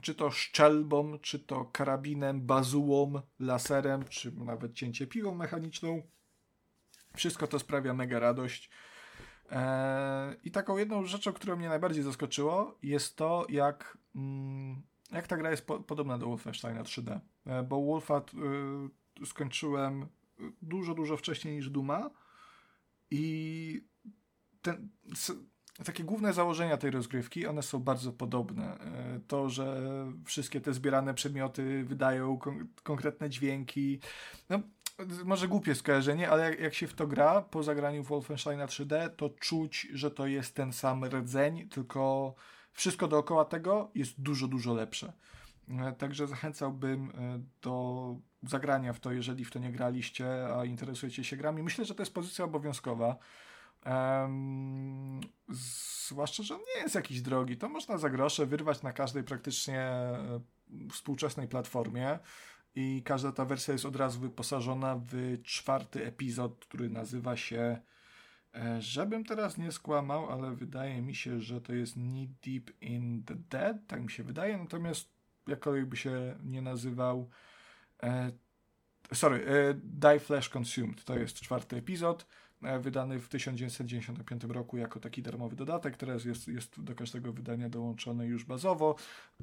[0.00, 6.02] czy to szczelbą, czy to karabinem, bazułą, laserem, czy nawet cięcie piłą mechaniczną.
[7.16, 8.70] Wszystko to sprawia mega radość.
[9.50, 14.82] E, I taką jedną rzeczą, która mnie najbardziej zaskoczyło, jest to, jak mm,
[15.12, 17.20] jak ta gra jest po, podobna do Wolfensteina 3D.
[17.46, 18.22] E, bo Wolfa
[19.22, 20.06] y, skończyłem
[20.62, 22.10] dużo, dużo wcześniej niż Duma
[23.10, 23.84] i
[24.62, 24.88] ten,
[25.84, 28.78] takie główne założenia tej rozgrywki, one są bardzo podobne.
[28.78, 29.82] E, to, że
[30.24, 34.00] wszystkie te zbierane przedmioty wydają kon konkretne dźwięki.
[34.48, 34.60] No,
[35.24, 39.30] może głupie skojarzenie, ale jak, jak, się w to gra po zagraniu Wolfensteina 3D, to
[39.30, 42.34] czuć, że to jest ten sam rdzeń, tylko
[42.72, 45.12] wszystko dookoła tego jest dużo, dużo lepsze.
[45.78, 51.24] E, także zachęcałbym e, do zagrania w to, jeżeli w to nie graliście, a interesujecie
[51.24, 51.62] się grami.
[51.62, 53.16] Myślę, że to jest pozycja obowiązkowa.
[53.86, 55.20] Um,
[56.08, 57.56] zwłaszcza, że on nie jest jakiś drogi.
[57.56, 60.40] To można za grosze wyrwać na każdej praktycznie e,
[60.92, 62.18] współczesnej platformie
[62.74, 67.80] i każda ta wersja jest od razu wyposażona w czwarty epizod, który nazywa się
[68.78, 73.34] żebym teraz nie skłamał, ale wydaje mi się, że to jest Knee Deep in the
[73.34, 75.08] Dead, tak mi się wydaje, natomiast
[75.46, 77.28] jakkolwiek by się nie nazywał.
[78.02, 78.32] E,
[79.12, 82.26] sorry, e, Die Flash Consumed to jest czwarty epizod,
[82.62, 85.96] e, wydany w 1995 roku jako taki darmowy dodatek.
[85.96, 88.96] Teraz jest, jest do każdego wydania dołączony już bazowo.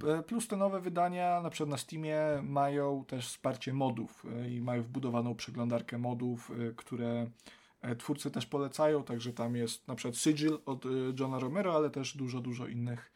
[0.07, 4.61] E, plus te nowe wydania, na przykład na Steamie, mają też wsparcie modów e, i
[4.61, 7.27] mają wbudowaną przeglądarkę modów, e, które
[7.97, 10.85] twórcy też polecają, także tam jest na przykład Sigil od
[11.19, 13.11] Johna Romero, ale też dużo, dużo innych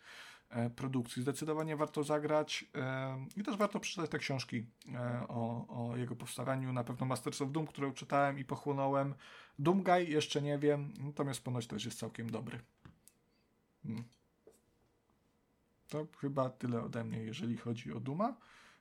[0.51, 1.21] E, produkcji.
[1.21, 6.73] Zdecydowanie warto zagrać e, i też warto przeczytać te książki e, o, o jego powstawaniu.
[6.73, 9.13] Na pewno Masters of Doom, którą czytałem i pochłonąłem.
[9.59, 12.59] Doomguy jeszcze nie wiem, natomiast ponoć też jest całkiem dobry.
[13.83, 14.03] Hmm.
[15.87, 18.37] To chyba tyle ode mnie, jeżeli chodzi o Duma.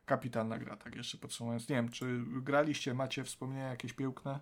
[0.06, 1.68] Kapitalna gra, tak jeszcze podsumowując.
[1.68, 4.40] Nie wiem, czy graliście, macie wspomnienia jakieś piękne?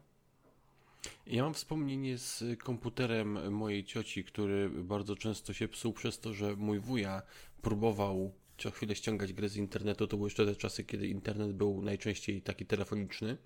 [1.26, 6.56] Ja mam wspomnienie z komputerem mojej cioci, który bardzo często się psuł przez to, że
[6.56, 7.22] mój wuja
[7.62, 10.06] próbował co chwilę ściągać grę z internetu.
[10.06, 13.36] To były jeszcze te czasy, kiedy internet był najczęściej taki telefoniczny.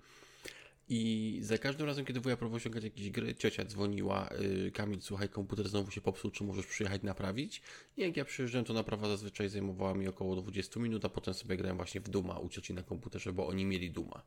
[0.89, 5.29] I za każdym razem, kiedy wuja próbował ściągać jakieś gry, ciocia dzwoniła, yy, Kamil, słuchaj,
[5.29, 7.61] komputer znowu się popsuł, czy możesz przyjechać naprawić?
[7.97, 11.57] I jak ja przyjeżdżałem, to naprawa zazwyczaj zajmowała mi około 20 minut, a potem sobie
[11.57, 14.23] grałem właśnie w Duma u cioci na komputerze, bo oni mieli Duma.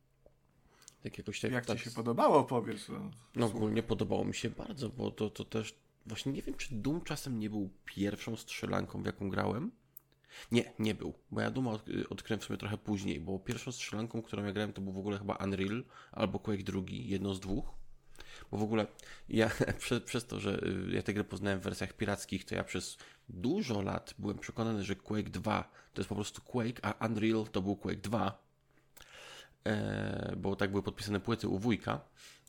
[1.05, 2.89] Jak, jakoś tak, Jak tak, ci się podobało, powiedz.
[2.89, 5.75] No, no ogólnie podobało mi się bardzo, bo to, to też
[6.05, 9.71] właśnie nie wiem, czy Doom czasem nie był pierwszą strzelanką, w jaką grałem.
[10.51, 11.67] Nie, nie był, bo ja Doom
[12.09, 15.17] odkryłem w sumie trochę później, bo pierwszą strzelanką, którą ja grałem, to był w ogóle
[15.17, 17.65] chyba Unreal albo Quake drugi, jedno z dwóch.
[18.51, 18.87] Bo w ogóle
[19.29, 22.63] ja przez, przez to, że y, ja tę grę poznałem w wersjach pirackich, to ja
[22.63, 22.97] przez
[23.29, 27.61] dużo lat byłem przekonany, że Quake 2 to jest po prostu Quake, a Unreal to
[27.61, 28.44] był Quake 2 E,
[30.37, 32.01] bo tak były podpisane płyty u wujka.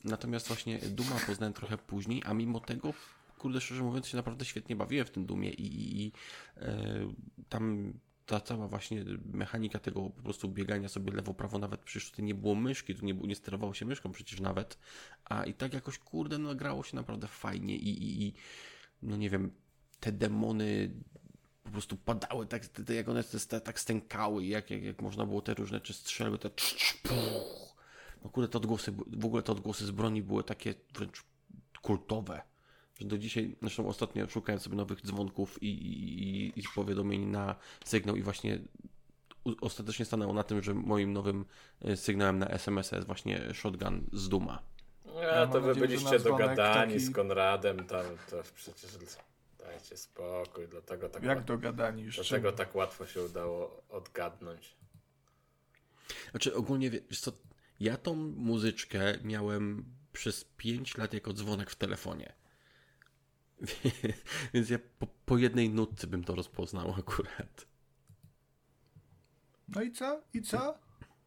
[0.03, 2.93] Natomiast właśnie Duma poznałem trochę później, a mimo tego,
[3.37, 6.11] kurde, szczerze mówiąc, się naprawdę świetnie bawiłem w tym Dumie i, i, i
[6.57, 7.13] e,
[7.49, 7.93] tam
[8.25, 12.55] ta cała właśnie mechanika tego po prostu biegania sobie lewo-prawo, nawet przecież tutaj nie było
[12.55, 14.77] myszki, tu nie, nie sterowało się myszką przecież nawet,
[15.25, 18.33] a i tak jakoś, kurde, no grało się naprawdę fajnie i, i, i
[19.01, 19.51] no nie wiem,
[19.99, 20.91] te demony
[21.67, 23.23] po prostu padały, tak, jak one
[23.63, 26.49] tak stękały, jak, jak, jak można było te różne, czy strzelby, te
[28.23, 31.23] no kurde, te odgłosy, w ogóle te odgłosy z broni były takie wręcz
[31.81, 32.41] kultowe,
[32.99, 38.15] że do dzisiaj, zresztą ostatnio szukałem sobie nowych dzwonków i, i, i powiadomień na sygnał
[38.15, 38.59] i właśnie
[39.61, 41.45] ostatecznie stanęło na tym, że moim nowym
[41.81, 44.61] e, sygnałem na SMS jest właśnie shotgun z Duma.
[45.21, 46.99] Ja, to wy byliście dogadani taki...
[46.99, 48.91] z Konradem, tam to przecież
[49.67, 54.75] Dajcie spokój, dlatego tak, Jak dogadani już dlatego tak łatwo się udało odgadnąć.
[56.31, 57.31] Znaczy ogólnie, wiesz co,
[57.79, 62.33] ja tą muzyczkę miałem przez 5 lat jako dzwonek w telefonie.
[64.53, 67.65] Więc ja po, po, jednej nutce bym to rozpoznał akurat.
[69.67, 70.21] No i co?
[70.33, 70.77] I co?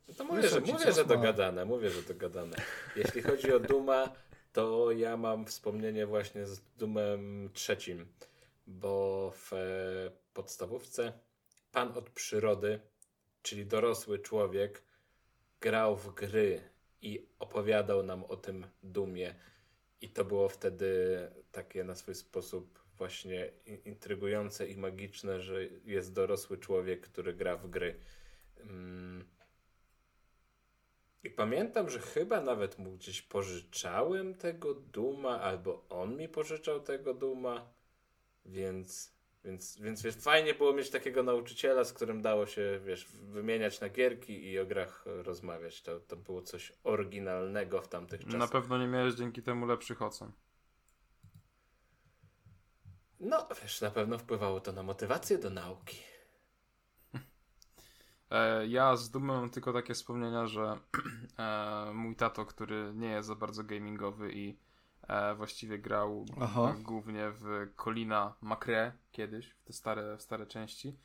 [0.08, 2.56] No to mówię, że, mówię że dogadane, mówię, że dogadane.
[2.96, 4.12] Jeśli chodzi o Duma,
[4.52, 8.06] to ja mam wspomnienie właśnie z Dumem trzecim
[8.70, 9.56] bo w e,
[10.34, 11.12] podstawówce
[11.72, 12.80] pan od przyrody,
[13.42, 14.82] czyli dorosły człowiek,
[15.60, 16.60] grał w gry
[17.02, 19.34] i opowiadał nam o tym dumie.
[20.00, 21.18] I to było wtedy
[21.52, 23.50] takie na swój sposób właśnie
[23.84, 28.00] intrygujące i magiczne, że jest dorosły człowiek, który gra w gry.
[28.60, 29.24] Mm.
[31.22, 37.14] I pamiętam, że chyba nawet mu gdzieś pożyczałem tego Duma, albo on mi pożyczał tego
[37.14, 37.79] Duma.
[38.44, 39.14] Więc,
[39.44, 43.88] więc, więc wiesz, fajnie było mieć takiego nauczyciela, z którym dało się, wiesz, wymieniać na
[43.88, 45.82] gierki i o grach rozmawiać.
[45.82, 48.40] To, to było coś oryginalnego w tamtych czasach.
[48.40, 50.32] Na pewno nie miałeś dzięki temu lepszych ocen.
[53.20, 55.98] No, wiesz, na pewno wpływało to na motywację do nauki.
[58.30, 60.78] E, ja z dumą mam tylko takie wspomnienia, że
[61.38, 64.58] e, mój tato, który nie jest za bardzo gamingowy i
[65.36, 66.76] właściwie grał Aha.
[66.82, 70.96] głównie w Colina Macre kiedyś, w te stare, w stare części.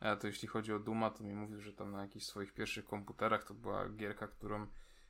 [0.00, 2.84] E, to jeśli chodzi o Duma, to mi mówił, że tam na jakichś swoich pierwszych
[2.84, 4.66] komputerach to była gierka, którą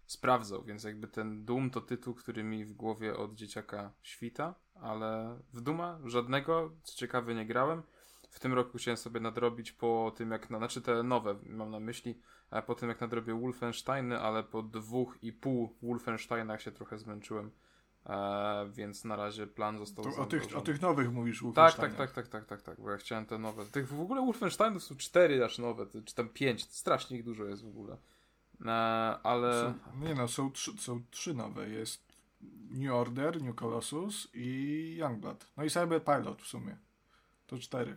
[0.06, 5.38] sprawdzał, więc jakby ten Doom to tytuł, który mi w głowie od dzieciaka świta, ale
[5.52, 7.82] w Duma żadnego, co ciekawe nie grałem.
[8.30, 11.80] W tym roku chciałem sobie nadrobić po tym jak, na, znaczy te nowe mam na
[11.80, 12.20] myśli,
[12.66, 17.50] po tym jak nadrobię Wolfensteiny, ale po dwóch i pół Wolfensteinach się trochę zmęczyłem,
[18.06, 21.94] e, więc na razie plan został To, o, tych, o tych nowych mówisz, Tak, tak,
[21.94, 23.66] tak, tak, tak, tak, tak, bo ja chciałem te nowe.
[23.66, 27.64] Tych w ogóle Wolfensteinów są cztery aż nowe, czy tam pięć, strasznie ich dużo jest
[27.64, 27.96] w ogóle.
[28.64, 28.70] E,
[29.22, 29.62] ale...
[29.62, 29.74] Są,
[30.06, 31.68] nie no, są trzy, są trzy nowe.
[31.68, 32.14] Jest
[32.70, 35.46] New Order, New Colossus i Youngblood.
[35.56, 36.76] No i Cyber Pilot w sumie.
[37.46, 37.96] To cztery.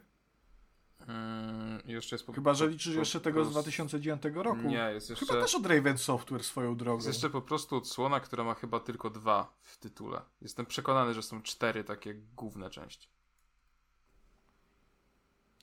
[1.07, 4.61] Mm, jeszcze jest po, Chyba, że liczysz po- jeszcze tego z po- 2009 roku.
[4.61, 6.97] Nie, jest Chyba jeszcze, też od Raven Software swoją drogą.
[6.97, 10.21] jest jeszcze po prostu odsłona, która ma chyba tylko dwa w tytule.
[10.41, 13.09] Jestem przekonany, że są cztery takie główne części.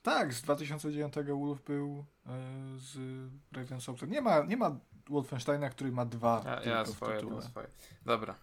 [0.03, 2.31] Tak, z 2009 Wolf był e,
[2.77, 2.99] z
[3.53, 4.11] Raven Software.
[4.11, 4.77] Nie ma, nie ma
[5.09, 7.35] Wolfensteina, który ma dwa Ja, tylko ja w swoje, tytule.
[7.35, 7.67] mam swoje.
[8.05, 8.35] Dobra.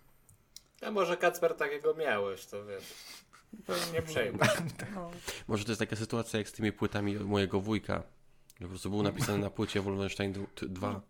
[0.87, 2.93] A może Kacper takiego miałeś, to wiesz.
[3.65, 4.39] To nie przejmuj.
[5.47, 8.03] Może to jest taka sytuacja jak z tymi płytami mojego wujka.
[8.61, 11.01] Po prostu był napisany na płycie Wolfenstein 2.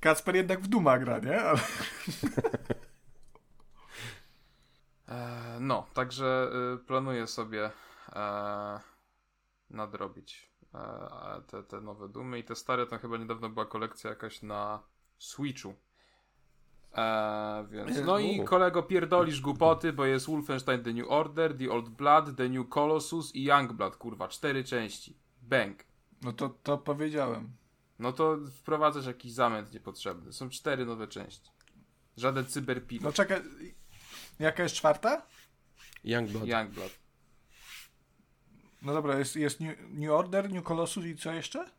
[0.00, 1.40] Kacper jednak w Duma gra, nie?
[1.42, 1.60] Ale...
[5.08, 7.70] E, no, także y, planuję sobie
[8.12, 8.80] e,
[9.70, 14.42] nadrobić e, te, te nowe dumy i te stare, tam chyba niedawno była kolekcja jakaś
[14.42, 14.82] na
[15.18, 15.74] Switchu.
[16.96, 21.88] E, więc, no i kolego pierdolisz głupoty, bo jest Wolfenstein The New Order, The Old
[21.88, 25.16] Blood, The New Colossus i Youngblood, kurwa, cztery części.
[25.42, 25.84] Bang.
[26.22, 27.56] No to, to powiedziałem.
[27.98, 30.32] No to wprowadzasz jakiś zamęt niepotrzebny.
[30.32, 31.50] Są cztery nowe części.
[32.16, 33.04] Żaden cyberpilot.
[33.04, 33.42] No czekaj,
[34.38, 35.22] jaka jest czwarta?
[36.04, 36.46] Youngblood.
[36.46, 36.98] Youngblood.
[38.82, 41.70] No dobra, jest, jest New, New Order, New Colossus i co jeszcze?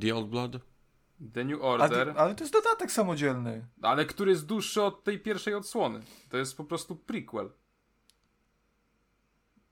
[0.00, 0.52] The Old Blood.
[1.34, 2.12] The New Order.
[2.12, 3.66] ty- ale to jest dodatek samodzielny.
[3.82, 6.00] Ale który jest dłuższy od tej pierwszej odsłony.
[6.28, 7.50] To jest po prostu prequel.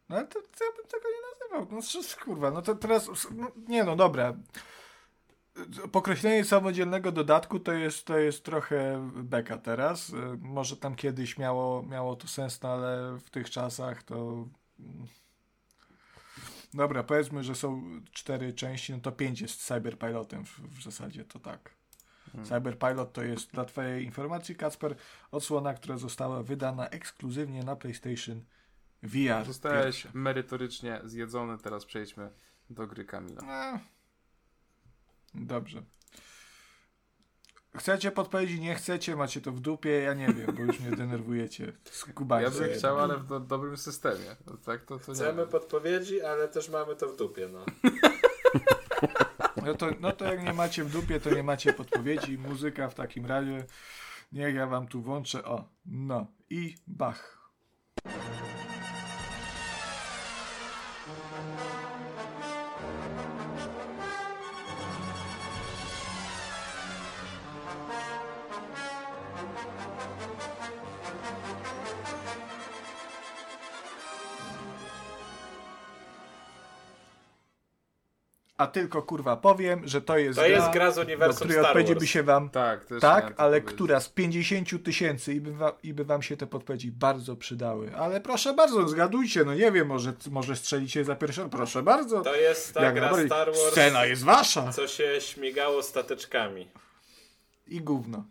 [0.09, 1.77] No ale to, to ja bym tego nie nazywał.
[1.81, 3.09] No kurwa, no to teraz...
[3.31, 4.35] No, nie no, dobra.
[5.93, 10.13] Pokreślenie samodzielnego dodatku to jest, to jest trochę beka teraz.
[10.39, 14.47] Może tam kiedyś miało, miało to sens, no ale w tych czasach to...
[16.77, 21.39] Dobra, powiedzmy, że są cztery części, no to pięć jest Cyberpilotem w, w zasadzie, to
[21.39, 21.71] tak.
[22.45, 24.97] Cyberpilot to jest dla Twojej informacji, Kacper,
[25.31, 28.45] odsłona, która została wydana ekskluzywnie na PlayStation
[29.03, 29.47] VR.
[29.47, 30.19] Zostałeś pierwsze.
[30.19, 31.59] merytorycznie zjedzony.
[31.59, 32.31] Teraz przejdźmy
[32.71, 33.43] do gry Kamila.
[33.43, 33.81] No.
[35.35, 35.83] Dobrze.
[37.77, 41.65] Chcecie podpowiedzi, nie chcecie, macie to w dupie, ja nie wiem, bo już mnie denerwujecie.
[41.65, 42.61] Ja Skubańcy.
[42.61, 44.37] bym chciał, ale w do, dobrym systemie.
[44.47, 45.15] No, tak, to, to nie.
[45.15, 47.65] Chcemy podpowiedzi, ale też mamy to w dupie, no.
[49.67, 52.39] No to, no to jak nie macie w dupie, to nie macie podpowiedzi.
[52.39, 53.65] Muzyka w takim razie.
[54.33, 55.45] Niech ja wam tu włączę.
[55.45, 57.51] O, no i bach.
[78.59, 81.53] A tylko kurwa powiem, że to jest To gra, jest gra z do uniwersum której
[81.55, 82.01] Star odpowiedzi Wars.
[82.01, 83.75] by się wam Tak, też Tak, ale powiedzieć.
[83.75, 87.97] która z 50 tysięcy i, by wam- i by wam się te podpowiedzi bardzo przydały.
[87.97, 92.21] Ale proszę bardzo, zgadujcie, no nie wiem, może, może strzelicie za pierwszą, proszę bardzo.
[92.21, 93.27] To jest ta Jak gra.
[93.27, 94.73] Star Wars, Scena jest wasza.
[94.73, 96.69] co się śmigało stateczkami.
[97.67, 98.25] I gówno.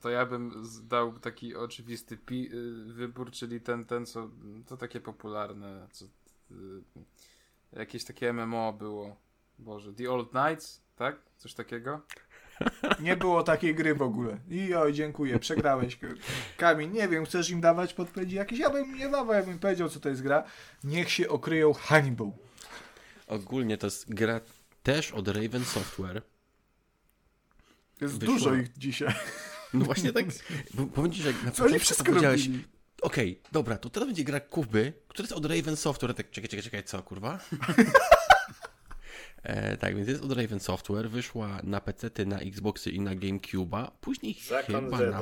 [0.00, 4.28] To ja bym dał taki oczywisty pi- y, wybór, czyli ten, ten co,
[4.66, 6.08] to takie popularne, co, y,
[7.72, 9.16] jakieś takie MMO było.
[9.58, 11.16] Boże, The Old Knights, tak?
[11.36, 12.00] Coś takiego?
[13.00, 14.38] Nie było takiej gry w ogóle.
[14.50, 15.98] I oj, dziękuję, przegrałeś.
[16.56, 18.58] Kamil, nie wiem, chcesz im dawać podpowiedzi jakieś?
[18.58, 20.44] Ja bym nie dawał, ja bym powiedział, co to jest gra.
[20.84, 22.36] Niech się okryją hańbą.
[23.26, 24.40] Ogólnie to jest gra
[24.82, 26.22] też od Raven Software.
[28.00, 28.34] Jest Wyszła.
[28.34, 29.14] dużo ich dzisiaj.
[29.74, 30.24] No właśnie tak.
[30.94, 32.64] Powiem ci, że jak na początku wszystko powiedziałeś, robili?
[33.02, 36.14] Okej, dobra, to teraz będzie gra Kuby, która jest od Raven Software.
[36.14, 37.38] Tak, czekaj, czekaj, czekaj, co, kurwa?
[39.42, 43.90] e, tak, więc jest od Raven Software, wyszła na PC, na Xboxy i na GameCube'a,
[44.00, 45.20] później Zakon chyba na.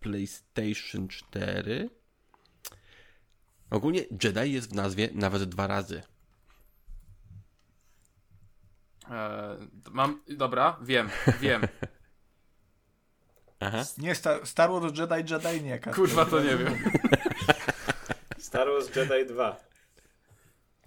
[0.00, 1.90] PlayStation 4.
[3.70, 6.02] Ogólnie Jedi jest w nazwie nawet dwa razy.
[9.10, 9.56] E,
[9.90, 11.08] mam, dobra, wiem,
[11.40, 11.62] wiem.
[13.60, 13.84] Aha.
[13.98, 15.78] Nie, Star, Star Wars Jedi, Jedi nie.
[15.78, 15.94] Kasper.
[15.94, 16.74] Kurwa, to nie wiem.
[18.38, 19.56] Star Wars Jedi 2.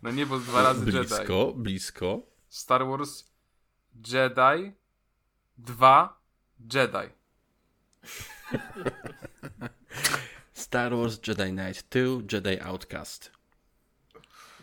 [0.02, 0.98] No nie, bo dwa razy Jedi.
[1.08, 2.22] Blisko, blisko.
[2.50, 3.26] Star Wars
[4.08, 4.72] Jedi
[5.58, 6.20] 2
[6.74, 7.10] Jedi.
[10.54, 13.32] Star Wars Jedi Knight 2 Jedi Outcast.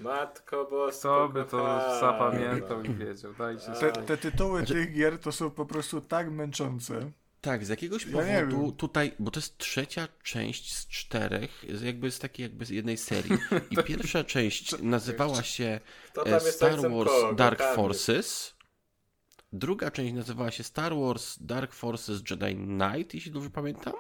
[0.00, 3.34] Matko bosko Kto by to zapamiętał i wiedział.
[3.34, 7.10] Dajcie Te, te tytuły Znaczy- tych gier to są po prostu tak męczące.
[7.46, 12.42] Tak, z jakiegoś powodu tutaj, bo to jest trzecia część z czterech, jakby z takiej
[12.44, 13.38] jakby z jednej serii.
[13.70, 15.80] I pierwsza część nazywała się
[16.26, 17.36] e, Star Wars?
[17.36, 17.62] Dark.
[17.62, 18.54] Forces.
[19.52, 23.92] Druga część nazywała się Star Wars Dark Forces Jedi Knight, jeśli dobrze pamiętam.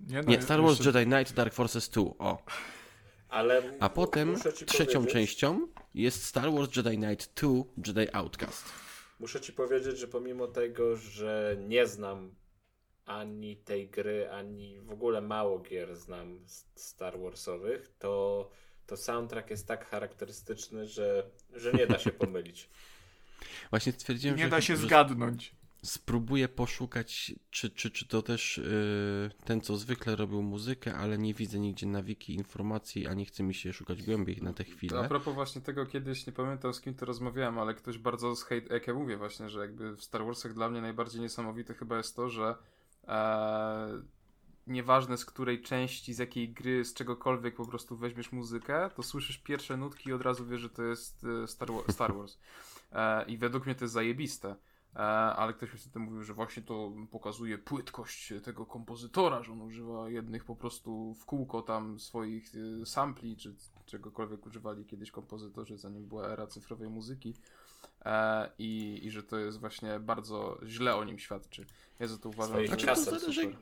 [0.00, 2.02] Nie, no, Nie, Star Wars jeszcze- Jedi Knight Dark Forces 2.
[2.02, 2.42] O.
[3.28, 4.36] Ale A potem
[4.66, 7.48] trzecią powiedzieć- częścią jest Star Wars Jedi Knight 2
[7.86, 8.85] Jedi Outcast.
[9.18, 12.34] Muszę ci powiedzieć, że pomimo tego, że nie znam
[13.04, 16.40] ani tej gry, ani w ogóle mało gier znam
[16.74, 18.50] Star Warsowych, to,
[18.86, 22.68] to soundtrack jest tak charakterystyczny, że, że nie da się pomylić.
[23.70, 25.54] Właśnie stwierdziłem, Nie że, da się że zgadnąć.
[25.86, 31.34] Spróbuję poszukać, czy, czy, czy to też yy, ten, co zwykle robił muzykę, ale nie
[31.34, 34.70] widzę nigdzie na wiki informacji, a nie chce mi się szukać głębiej na tę To
[34.70, 35.08] a chwilę.
[35.08, 38.70] propos właśnie tego, kiedyś nie pamiętam z kim to rozmawiałem, ale ktoś bardzo z hejt,
[38.70, 42.16] jak ja mówię właśnie, że jakby w Star Warsach dla mnie najbardziej niesamowite chyba jest
[42.16, 42.54] to, że
[43.08, 44.02] e,
[44.66, 49.38] nieważne z której części, z jakiej gry, z czegokolwiek po prostu weźmiesz muzykę, to słyszysz
[49.38, 52.38] pierwsze nutki i od razu wiesz, że to jest e, Star, Star Wars.
[52.92, 54.56] E, I według mnie to jest zajebiste.
[54.94, 59.62] E, ale ktoś mi wtedy mówił, że właśnie to pokazuje płytkość tego kompozytora, że on
[59.62, 62.52] używa jednych po prostu w kółko tam swoich
[62.82, 63.54] e, sampli, czy
[63.86, 67.34] czegokolwiek używali kiedyś kompozytorzy, zanim była era cyfrowej muzyki.
[68.04, 71.66] E, i, I że to jest właśnie bardzo źle o nim świadczy.
[71.98, 73.56] Ja za to uważam, że to jest zależy,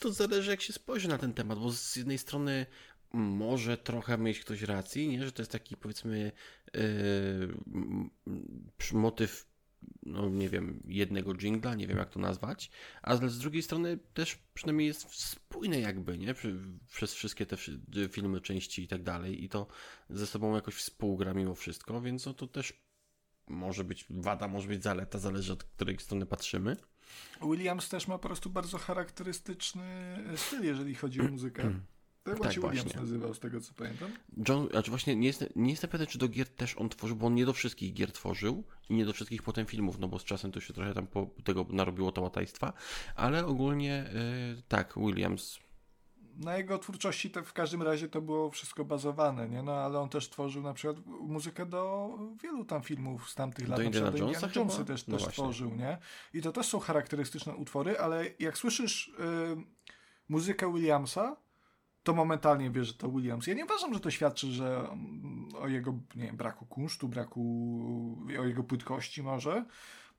[0.00, 2.66] to zależy, jak się spojrzy na ten temat, bo z jednej strony
[3.12, 5.24] może trochę mieć ktoś racji, nie?
[5.24, 6.32] że to jest taki powiedzmy
[6.74, 7.54] yy,
[8.92, 9.46] motyw,
[10.02, 12.70] no nie wiem, jednego jingla, nie wiem jak to nazwać,
[13.02, 16.34] a z drugiej strony też przynajmniej jest spójne jakby, nie?
[16.92, 17.56] Przez wszystkie te
[18.08, 19.66] filmy, części i tak dalej i to
[20.10, 22.86] ze sobą jakoś współgra mimo wszystko, więc no to też
[23.48, 26.76] może być wada, może być zaleta, zależy od której strony patrzymy.
[27.42, 31.62] Williams też ma po prostu bardzo charakterystyczny styl, jeżeli chodzi o muzykę.
[32.26, 33.00] To chyba Tak, się Williams właśnie.
[33.00, 34.10] nazywał, z tego co pamiętam.
[34.48, 37.26] John, znaczy właśnie nie, jest, nie jestem pewien, czy do gier też on tworzył, bo
[37.26, 40.24] on nie do wszystkich gier tworzył i nie do wszystkich potem filmów, no bo z
[40.24, 42.72] czasem to się trochę tam po, tego narobiło to łatajstwa,
[43.16, 44.04] ale ogólnie
[44.58, 45.58] y, tak, Williams.
[46.36, 49.62] Na jego twórczości w każdym razie to było wszystko bazowane, nie?
[49.62, 52.10] No ale on też tworzył na przykład muzykę do
[52.42, 53.78] wielu tam filmów z tamtych lat.
[53.78, 55.98] Do Indiana Jonesa Indiana Jonesa też, No też tworzył, nie?
[56.34, 59.12] I to też są charakterystyczne utwory, ale jak słyszysz y,
[60.28, 61.36] muzykę Williamsa,
[62.06, 63.46] to momentalnie wiesz, że to Williams.
[63.46, 67.42] Ja nie uważam, że to świadczy, że mm, o jego nie wiem, braku kunsztu, braku
[68.40, 69.64] o jego płytkości może.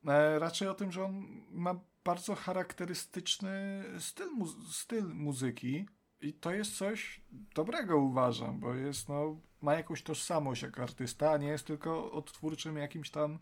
[0.07, 5.85] E, raczej o tym, że on ma bardzo charakterystyczny styl, mu- styl muzyki
[6.21, 7.21] i to jest coś
[7.55, 13.11] dobrego uważam, bo jest no, ma jakąś tożsamość jako artysta, nie jest tylko odtwórczym jakimś
[13.11, 13.39] tam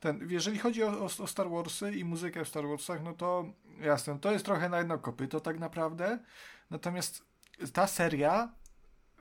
[0.00, 3.44] ten, jeżeli chodzi o, o, o Star Warsy i muzykę w Star Warsach, no to
[3.80, 6.18] jasne, to jest trochę na jedno kopyto tak naprawdę,
[6.70, 7.33] natomiast
[7.72, 8.54] ta seria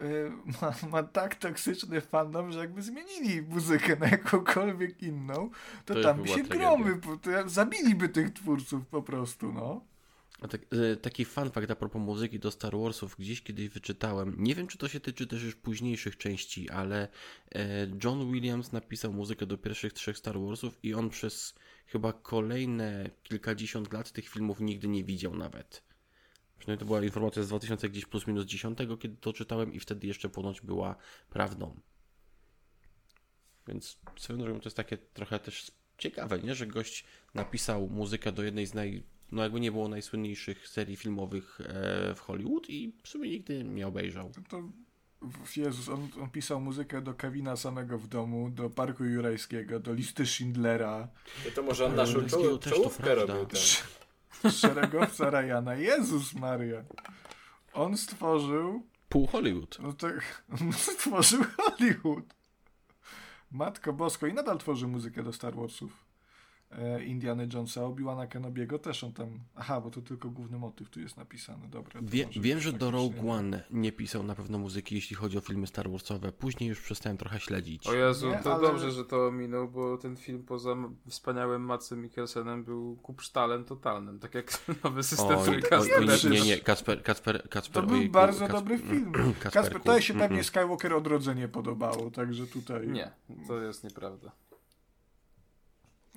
[0.02, 0.32] y,
[0.62, 5.50] ma, ma tak toksyczny fandom, że jakby zmienili muzykę na jakąkolwiek inną,
[5.86, 9.82] to, To tam się gromy, to zabiliby tych twórców po prostu, no.
[10.42, 14.36] A tak, e, taki fun fact a propos muzyki do Star Warsów, gdzieś kiedyś wyczytałem,
[14.38, 17.08] nie wiem czy to się tyczy też już późniejszych części, ale
[17.56, 21.56] e, John Williams napisał muzykę do pierwszych trzech Star Warsów i on przez
[21.86, 25.84] chyba kolejne kilkadziesiąt lat tych filmów nigdy nie widział nawet.
[26.64, 30.08] Przynajmniej to była informacja z 2000 gdzieś plus minus 10, kiedy to czytałem i wtedy
[30.08, 30.96] jeszcze ponoć była
[31.30, 31.80] prawdą.
[33.68, 36.56] Więc swoją drogą to jest takie trochę też ciekawe, nie?
[36.56, 41.62] że gość napisał muzykę do jednej z naj, no jakby nie było najsłynniejszych serii filmowych
[41.62, 44.32] e, w Hollywood i w sumie nigdy nie obejrzał.
[44.50, 44.64] To
[45.56, 50.26] Jezus, on, on pisał muzykę do Kevina samego w domu, do Parku Jurajskiego, do listy
[50.26, 51.08] Schindlera,
[51.46, 53.46] No to może on naszą czoł, czołówkę robił.
[53.46, 53.62] Ten.
[54.52, 55.76] Szeregowca Ryana.
[55.76, 56.84] Jezus Maria.
[57.74, 59.78] On stworzył, Pół Hollywood.
[59.80, 60.08] no to
[60.62, 62.26] on stworzył Hollywood.
[63.52, 66.06] Matko Bosko i nadal tworzy muzykę do Star Warsów.
[66.78, 71.00] E, Indiana Jonesa, Obi-Wana Kenobiego też on tam, aha, bo to tylko główny motyw tu
[71.00, 72.02] jest napisany, dobra.
[72.04, 75.42] Wie, wiem, że do Rogue nie- One nie pisał na pewno muzyki, jeśli chodzi o
[75.42, 76.32] filmy Star Warsowe.
[76.32, 77.88] Później już przestałem trochę śledzić.
[77.88, 80.76] O Jezu, Nie, to ale- dobrze, że to ominął, bo ten film poza
[81.10, 84.52] wspaniałym Matsem Mikkelsenem był kupsztalem totalnym, tak jak
[84.84, 87.74] nowy system Oj, oj, oj, nie, nie, nie, Kacper, Kacper, Kacper.
[87.74, 89.12] To był ojejku, bardzo Kacper- dobry film.
[89.40, 90.44] Kasper, to się pewnie.
[90.44, 92.88] Skywalker Odrodzenie podobało, także tutaj...
[92.88, 93.12] Nie,
[93.48, 94.32] to jest nieprawda.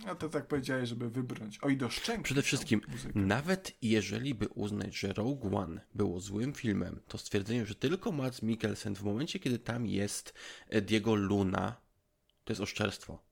[0.05, 1.59] A to tak powiedziałeś, żeby wybrnąć.
[1.63, 2.23] Oj, do szczęki.
[2.23, 2.81] Przede wszystkim,
[3.15, 8.43] nawet jeżeli by uznać, że Rogue One było złym filmem, to stwierdzenie, że tylko Mads
[8.43, 10.35] Mikkelsen w momencie, kiedy tam jest
[10.83, 11.77] Diego Luna,
[12.45, 13.23] to jest oszczerstwo.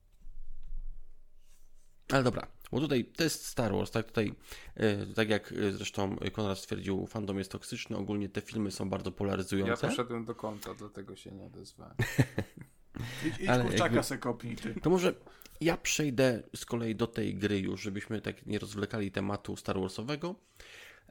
[2.12, 4.34] Ale dobra, bo tutaj to jest Star Wars, tak tutaj,
[4.74, 9.10] e, tak jak e, zresztą Konrad stwierdził, fandom jest toksyczny, ogólnie te filmy są bardzo
[9.10, 9.88] Ja polaryzujące.
[9.88, 11.94] poszedłem do kąta, dlatego się nie odezwałem.
[13.26, 14.74] Idź, idź ale kurczaka jakby- se kopnij ty.
[14.80, 15.14] To może
[15.60, 20.34] ja przejdę z kolei do tej gry już, żebyśmy tak nie rozwlekali tematu Star Warsowego.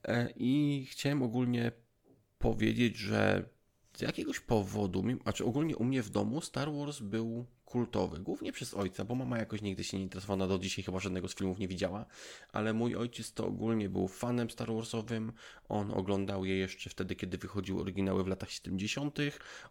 [0.04, 1.72] E, I chciałem ogólnie
[2.40, 3.50] powiedzieć, że
[3.98, 8.74] z jakiegoś powodu, znaczy ogólnie u mnie w domu Star Wars był kultowy, głównie przez
[8.74, 11.68] ojca, bo mama jakoś nigdy się nie interesowała, do dzisiaj chyba żadnego z filmów nie
[11.68, 12.06] widziała,
[12.52, 15.32] ale mój ojciec to ogólnie był fanem Star Warsowym,
[15.70, 19.18] on oglądał je jeszcze wtedy, kiedy wychodziły oryginały w latach 70.,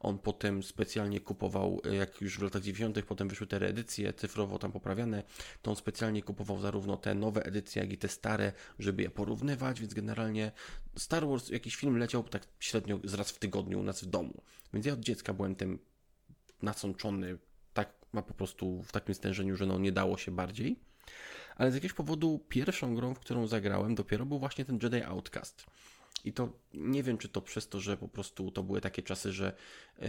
[0.00, 4.72] on potem specjalnie kupował, jak już w latach 90., potem wyszły te reedycje cyfrowo tam
[4.72, 5.22] poprawiane,
[5.62, 9.80] to on specjalnie kupował zarówno te nowe edycje, jak i te stare, żeby je porównywać,
[9.80, 10.52] więc generalnie
[10.96, 14.42] Star Wars, jakiś film leciał tak średnio raz w tygodniu u nas w domu.
[14.72, 15.78] Więc ja od dziecka byłem tym
[16.62, 17.38] nasączony,
[18.12, 20.76] ma po prostu w takim stężeniu, że no nie dało się bardziej.
[21.56, 25.66] Ale z jakiegoś powodu pierwszą grą, w którą zagrałem, dopiero był właśnie ten Jedi Outcast.
[26.24, 29.32] I to nie wiem, czy to przez to, że po prostu to były takie czasy,
[29.32, 29.52] że
[29.98, 30.08] yy,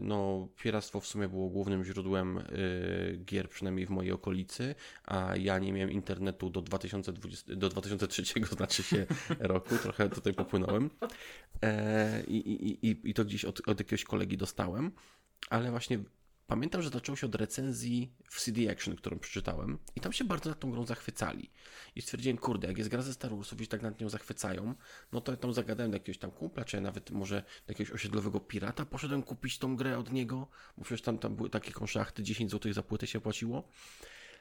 [0.00, 5.58] no, piractwo w sumie było głównym źródłem yy, gier, przynajmniej w mojej okolicy, a ja
[5.58, 8.24] nie miałem internetu do, 2020, do 2003,
[8.56, 9.06] znaczy się
[9.38, 10.90] roku, trochę tutaj popłynąłem.
[12.26, 14.92] I, i, i, I to gdzieś od, od jakiegoś kolegi dostałem,
[15.50, 15.98] ale właśnie
[16.48, 20.50] pamiętam, że zaczęło się od recenzji w CD Action, którą przeczytałem i tam się bardzo
[20.50, 21.50] nad tą grą zachwycali.
[21.96, 24.74] I stwierdziłem, kurde, jak jest gra ze Star Warsów i się tak nad nią zachwycają,
[25.12, 28.40] no to ja tam zagadałem do jakiegoś tam kumpla, czy nawet może do jakiegoś osiedlowego
[28.40, 30.48] pirata poszedłem kupić tą grę od niego,
[30.78, 33.68] bo przecież tam, tam były takie konszachty, 10 zł za płytę się płaciło.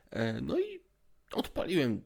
[0.09, 0.79] E, no i
[1.31, 2.01] odpaliłem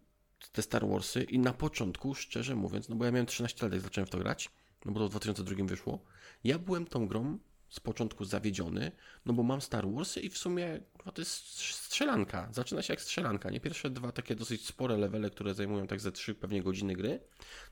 [0.52, 3.82] te Star Warsy i na początku, szczerze mówiąc, no bo ja miałem 13 lat, jak
[3.82, 4.50] zacząłem w to grać,
[4.86, 6.04] no bo to w 2002 wyszło,
[6.44, 7.40] ja byłem tą grą
[7.72, 8.92] z początku zawiedziony,
[9.26, 11.34] no bo mam Star Warsy i w sumie no to jest
[11.74, 12.50] strzelanka.
[12.52, 13.60] Zaczyna się jak strzelanka, nie?
[13.60, 17.20] Pierwsze dwa takie dosyć spore levele, które zajmują tak ze trzy pewnie godziny gry,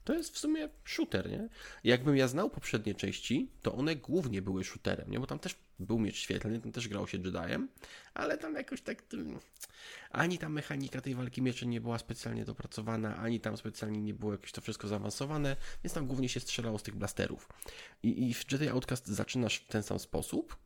[0.03, 1.49] to jest w sumie shooter, nie?
[1.83, 5.19] Jakbym ja znał poprzednie części, to one głównie były shooterem, nie?
[5.19, 7.69] Bo tam też był miecz świetlny, tam też grało się Jediem,
[8.13, 9.03] ale tam jakoś tak
[10.09, 14.31] ani ta mechanika tej walki mieczy nie była specjalnie dopracowana, ani tam specjalnie nie było
[14.31, 17.49] jakieś to wszystko zaawansowane, więc tam głównie się strzelało z tych blasterów.
[18.03, 20.57] I, i w Jedi Outcast zaczynasz w ten sam sposób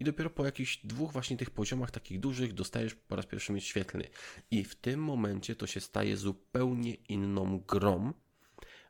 [0.00, 3.64] i dopiero po jakichś dwóch właśnie tych poziomach takich dużych dostajesz po raz pierwszy miecz
[3.64, 4.08] świetlny.
[4.50, 8.12] I w tym momencie to się staje zupełnie inną grą,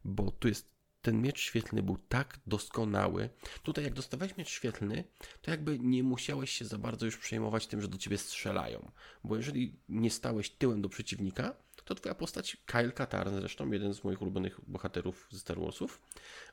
[0.05, 0.73] bo tu jest
[1.03, 3.29] ten miecz świetlny był tak doskonały.
[3.63, 5.05] Tutaj jak dostawałeś miecz świetlny,
[5.43, 8.91] to jakby nie musiałeś się za bardzo już przejmować tym, że do ciebie strzelają.
[9.25, 11.55] Bo jeżeli nie stałeś tyłem do przeciwnika,
[11.85, 16.01] to twoja postać, Kyle Katarn zresztą, jeden z moich ulubionych bohaterów ze Star Warsów,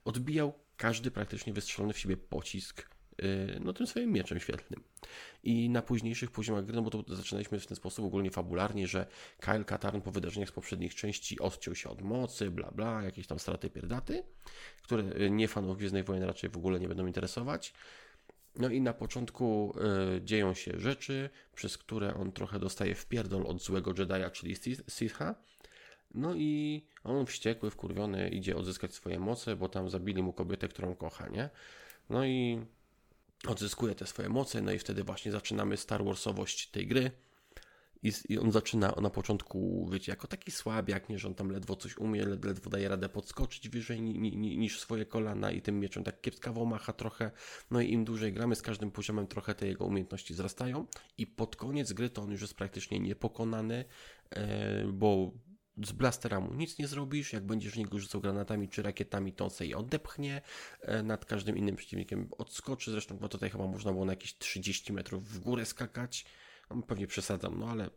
[0.06, 2.99] odbijał każdy praktycznie wystrzelony w siebie pocisk
[3.60, 4.84] no tym swoim mieczem świetlnym.
[5.44, 9.06] I na późniejszych poziomach gry, no bo to zaczynaliśmy w ten sposób ogólnie fabularnie, że
[9.40, 13.40] Kyle Katarn po wydarzeniach z poprzednich części odciął się od mocy, bla bla, jakieś tam
[13.40, 14.24] straty pierdaty,
[14.84, 17.74] które y, nie fanów Gwiezdnej Wojny raczej w ogóle nie będą interesować.
[18.56, 19.76] No i na początku
[20.18, 24.90] y, dzieją się rzeczy, przez które on trochę dostaje wpierdol od złego Jedi'a, czyli Sith-
[24.90, 25.36] Sitha.
[26.14, 30.96] No i on wściekły, wkurwiony idzie odzyskać swoje moce, bo tam zabili mu kobietę, którą
[30.96, 31.50] kocha, nie?
[32.10, 32.66] No i
[33.48, 37.12] odzyskuje te swoje moce, no i wtedy właśnie zaczynamy Star Warsowość tej gry.
[38.30, 41.98] I, on zaczyna na początku, wiecie, jako taki słabiak, nie, że on tam ledwo coś
[41.98, 46.04] umie, led, ledwo daje radę podskoczyć wyżej ni, ni, niż swoje kolana i tym mieczem
[46.04, 47.32] tak kiepskawo macha trochę.
[47.72, 50.86] No i im dłużej gramy, z każdym poziomem trochę te jego umiejętności wzrastają
[51.18, 53.86] i pod koniec gry to on już jest praktycznie niepokonany,
[54.30, 55.32] e, bo
[55.86, 59.44] z blastera mu nic nie zrobisz, jak będziesz w niego rzucał granatami czy rakietami, to
[59.44, 60.42] on sobie je odepchnie,
[60.82, 64.94] e, nad każdym innym przeciwnikiem odskoczy, zresztą bo tutaj chyba można było na jakieś 30
[64.94, 66.26] metrów w górę skakać,
[66.70, 67.90] no, pewnie przesadzam, no ale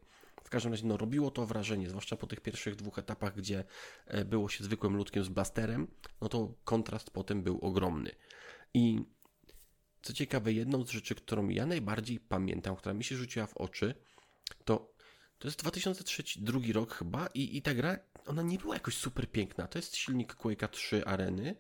[0.44, 3.64] w każdym razie no, robiło to wrażenie, zwłaszcza po tych pierwszych dwóch etapach, gdzie
[4.06, 5.88] e, było się zwykłym ludkiem z blasterem,
[6.20, 8.10] no to kontrast potem był ogromny.
[8.74, 9.04] I
[10.02, 13.94] co ciekawe, jedną z rzeczy, którą ja najbardziej pamiętam, która mi się rzuciła w oczy,
[14.64, 14.91] to
[15.42, 19.30] To jest 2003, drugi rok chyba i, i ta gra, ona nie była jakoś super
[19.30, 19.66] piękna.
[19.66, 21.56] To jest silnik Quake'a 3 Areny,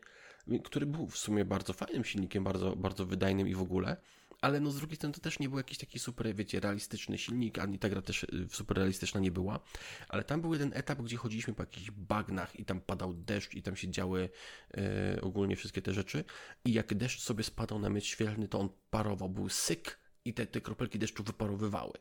[0.64, 3.96] który był w sumie bardzo fajnym silnikiem, bardzo, bardzo wydajnym i w ogóle,
[4.40, 7.58] ale no z drugiej strony to też nie był jakiś taki super, wiecie, realistyczny silnik,
[7.58, 9.60] ani ta gra też y, super realistyczna nie była,
[10.08, 13.62] ale tam był jeden etap, gdzie chodziliśmy po jakichś bagnach i tam padał deszcz i
[13.62, 14.28] tam się działy
[14.74, 16.24] e, ogólnie wszystkie te rzeczy
[16.64, 20.46] i jak deszcz sobie spadał na miecz świetlny, to on parował, był syk i te,
[20.46, 21.92] te kropelki deszczu wyparowywały.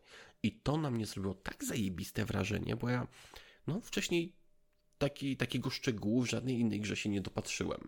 [0.44, 3.08] I to na mnie zrobiło tak zajebiste wrażenie, bo ja
[3.68, 4.36] no wcześniej
[4.98, 7.88] taki, takiego szczegółu w żadnej innej grze się nie dopatrzyłem.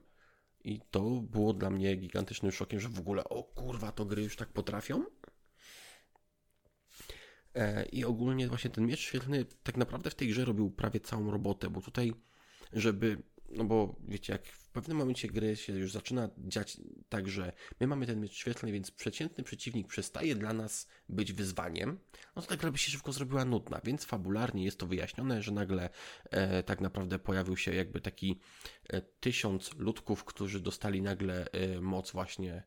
[0.63, 4.35] I to było dla mnie gigantycznym szokiem, że w ogóle, o kurwa, to gry już
[4.35, 5.05] tak potrafią.
[7.55, 11.31] E, I ogólnie właśnie ten miecz świetlny tak naprawdę w tej grze robił prawie całą
[11.31, 12.13] robotę, bo tutaj,
[12.73, 13.23] żeby
[13.57, 16.77] no bo wiecie, jak w pewnym momencie gry się już zaczyna dziać
[17.09, 21.99] tak, że my mamy ten miecz świetlny, więc przeciętny przeciwnik przestaje dla nas być wyzwaniem,
[22.35, 25.51] no to ta gra by się szybko zrobiła nudna, więc fabularnie jest to wyjaśnione, że
[25.51, 25.89] nagle
[26.29, 28.39] e, tak naprawdę pojawił się jakby taki
[28.89, 32.63] e, tysiąc ludków, którzy dostali nagle e, moc właśnie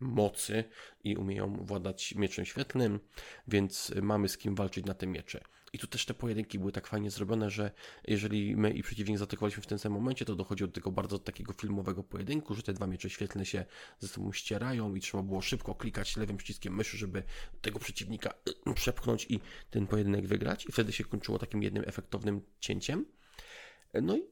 [0.00, 0.64] mocy
[1.04, 3.00] i umieją władać mieczem świetlnym,
[3.48, 5.40] więc mamy z kim walczyć na tym miecze.
[5.72, 7.70] I tu też te pojedynki były tak fajnie zrobione, że
[8.08, 11.52] jeżeli my i przeciwnik zatykowaliśmy w tym samym momencie, to dochodziło do tego bardzo takiego
[11.52, 13.64] filmowego pojedynku, że te dwa miecze świetlne się
[13.98, 17.22] ze sobą ścierają i trzeba było szybko klikać lewym przyciskiem myszy, żeby
[17.60, 18.34] tego przeciwnika
[18.70, 19.40] y, przepchnąć i
[19.70, 20.66] ten pojedynek wygrać.
[20.66, 23.06] I wtedy się kończyło takim jednym efektownym cięciem.
[24.02, 24.22] No i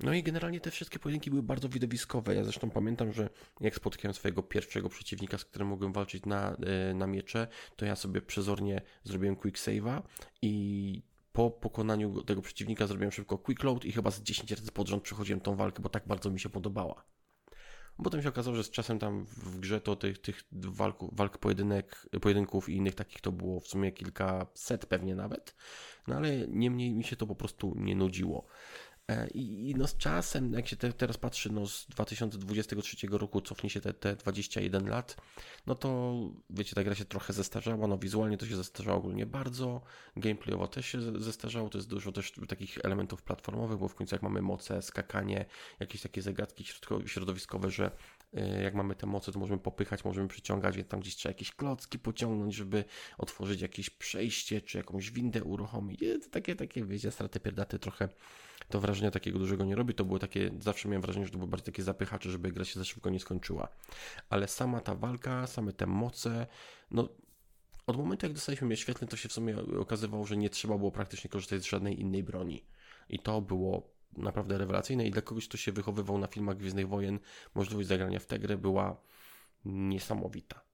[0.00, 2.34] no i generalnie te wszystkie pojedynki były bardzo widowiskowe.
[2.34, 3.30] Ja zresztą pamiętam, że
[3.60, 7.96] jak spotkałem swojego pierwszego przeciwnika, z którym mogłem walczyć na, e, na miecze, to ja
[7.96, 10.02] sobie przezornie zrobiłem quick save'a
[10.42, 11.02] i
[11.32, 15.02] po pokonaniu tego przeciwnika zrobiłem szybko quick load i chyba z 10 razy pod rząd
[15.02, 17.04] przechodziłem tą walkę, bo tak bardzo mi się podobała.
[18.04, 22.06] Potem się okazało, że z czasem tam w grze to tych, tych walk, walk pojedynek,
[22.20, 25.54] pojedynków i innych takich to było w sumie kilka set pewnie nawet,
[26.06, 28.46] no ale niemniej mi się to po prostu nie nudziło.
[29.10, 33.40] E, I, I, no z czasem, jak się te, teraz patrzy, no z 2023 roku
[33.40, 35.16] cofnie się te, te 21 lat,
[35.66, 36.14] no to
[36.50, 39.80] wiecie, ta gra się trochę zestarzała, no wizualnie to się zestarzało ogólnie bardzo,
[40.16, 44.22] gameplayowo też się zestarzało, to jest dużo też takich elementów platformowych, bo w końcu jak
[44.22, 45.44] mamy moce, skakanie,
[45.80, 46.64] jakieś takie zagadki
[47.06, 47.90] środowiskowe, że
[48.34, 51.54] e, jak mamy te moce, to możemy popychać, możemy przyciągać, więc tam gdzieś trzeba jakieś
[51.54, 52.84] klocki pociągnąć, żeby
[53.18, 56.00] otworzyć jakieś przejście, czy jakąś windę uruchomić.
[56.30, 58.08] Takie, takie, wiecie, straty pierdaty trochę
[58.68, 59.94] to wrażenia takiego dużego nie robi.
[59.94, 62.78] To było takie, zawsze miałem wrażenie, że to były bardziej takie zapychacze, żeby gra się
[62.78, 63.68] za szybko nie skończyła.
[64.30, 66.46] Ale sama ta walka, same te moce,
[66.90, 67.08] no
[67.86, 70.90] od momentu jak dostaliśmy mieć świetny, to się w sumie okazywało, że nie trzeba było
[70.90, 72.64] praktycznie korzystać z żadnej innej broni.
[73.08, 77.18] I to było naprawdę rewelacyjne i dla kogoś, kto się wychowywał na filmach Gwiezdnych Wojen,
[77.54, 79.00] możliwość zagrania w tę grę była
[79.64, 80.67] niesamowita.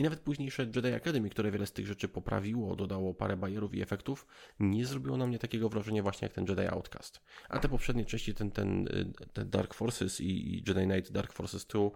[0.00, 3.82] I nawet późniejsze Jedi Academy, które wiele z tych rzeczy poprawiło, dodało parę bajerów i
[3.82, 4.26] efektów,
[4.60, 7.20] nie zrobiło na mnie takiego wrażenia właśnie jak ten Jedi Outcast.
[7.48, 8.88] A te poprzednie części, ten, ten,
[9.32, 11.90] ten Dark Forces i, i Jedi Knight Dark Forces 2,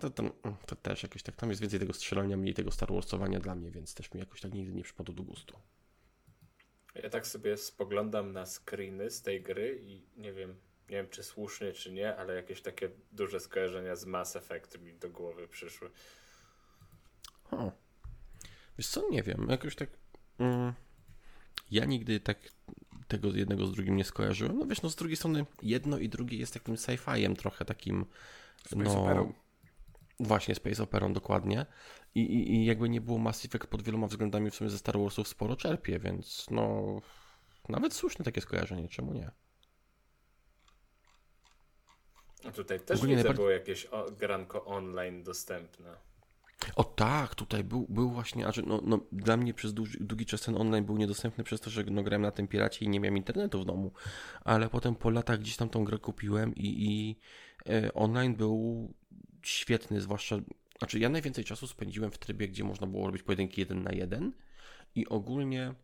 [0.00, 0.30] to, to,
[0.66, 3.70] to, też jakoś tak, tam jest więcej tego strzelania, mniej tego Star Warsowania dla mnie,
[3.70, 5.58] więc też mi jakoś tak nigdy nie przypadło do gustu.
[6.94, 10.50] Ja tak sobie spoglądam na screeny z tej gry i nie wiem,
[10.90, 14.94] nie wiem czy słusznie czy nie, ale jakieś takie duże skojarzenia z Mass Effect mi
[14.94, 15.90] do głowy przyszły.
[17.58, 17.72] O.
[18.78, 19.90] Wiesz co, nie wiem, jakoś tak...
[20.38, 20.72] Mm,
[21.70, 22.38] ja nigdy tak
[23.08, 24.58] tego jednego z drugim nie skojarzyłem.
[24.58, 28.06] No wiesz, no z drugiej strony jedno i drugie jest takim sci-fiem trochę takim...
[28.66, 29.32] Space no, operą.
[30.20, 31.66] Właśnie, Space Operą dokładnie.
[32.14, 34.98] I, i, I jakby nie było Mass Effect pod wieloma względami w sumie ze Star
[34.98, 37.00] Warsów sporo czerpie, więc no...
[37.68, 39.30] Nawet słuszne takie skojarzenie, czemu nie?
[42.44, 43.34] A tutaj też nie najbardziej...
[43.34, 45.96] było jakieś o, granko online dostępne.
[46.76, 50.40] O tak, tutaj był, był właśnie, że no, no, dla mnie przez długi, długi czas
[50.40, 53.16] ten online był niedostępny przez to, że no, grałem na tym piracie i nie miałem
[53.16, 53.92] internetu w domu,
[54.40, 57.16] ale potem po latach gdzieś tam tą grę kupiłem i, i
[57.72, 58.92] e, online był
[59.42, 60.36] świetny, zwłaszcza,
[60.78, 64.32] znaczy ja najwięcej czasu spędziłem w trybie, gdzie można było robić pojedynki jeden na jeden
[64.94, 65.74] i ogólnie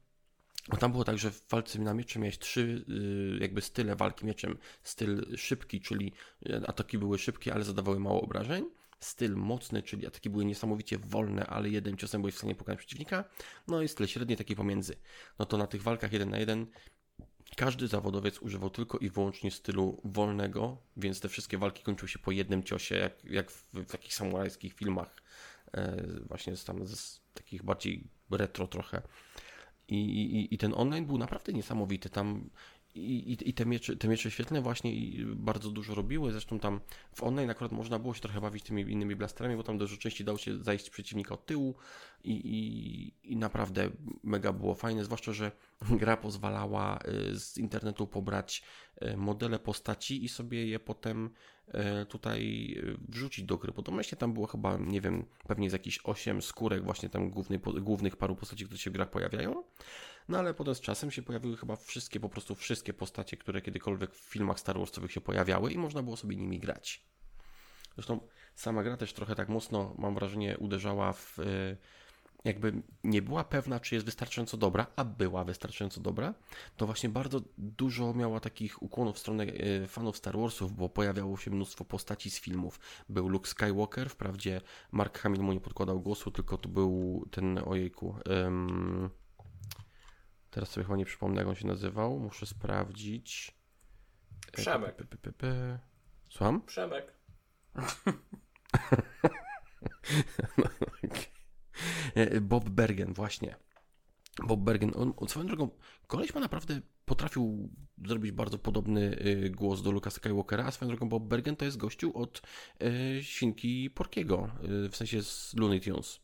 [0.68, 4.26] bo tam było tak, że w walce na miecze miałeś trzy y, jakby style walki
[4.26, 4.58] mieczem.
[4.82, 6.12] Styl szybki, czyli
[6.46, 8.64] y, ataki były szybkie, ale zadawały mało obrażeń
[9.00, 13.24] styl mocny, czyli ataki były niesamowicie wolne, ale jednym ciosem byłeś w stanie pokonać przeciwnika,
[13.68, 14.96] no i styl średni, taki pomiędzy.
[15.38, 16.66] No to na tych walkach jeden na jeden
[17.56, 22.30] każdy zawodowiec używał tylko i wyłącznie stylu wolnego, więc te wszystkie walki kończyły się po
[22.30, 25.16] jednym ciosie, jak, jak w, w takich samurajskich filmach,
[25.72, 29.02] e, właśnie z, tam, z takich bardziej retro trochę.
[29.88, 32.10] I, i, I ten online był naprawdę niesamowity.
[32.10, 32.50] Tam
[32.94, 34.92] i, i, te, miecze, te miecze świetlne właśnie
[35.26, 36.32] bardzo dużo robiły.
[36.32, 36.80] Zresztą tam
[37.14, 40.24] w online akurat można było się trochę bawić tymi innymi blasterami, bo tam dużo częściej
[40.24, 41.74] dało się zajść przeciwnika od tyłu
[42.24, 43.90] i, i, i naprawdę
[44.22, 45.04] mega było fajne.
[45.04, 45.52] Zwłaszcza, że
[46.00, 46.98] gra pozwalała
[47.32, 48.62] y, z internetu pobrać
[49.02, 51.30] y, modele postaci i sobie je potem
[52.02, 52.76] y, tutaj
[53.08, 53.72] wrzucić do gry.
[53.72, 57.60] Bo domyślnie tam było chyba, nie wiem, pewnie z jakichś 8 skórek właśnie tam głównych,
[57.60, 59.64] głównych paru postaci, które się w grach pojawiają.
[60.28, 64.14] No ale potem z czasem się pojawiły chyba wszystkie, po prostu wszystkie postacie, które kiedykolwiek
[64.14, 67.04] w filmach Star Warsowych się pojawiały i można było sobie nimi grać.
[67.94, 68.20] Zresztą
[68.54, 71.38] sama gra też trochę tak mocno, mam wrażenie, uderzała w.
[71.38, 71.76] E,
[72.44, 76.34] jakby nie była pewna, czy jest wystarczająco dobra, a była wystarczająco dobra,
[76.76, 81.36] to właśnie bardzo dużo miała takich ukłonów w stronę e, fanów Star Warsów, bo pojawiało
[81.36, 82.80] się mnóstwo postaci z filmów.
[83.08, 84.60] Był Luke Skywalker, wprawdzie
[84.92, 88.16] Mark Hamill mu nie podkładał głosu, tylko tu był ten ojejku.
[88.26, 89.10] Um,
[90.50, 92.18] Teraz sobie chyba nie przypomnę, jak on się nazywał.
[92.18, 93.56] Muszę sprawdzić.
[94.48, 94.96] E, Przemek.
[94.96, 95.78] P, p, p,
[96.28, 96.62] Słucham?
[96.66, 97.20] Przemek.
[102.14, 103.56] E, Bob Bergen, właśnie.
[104.46, 105.70] Bob Bergen, on swoją drogą,
[106.06, 107.70] koleś ma naprawdę potrafił
[108.06, 111.76] zrobić bardzo podobny y, głos do Luka Skywalkera, a swoją drogą Bob Bergen to jest
[111.76, 112.42] gościu od
[112.82, 114.50] y, Świnki Porkiego,
[114.86, 116.20] y, w sensie z Looney Tunes.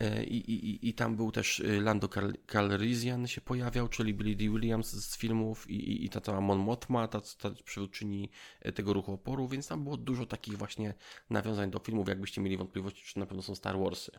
[0.00, 2.08] E, I, i, I tam był też y, Lando
[2.52, 4.36] Calrissian się pojawiał, czyli Billy.
[4.36, 9.12] Williams z filmów i, i ta cała Mon Mothma, ta, ta przywódczyni e, tego ruchu
[9.12, 10.94] oporu, więc tam było dużo takich właśnie
[11.30, 14.12] nawiązań do filmów, jakbyście mieli wątpliwości, czy na pewno są Star Warsy.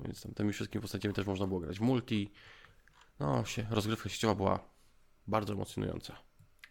[0.00, 2.32] Więc tam tymi wszystkimi postaciami też można było grać multi.
[3.20, 4.68] No, się, rozgrywka sieciowa była
[5.26, 6.16] bardzo emocjonująca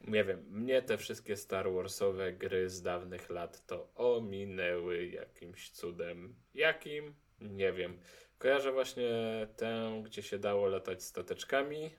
[0.08, 6.36] nie wiem, mnie te wszystkie Star Warsowe gry z dawnych lat to ominęły jakimś cudem.
[6.54, 7.14] Jakim?
[7.42, 7.98] Nie wiem.
[8.38, 9.12] Kojarzę właśnie
[9.58, 11.90] tę, gdzie się dało latać stateczkami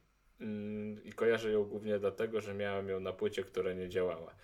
[0.40, 4.34] mm, i kojarzę ją głównie dlatego, że miałem ją na płycie, która nie działała.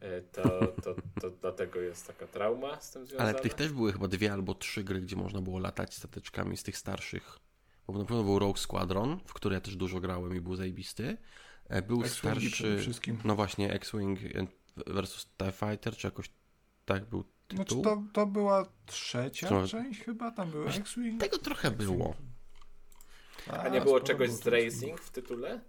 [0.00, 0.42] E, to,
[0.82, 3.30] to, to dlatego jest taka trauma z tym związana.
[3.30, 6.62] Ale tych też były chyba dwie albo trzy gry, gdzie można było latać stateczkami z
[6.62, 7.38] tych starszych.
[7.86, 11.16] Bo na pewno był Rogue Squadron, w który ja też dużo grałem i był zajebisty.
[11.68, 12.86] E, był starszy.
[13.24, 14.18] No właśnie, X-Wing
[14.86, 16.30] versus TIE Fighter, czy jakoś
[16.84, 17.56] tak był tytuł?
[17.56, 19.68] Znaczy to, to była trzecia to...
[19.68, 21.20] część chyba, tam był X-Wing.
[21.20, 22.14] Tego trochę było.
[23.50, 25.60] A, A nie było czegoś z Racing w tytule?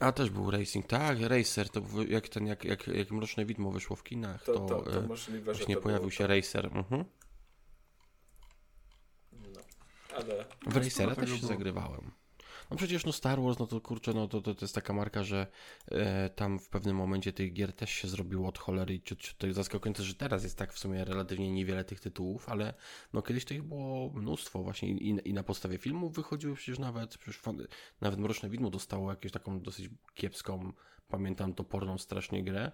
[0.00, 3.70] A też był Racing, tak, Racer, to był, jak ten, jak, jak, jak Mroczne Widmo
[3.70, 6.66] wyszło w kinach, to, to, to, to e, możliwe, właśnie pojawił się Racer.
[6.66, 7.04] Mhm.
[9.32, 9.60] No,
[10.16, 10.44] ale...
[10.66, 11.48] W Racera też się było.
[11.48, 12.10] zagrywałem.
[12.70, 15.22] No przecież no Star Wars, no to kurczę, no to, to, to jest taka marka,
[15.24, 15.46] że
[15.90, 19.00] e, tam w pewnym momencie tych gier też się zrobiło od cholery i
[19.38, 22.74] to jest zaskakujące, że teraz jest tak w sumie relatywnie niewiele tych tytułów, ale
[23.12, 27.18] no kiedyś to ich było mnóstwo właśnie i, i na podstawie filmów wychodziły przecież nawet,
[27.18, 27.42] przecież
[28.00, 30.72] nawet Mroczne Widmo dostało jakąś taką dosyć kiepską,
[31.08, 32.72] pamiętam, toporną strasznie grę,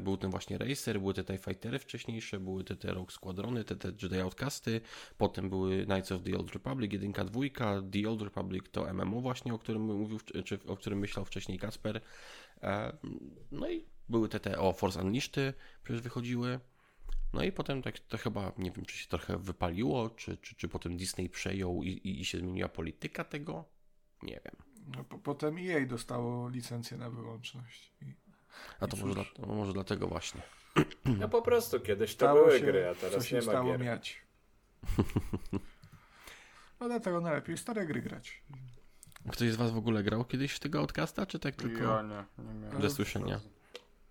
[0.00, 3.76] był ten właśnie Racer, były te TIE Fightery wcześniejsze, były te, te Rogue Squadrony, te,
[3.76, 4.80] te Jedi Outcasty,
[5.18, 9.54] potem były Knights of the Old Republic, jedynka, dwójka, The Old Republic to MMO właśnie,
[9.54, 12.00] o którym mówił, czy o którym myślał wcześniej Kasper.
[12.62, 12.96] E,
[13.52, 16.60] no i były te, te o Force Unleashed przecież wychodziły.
[17.32, 20.68] No i potem tak to chyba, nie wiem, czy się trochę wypaliło, czy, czy, czy
[20.68, 23.64] potem Disney przejął i, i, i się zmieniła polityka tego.
[24.22, 24.56] Nie wiem.
[24.96, 27.92] No, po, potem EA dostało licencję na wyłączność.
[28.02, 28.23] I...
[28.80, 30.42] A to może, dla, może dlatego właśnie.
[31.20, 33.80] No po prostu kiedyś to były się, gry, a teraz nie ma stało gier.
[33.80, 34.20] miać.
[36.80, 38.42] No dlatego najlepiej stare gry grać.
[39.32, 42.44] Ktoś z was w ogóle grał kiedyś w tego Outcasta, czy tak tylko ja nie,
[42.44, 42.82] nie miałem.
[42.82, 43.40] ze słyszenia?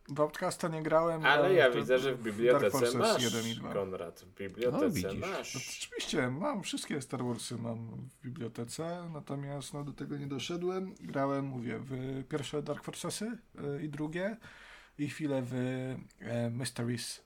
[0.09, 1.25] W Outcasta nie grałem.
[1.25, 3.73] Ale ja widzę, że w bibliotece masz, 1 i 2.
[3.73, 5.55] Konrad, w bibliotece no, masz.
[5.55, 10.95] No, oczywiście, mam wszystkie Star Warsy mam w bibliotece, natomiast no, do tego nie doszedłem.
[10.99, 14.37] Grałem, mówię, w pierwsze Dark Forcesy y, i drugie
[14.97, 15.97] i chwilę w y,
[16.51, 17.23] Mysteries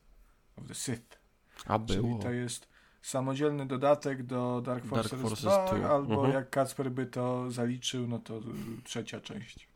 [0.56, 1.18] of the Sith.
[1.66, 2.02] A było.
[2.02, 2.68] Czyli to jest
[3.02, 6.32] samodzielny dodatek do Dark Forces, Dark Forces 2, 2, albo uh mhm.
[6.32, 6.34] -huh.
[6.34, 8.40] jak Kacper by to zaliczył, no to
[8.84, 9.67] trzecia część.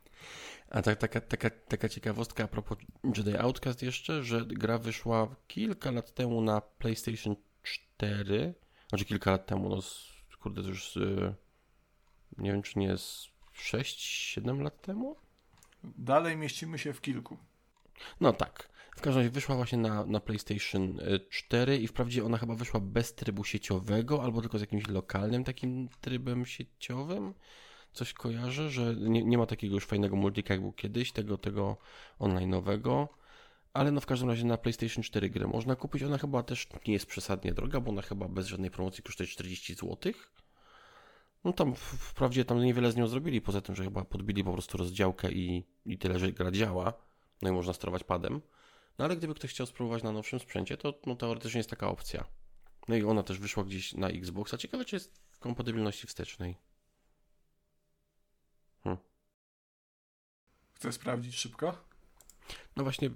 [0.73, 2.79] A tak, taka, taka, taka ciekawostka a propos
[3.17, 8.55] Jedi Outcast jeszcze, że gra wyszła kilka lat temu na PlayStation 4,
[8.89, 9.83] znaczy kilka lat temu, no
[10.41, 10.99] kurde, to już
[12.39, 15.17] nie wiem, czy nie jest 6-7 lat temu?
[15.85, 17.37] Dalej mieścimy się w kilku.
[18.21, 18.69] No tak.
[18.97, 20.99] W każdym razie wyszła właśnie na, na PlayStation
[21.31, 25.89] 4 i wprawdzie ona chyba wyszła bez trybu sieciowego, albo tylko z jakimś lokalnym takim
[26.01, 27.35] trybem sieciowym
[27.93, 31.77] coś kojarzę, że nie, nie ma takiego już fajnego multika jak był kiedyś, tego, tego
[32.21, 33.09] online'owego.
[33.73, 36.03] Ale no w każdym razie na PlayStation 4 grę można kupić.
[36.03, 39.75] Ona chyba też nie jest przesadnie droga, bo ona chyba bez żadnej promocji kosztuje 40
[39.75, 40.13] zł.
[41.45, 44.79] No tam wprawdzie tam niewiele z nią zrobili, poza tym, że chyba podbili po prostu
[44.79, 46.93] rozdziałkę i, i tyle, że gra działa.
[47.43, 48.41] No i można sterować padem.
[48.99, 52.25] No ale gdyby ktoś chciał spróbować na nowszym sprzęcie, to no, teoretycznie jest taka opcja.
[52.89, 54.59] No i ona też wyszła gdzieś na Xboxa.
[54.59, 56.57] Ciekawe, czy jest w kompatybilności wstecznej.
[60.83, 61.85] Chcę sprawdzić szybko.
[62.77, 63.11] No właśnie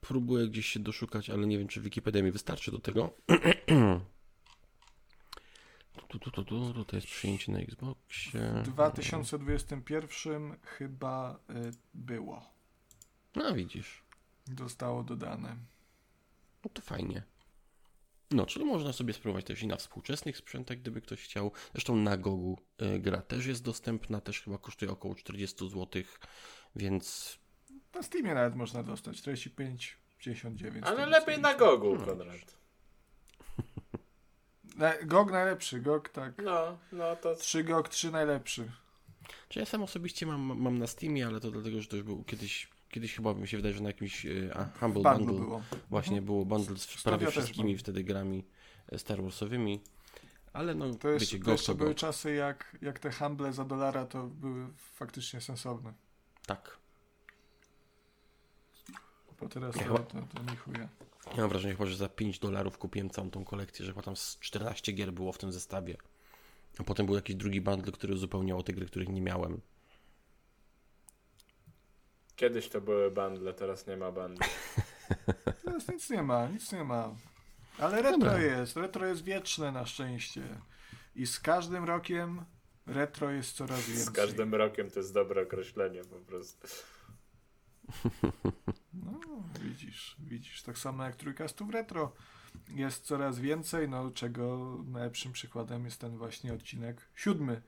[0.00, 3.10] próbuję gdzieś się doszukać, ale nie wiem, czy Wikipedia mi wystarczy do tego.
[6.08, 8.62] Tu, tu, tu, tu, tu, to jest przyjęcie na Xboxie.
[8.62, 12.42] W 2021 chyba y, było.
[13.36, 14.02] No widzisz.
[14.58, 15.56] Zostało dodane.
[16.64, 17.22] No to fajnie.
[18.30, 21.52] No, czyli można sobie spróbować też i na współczesnych sprzętach, gdyby ktoś chciał.
[21.72, 26.02] Zresztą na Gogu y, gra też jest dostępna, też chyba kosztuje około 40 zł,
[26.76, 27.38] więc
[27.94, 30.84] Na Steamie nawet można dostać 45,59.
[30.84, 32.56] Ale lepiej na Gogu, No, Konrad.
[34.76, 36.32] Na, GOG najlepszy, GOG tak.
[36.44, 38.70] No, no to 3 GOG 3 najlepszy.
[39.48, 42.24] Czy ja sam osobiście mam, mam na Steamie, ale to dlatego, że to już był
[42.24, 45.62] kiedyś, kiedyś chyba mi się wydaje, że na jakimś y, a, Humble Bundle Bundle było.
[45.90, 48.44] właśnie było bundle z prawie wszystkimi wtedy grami
[48.88, 49.80] e, Star Warsowymi.
[50.52, 54.06] Ale no, To, jest, wiecie, to jeszcze były czasy, jak, jak te handle za dolara
[54.06, 55.92] to były faktycznie sensowne.
[56.46, 56.78] Tak.
[59.40, 60.88] Bo teraz Ja to, to, to nie chuja.
[61.30, 64.16] Ja mam wrażenie chyba, że za 5 dolarów kupiłem całą tą kolekcję, że chyba tam
[64.16, 65.96] z 14 gier było w tym zestawie.
[66.78, 69.60] A potem był jakiś drugi bundle, który uzupełniał te gry, których nie miałem.
[72.36, 74.46] kiedyś to były bundle, teraz nie ma bundle.
[75.64, 77.14] Teraz nic nie ma, nic nie ma.
[77.78, 78.38] Ale retro Dobra.
[78.38, 80.42] jest, retro jest wieczne na szczęście.
[81.16, 82.44] I z każdym rokiem
[82.86, 84.04] retro jest coraz więcej.
[84.06, 86.68] Z każdym rokiem to jest dobre określenie po prostu.
[88.94, 89.20] No,
[89.60, 90.62] widzisz, widzisz.
[90.62, 92.12] Tak samo jak trójkastów retro
[92.68, 97.62] jest coraz więcej, no czego najlepszym przykładem jest ten właśnie odcinek siódmy,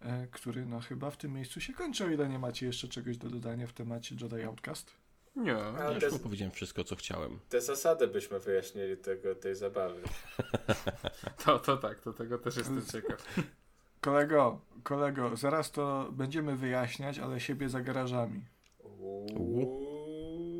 [0.00, 3.16] e, który no chyba w tym miejscu się kończy, o ile nie macie jeszcze czegoś
[3.18, 4.92] do dodania w temacie Jedi Outcast.
[5.36, 5.50] Nie.
[5.50, 7.40] Ja Ale już chyba jest, powiedziałem wszystko, co chciałem.
[7.48, 10.02] te zasady byśmy wyjaśnili tego, tej zabawy.
[11.44, 13.26] To, to tak, to tego też jestem ciekaw.
[14.00, 18.44] Kolego, kolego, zaraz to będziemy wyjaśniać, ale siebie za garażami.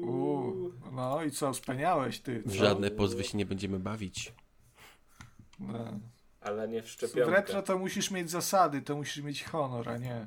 [0.02, 2.54] Uuu, no i co, wspaniałeś ty, W co?
[2.54, 4.34] żadne pozwy się nie będziemy bawić.
[5.60, 6.00] No.
[6.40, 7.30] Ale nie w W szczepionkę.
[7.36, 10.26] retro to musisz mieć zasady, to musisz mieć honor, a nie.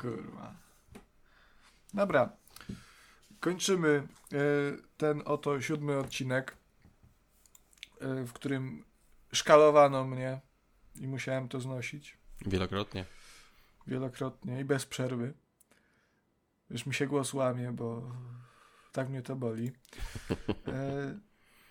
[0.00, 0.54] Kurwa.
[1.94, 2.30] Dobra.
[3.40, 4.36] Kończymy e,
[4.96, 6.56] ten oto siódmy odcinek,
[8.00, 8.84] e, w którym
[9.32, 10.40] szkalowano mnie
[11.00, 13.04] i musiałem to znosić Wielokrotnie.
[13.86, 15.34] wielokrotnie i bez przerwy.
[16.70, 18.12] Już mi się głos łamie, bo
[18.92, 19.72] tak mnie to boli.
[20.68, 21.18] E,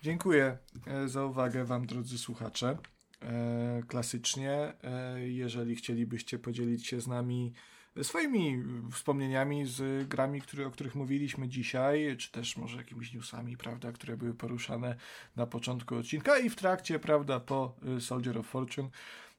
[0.02, 2.78] dziękuję e, za uwagę Wam, drodzy słuchacze.
[3.22, 7.52] E, klasycznie, e, jeżeli chcielibyście podzielić się z nami
[8.02, 8.62] swoimi
[8.92, 14.34] wspomnieniami z grami, o których mówiliśmy dzisiaj, czy też może jakimiś newsami, prawda, które były
[14.34, 14.96] poruszane
[15.36, 18.88] na początku odcinka i w trakcie, prawda, po y, Soldier of Fortune,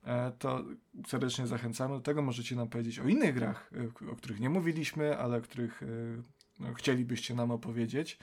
[0.03, 0.63] e, to
[1.07, 2.21] serdecznie zachęcamy do tego.
[2.21, 3.71] Możecie nam powiedzieć o innych grach,
[4.01, 6.23] y, o których nie mówiliśmy, ale o których y,
[6.59, 8.19] no, chcielibyście nam opowiedzieć.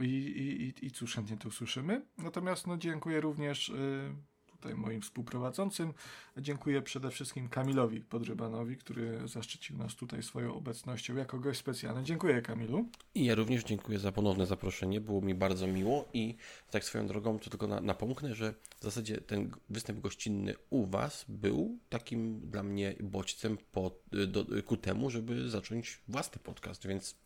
[0.00, 2.02] I, i, i, I cóż, chętnie to usłyszymy.
[2.18, 4.14] Natomiast no, dziękuję również y,
[4.60, 5.92] tutaj moim współprowadzącym.
[6.36, 12.02] Dziękuję przede wszystkim Kamilowi Podrybanowi, który zaszczycił nas tutaj swoją obecnością jako gość specjalny.
[12.02, 12.88] Dziękuję Kamilu.
[13.14, 15.00] I ja również dziękuję za ponowne zaproszenie.
[15.00, 16.36] Było mi bardzo miło i
[16.70, 21.24] tak swoją drogą to tylko na, napomknę, że w zasadzie ten występ gościnny u Was
[21.28, 23.90] był takim dla mnie bodźcem po,
[24.26, 27.16] do, ku temu, żeby zacząć własny podcast, więc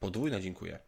[0.00, 0.78] podwójne dziękuję.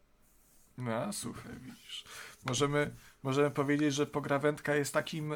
[0.77, 2.03] No, słuchaj, widzisz.
[2.45, 5.33] Możemy, możemy powiedzieć, że Pograwędka jest takim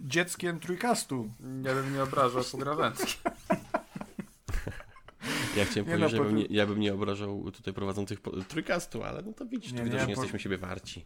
[0.00, 1.30] dzieckiem trójkastu.
[1.62, 3.14] Ja bym nie obrażał pograwęcki.
[5.56, 8.20] Ja chciałem Nie powiedzieć, no, że ja bym nie, ja bym nie obrażał tutaj prowadzących
[8.20, 11.04] po, trójkastu, ale no to widzisz, Nie, to nie, po- jesteśmy siebie warci.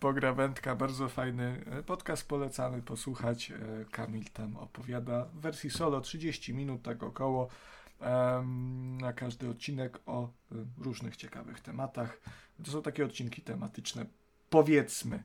[0.00, 3.50] Pograwędka, bardzo fajny e, podcast, polecamy posłuchać.
[3.50, 7.48] E, Kamil tam opowiada w wersji solo 30 minut, tak około,
[9.00, 10.28] na każdy odcinek o e,
[10.78, 12.20] różnych ciekawych tematach.
[12.64, 14.06] To są takie odcinki tematyczne,
[14.50, 15.22] powiedzmy,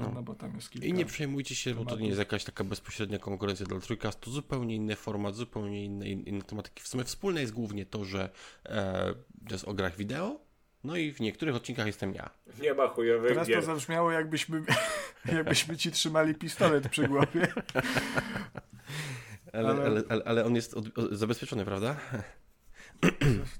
[0.00, 0.10] No.
[0.14, 0.86] no bo tam jest kilka.
[0.86, 2.00] I nie przejmujcie się, bo to tematów.
[2.00, 6.42] nie jest jakaś taka bezpośrednia konkurencja dla trójkastu, zupełnie inny format, zupełnie inne, in- inne
[6.42, 6.82] tematyki.
[6.82, 8.30] W sumie wspólne jest głównie to, że
[8.66, 9.14] e,
[9.48, 10.40] to jest o grach wideo,
[10.84, 12.30] no i w niektórych odcinkach jestem ja.
[12.60, 13.62] Nie ma chujowych Teraz to gier.
[13.64, 14.62] zabrzmiało, jakbyśmy,
[15.36, 17.48] jakbyśmy ci trzymali pistolet przy głowie.
[19.52, 20.02] Ale, Ale- ale...
[20.08, 21.96] Ale, ale, on jest od, zabezpieczony, prawda?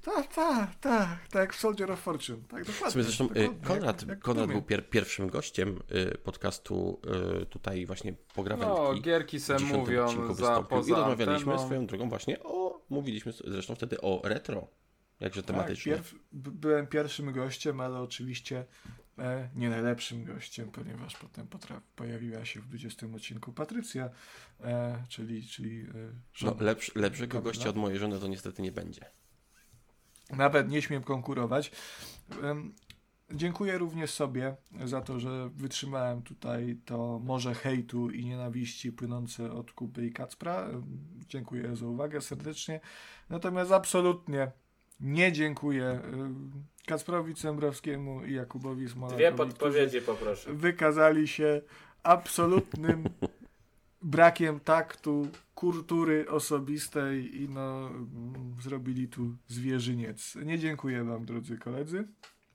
[0.05, 2.37] Tak, tak, tak, tak jak w Soldier of Fortune.
[2.47, 2.89] Tak, dokładnie.
[2.89, 5.79] W sumie zresztą y, dokładnie, Konrad, jak- jak Konrad był pier, pierwszym gościem
[6.13, 7.01] y, podcastu
[7.41, 8.75] y, tutaj właśnie pograwędki.
[8.81, 11.65] No, gierki se mówią odcinku za wystąpił poza I rozmawialiśmy anteną.
[11.67, 14.67] swoją drogą właśnie o, mówiliśmy zresztą wtedy o retro,
[15.19, 15.95] jakże tematycznie.
[15.95, 18.65] Tak, pierw, byłem pierwszym gościem, ale oczywiście
[19.19, 24.09] e, nie najlepszym gościem, ponieważ potem potra- pojawiła się w 20 odcinku Patrycja,
[24.61, 26.63] e, czyli, czyli e, no, żona.
[26.63, 27.51] lepsz, lepszego Dobra.
[27.51, 29.05] gościa od mojej żony to niestety nie będzie.
[30.37, 31.71] Nawet nie śmiem konkurować.
[33.31, 34.55] Dziękuję również sobie
[34.85, 40.67] za to, że wytrzymałem tutaj to morze hejtu i nienawiści płynące od Kuby i Kacpra.
[41.27, 42.79] Dziękuję za uwagę serdecznie.
[43.29, 44.51] Natomiast absolutnie
[44.99, 46.01] nie dziękuję
[46.85, 50.53] Kacprowi Cembrowskiemu i Jakubowi Smolakowi, Dwie podpowiedzi poproszę.
[50.53, 51.61] wykazali się
[52.03, 53.03] absolutnym
[54.03, 57.89] brakiem taktu, kultury osobistej i no,
[58.61, 60.35] zrobili tu zwierzyniec.
[60.35, 62.07] Nie dziękuję wam, drodzy koledzy.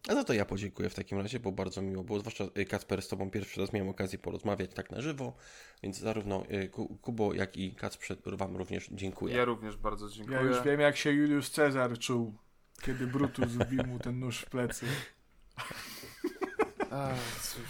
[0.09, 3.03] A za to ja podziękuję w takim razie, bo bardzo miło było, zwłaszcza y, Kacper
[3.03, 5.37] z Tobą pierwszy raz miałem okazję porozmawiać tak na żywo,
[5.83, 9.37] więc zarówno y, Ku- Kubo, jak i Kacprze Wam również dziękuję.
[9.37, 10.37] Ja również bardzo dziękuję.
[10.39, 12.35] Ja już wiem, jak się Juliusz Cezar czuł,
[12.83, 14.87] kiedy Brutus wbił mu ten nóż w plecy.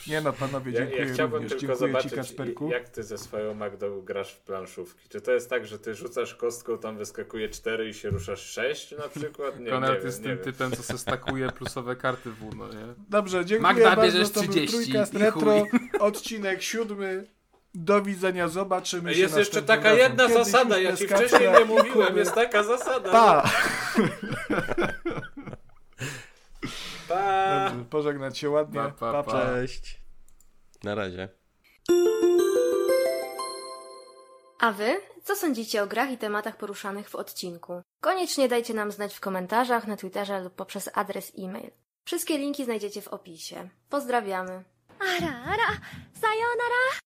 [0.06, 1.50] Nie no, panowie, Ja, dziękuję ja chciałbym również.
[1.52, 2.70] tylko Dziękuję ci, zobaczyć, Kacperku.
[2.70, 5.08] jak ty ze swoją Magdą grasz w planszówki.
[5.08, 8.94] Czy to jest tak, że ty rzucasz kostką, tam wyskakuje 4 i się ruszasz 6
[8.98, 9.60] na przykład?
[9.60, 10.54] Nie, Konrad nie jest wiem, nie tym wiem.
[10.54, 12.94] typem, co se stakuje plusowe karty w no nie?
[13.08, 14.02] Dobrze, dziękuję Magda, bardzo.
[14.02, 15.66] bierzesz to był 30 Trójkast Retro,
[16.06, 17.26] odcinek siódmy.
[17.74, 19.98] Do widzenia, zobaczymy się Jest jeszcze taka razem.
[19.98, 23.10] jedna Kiedyś zasada, ja ci wcześniej nie mówiłem, jest taka zasada.
[23.12, 23.50] Pa!
[27.08, 27.68] Pa!
[27.70, 28.80] Dobrze, pożegnać się ładnie.
[28.80, 29.32] Pa, pa, pa.
[29.32, 30.00] Cześć.
[30.84, 31.28] Na razie.
[34.60, 35.00] A wy?
[35.24, 37.82] Co sądzicie o grach i tematach poruszanych w odcinku?
[38.00, 41.70] Koniecznie dajcie nam znać w komentarzach, na Twitterze lub poprzez adres e-mail.
[42.04, 43.68] Wszystkie linki znajdziecie w opisie.
[43.88, 44.64] Pozdrawiamy.
[45.00, 45.80] Ara, ara,
[46.20, 46.88] sayonara!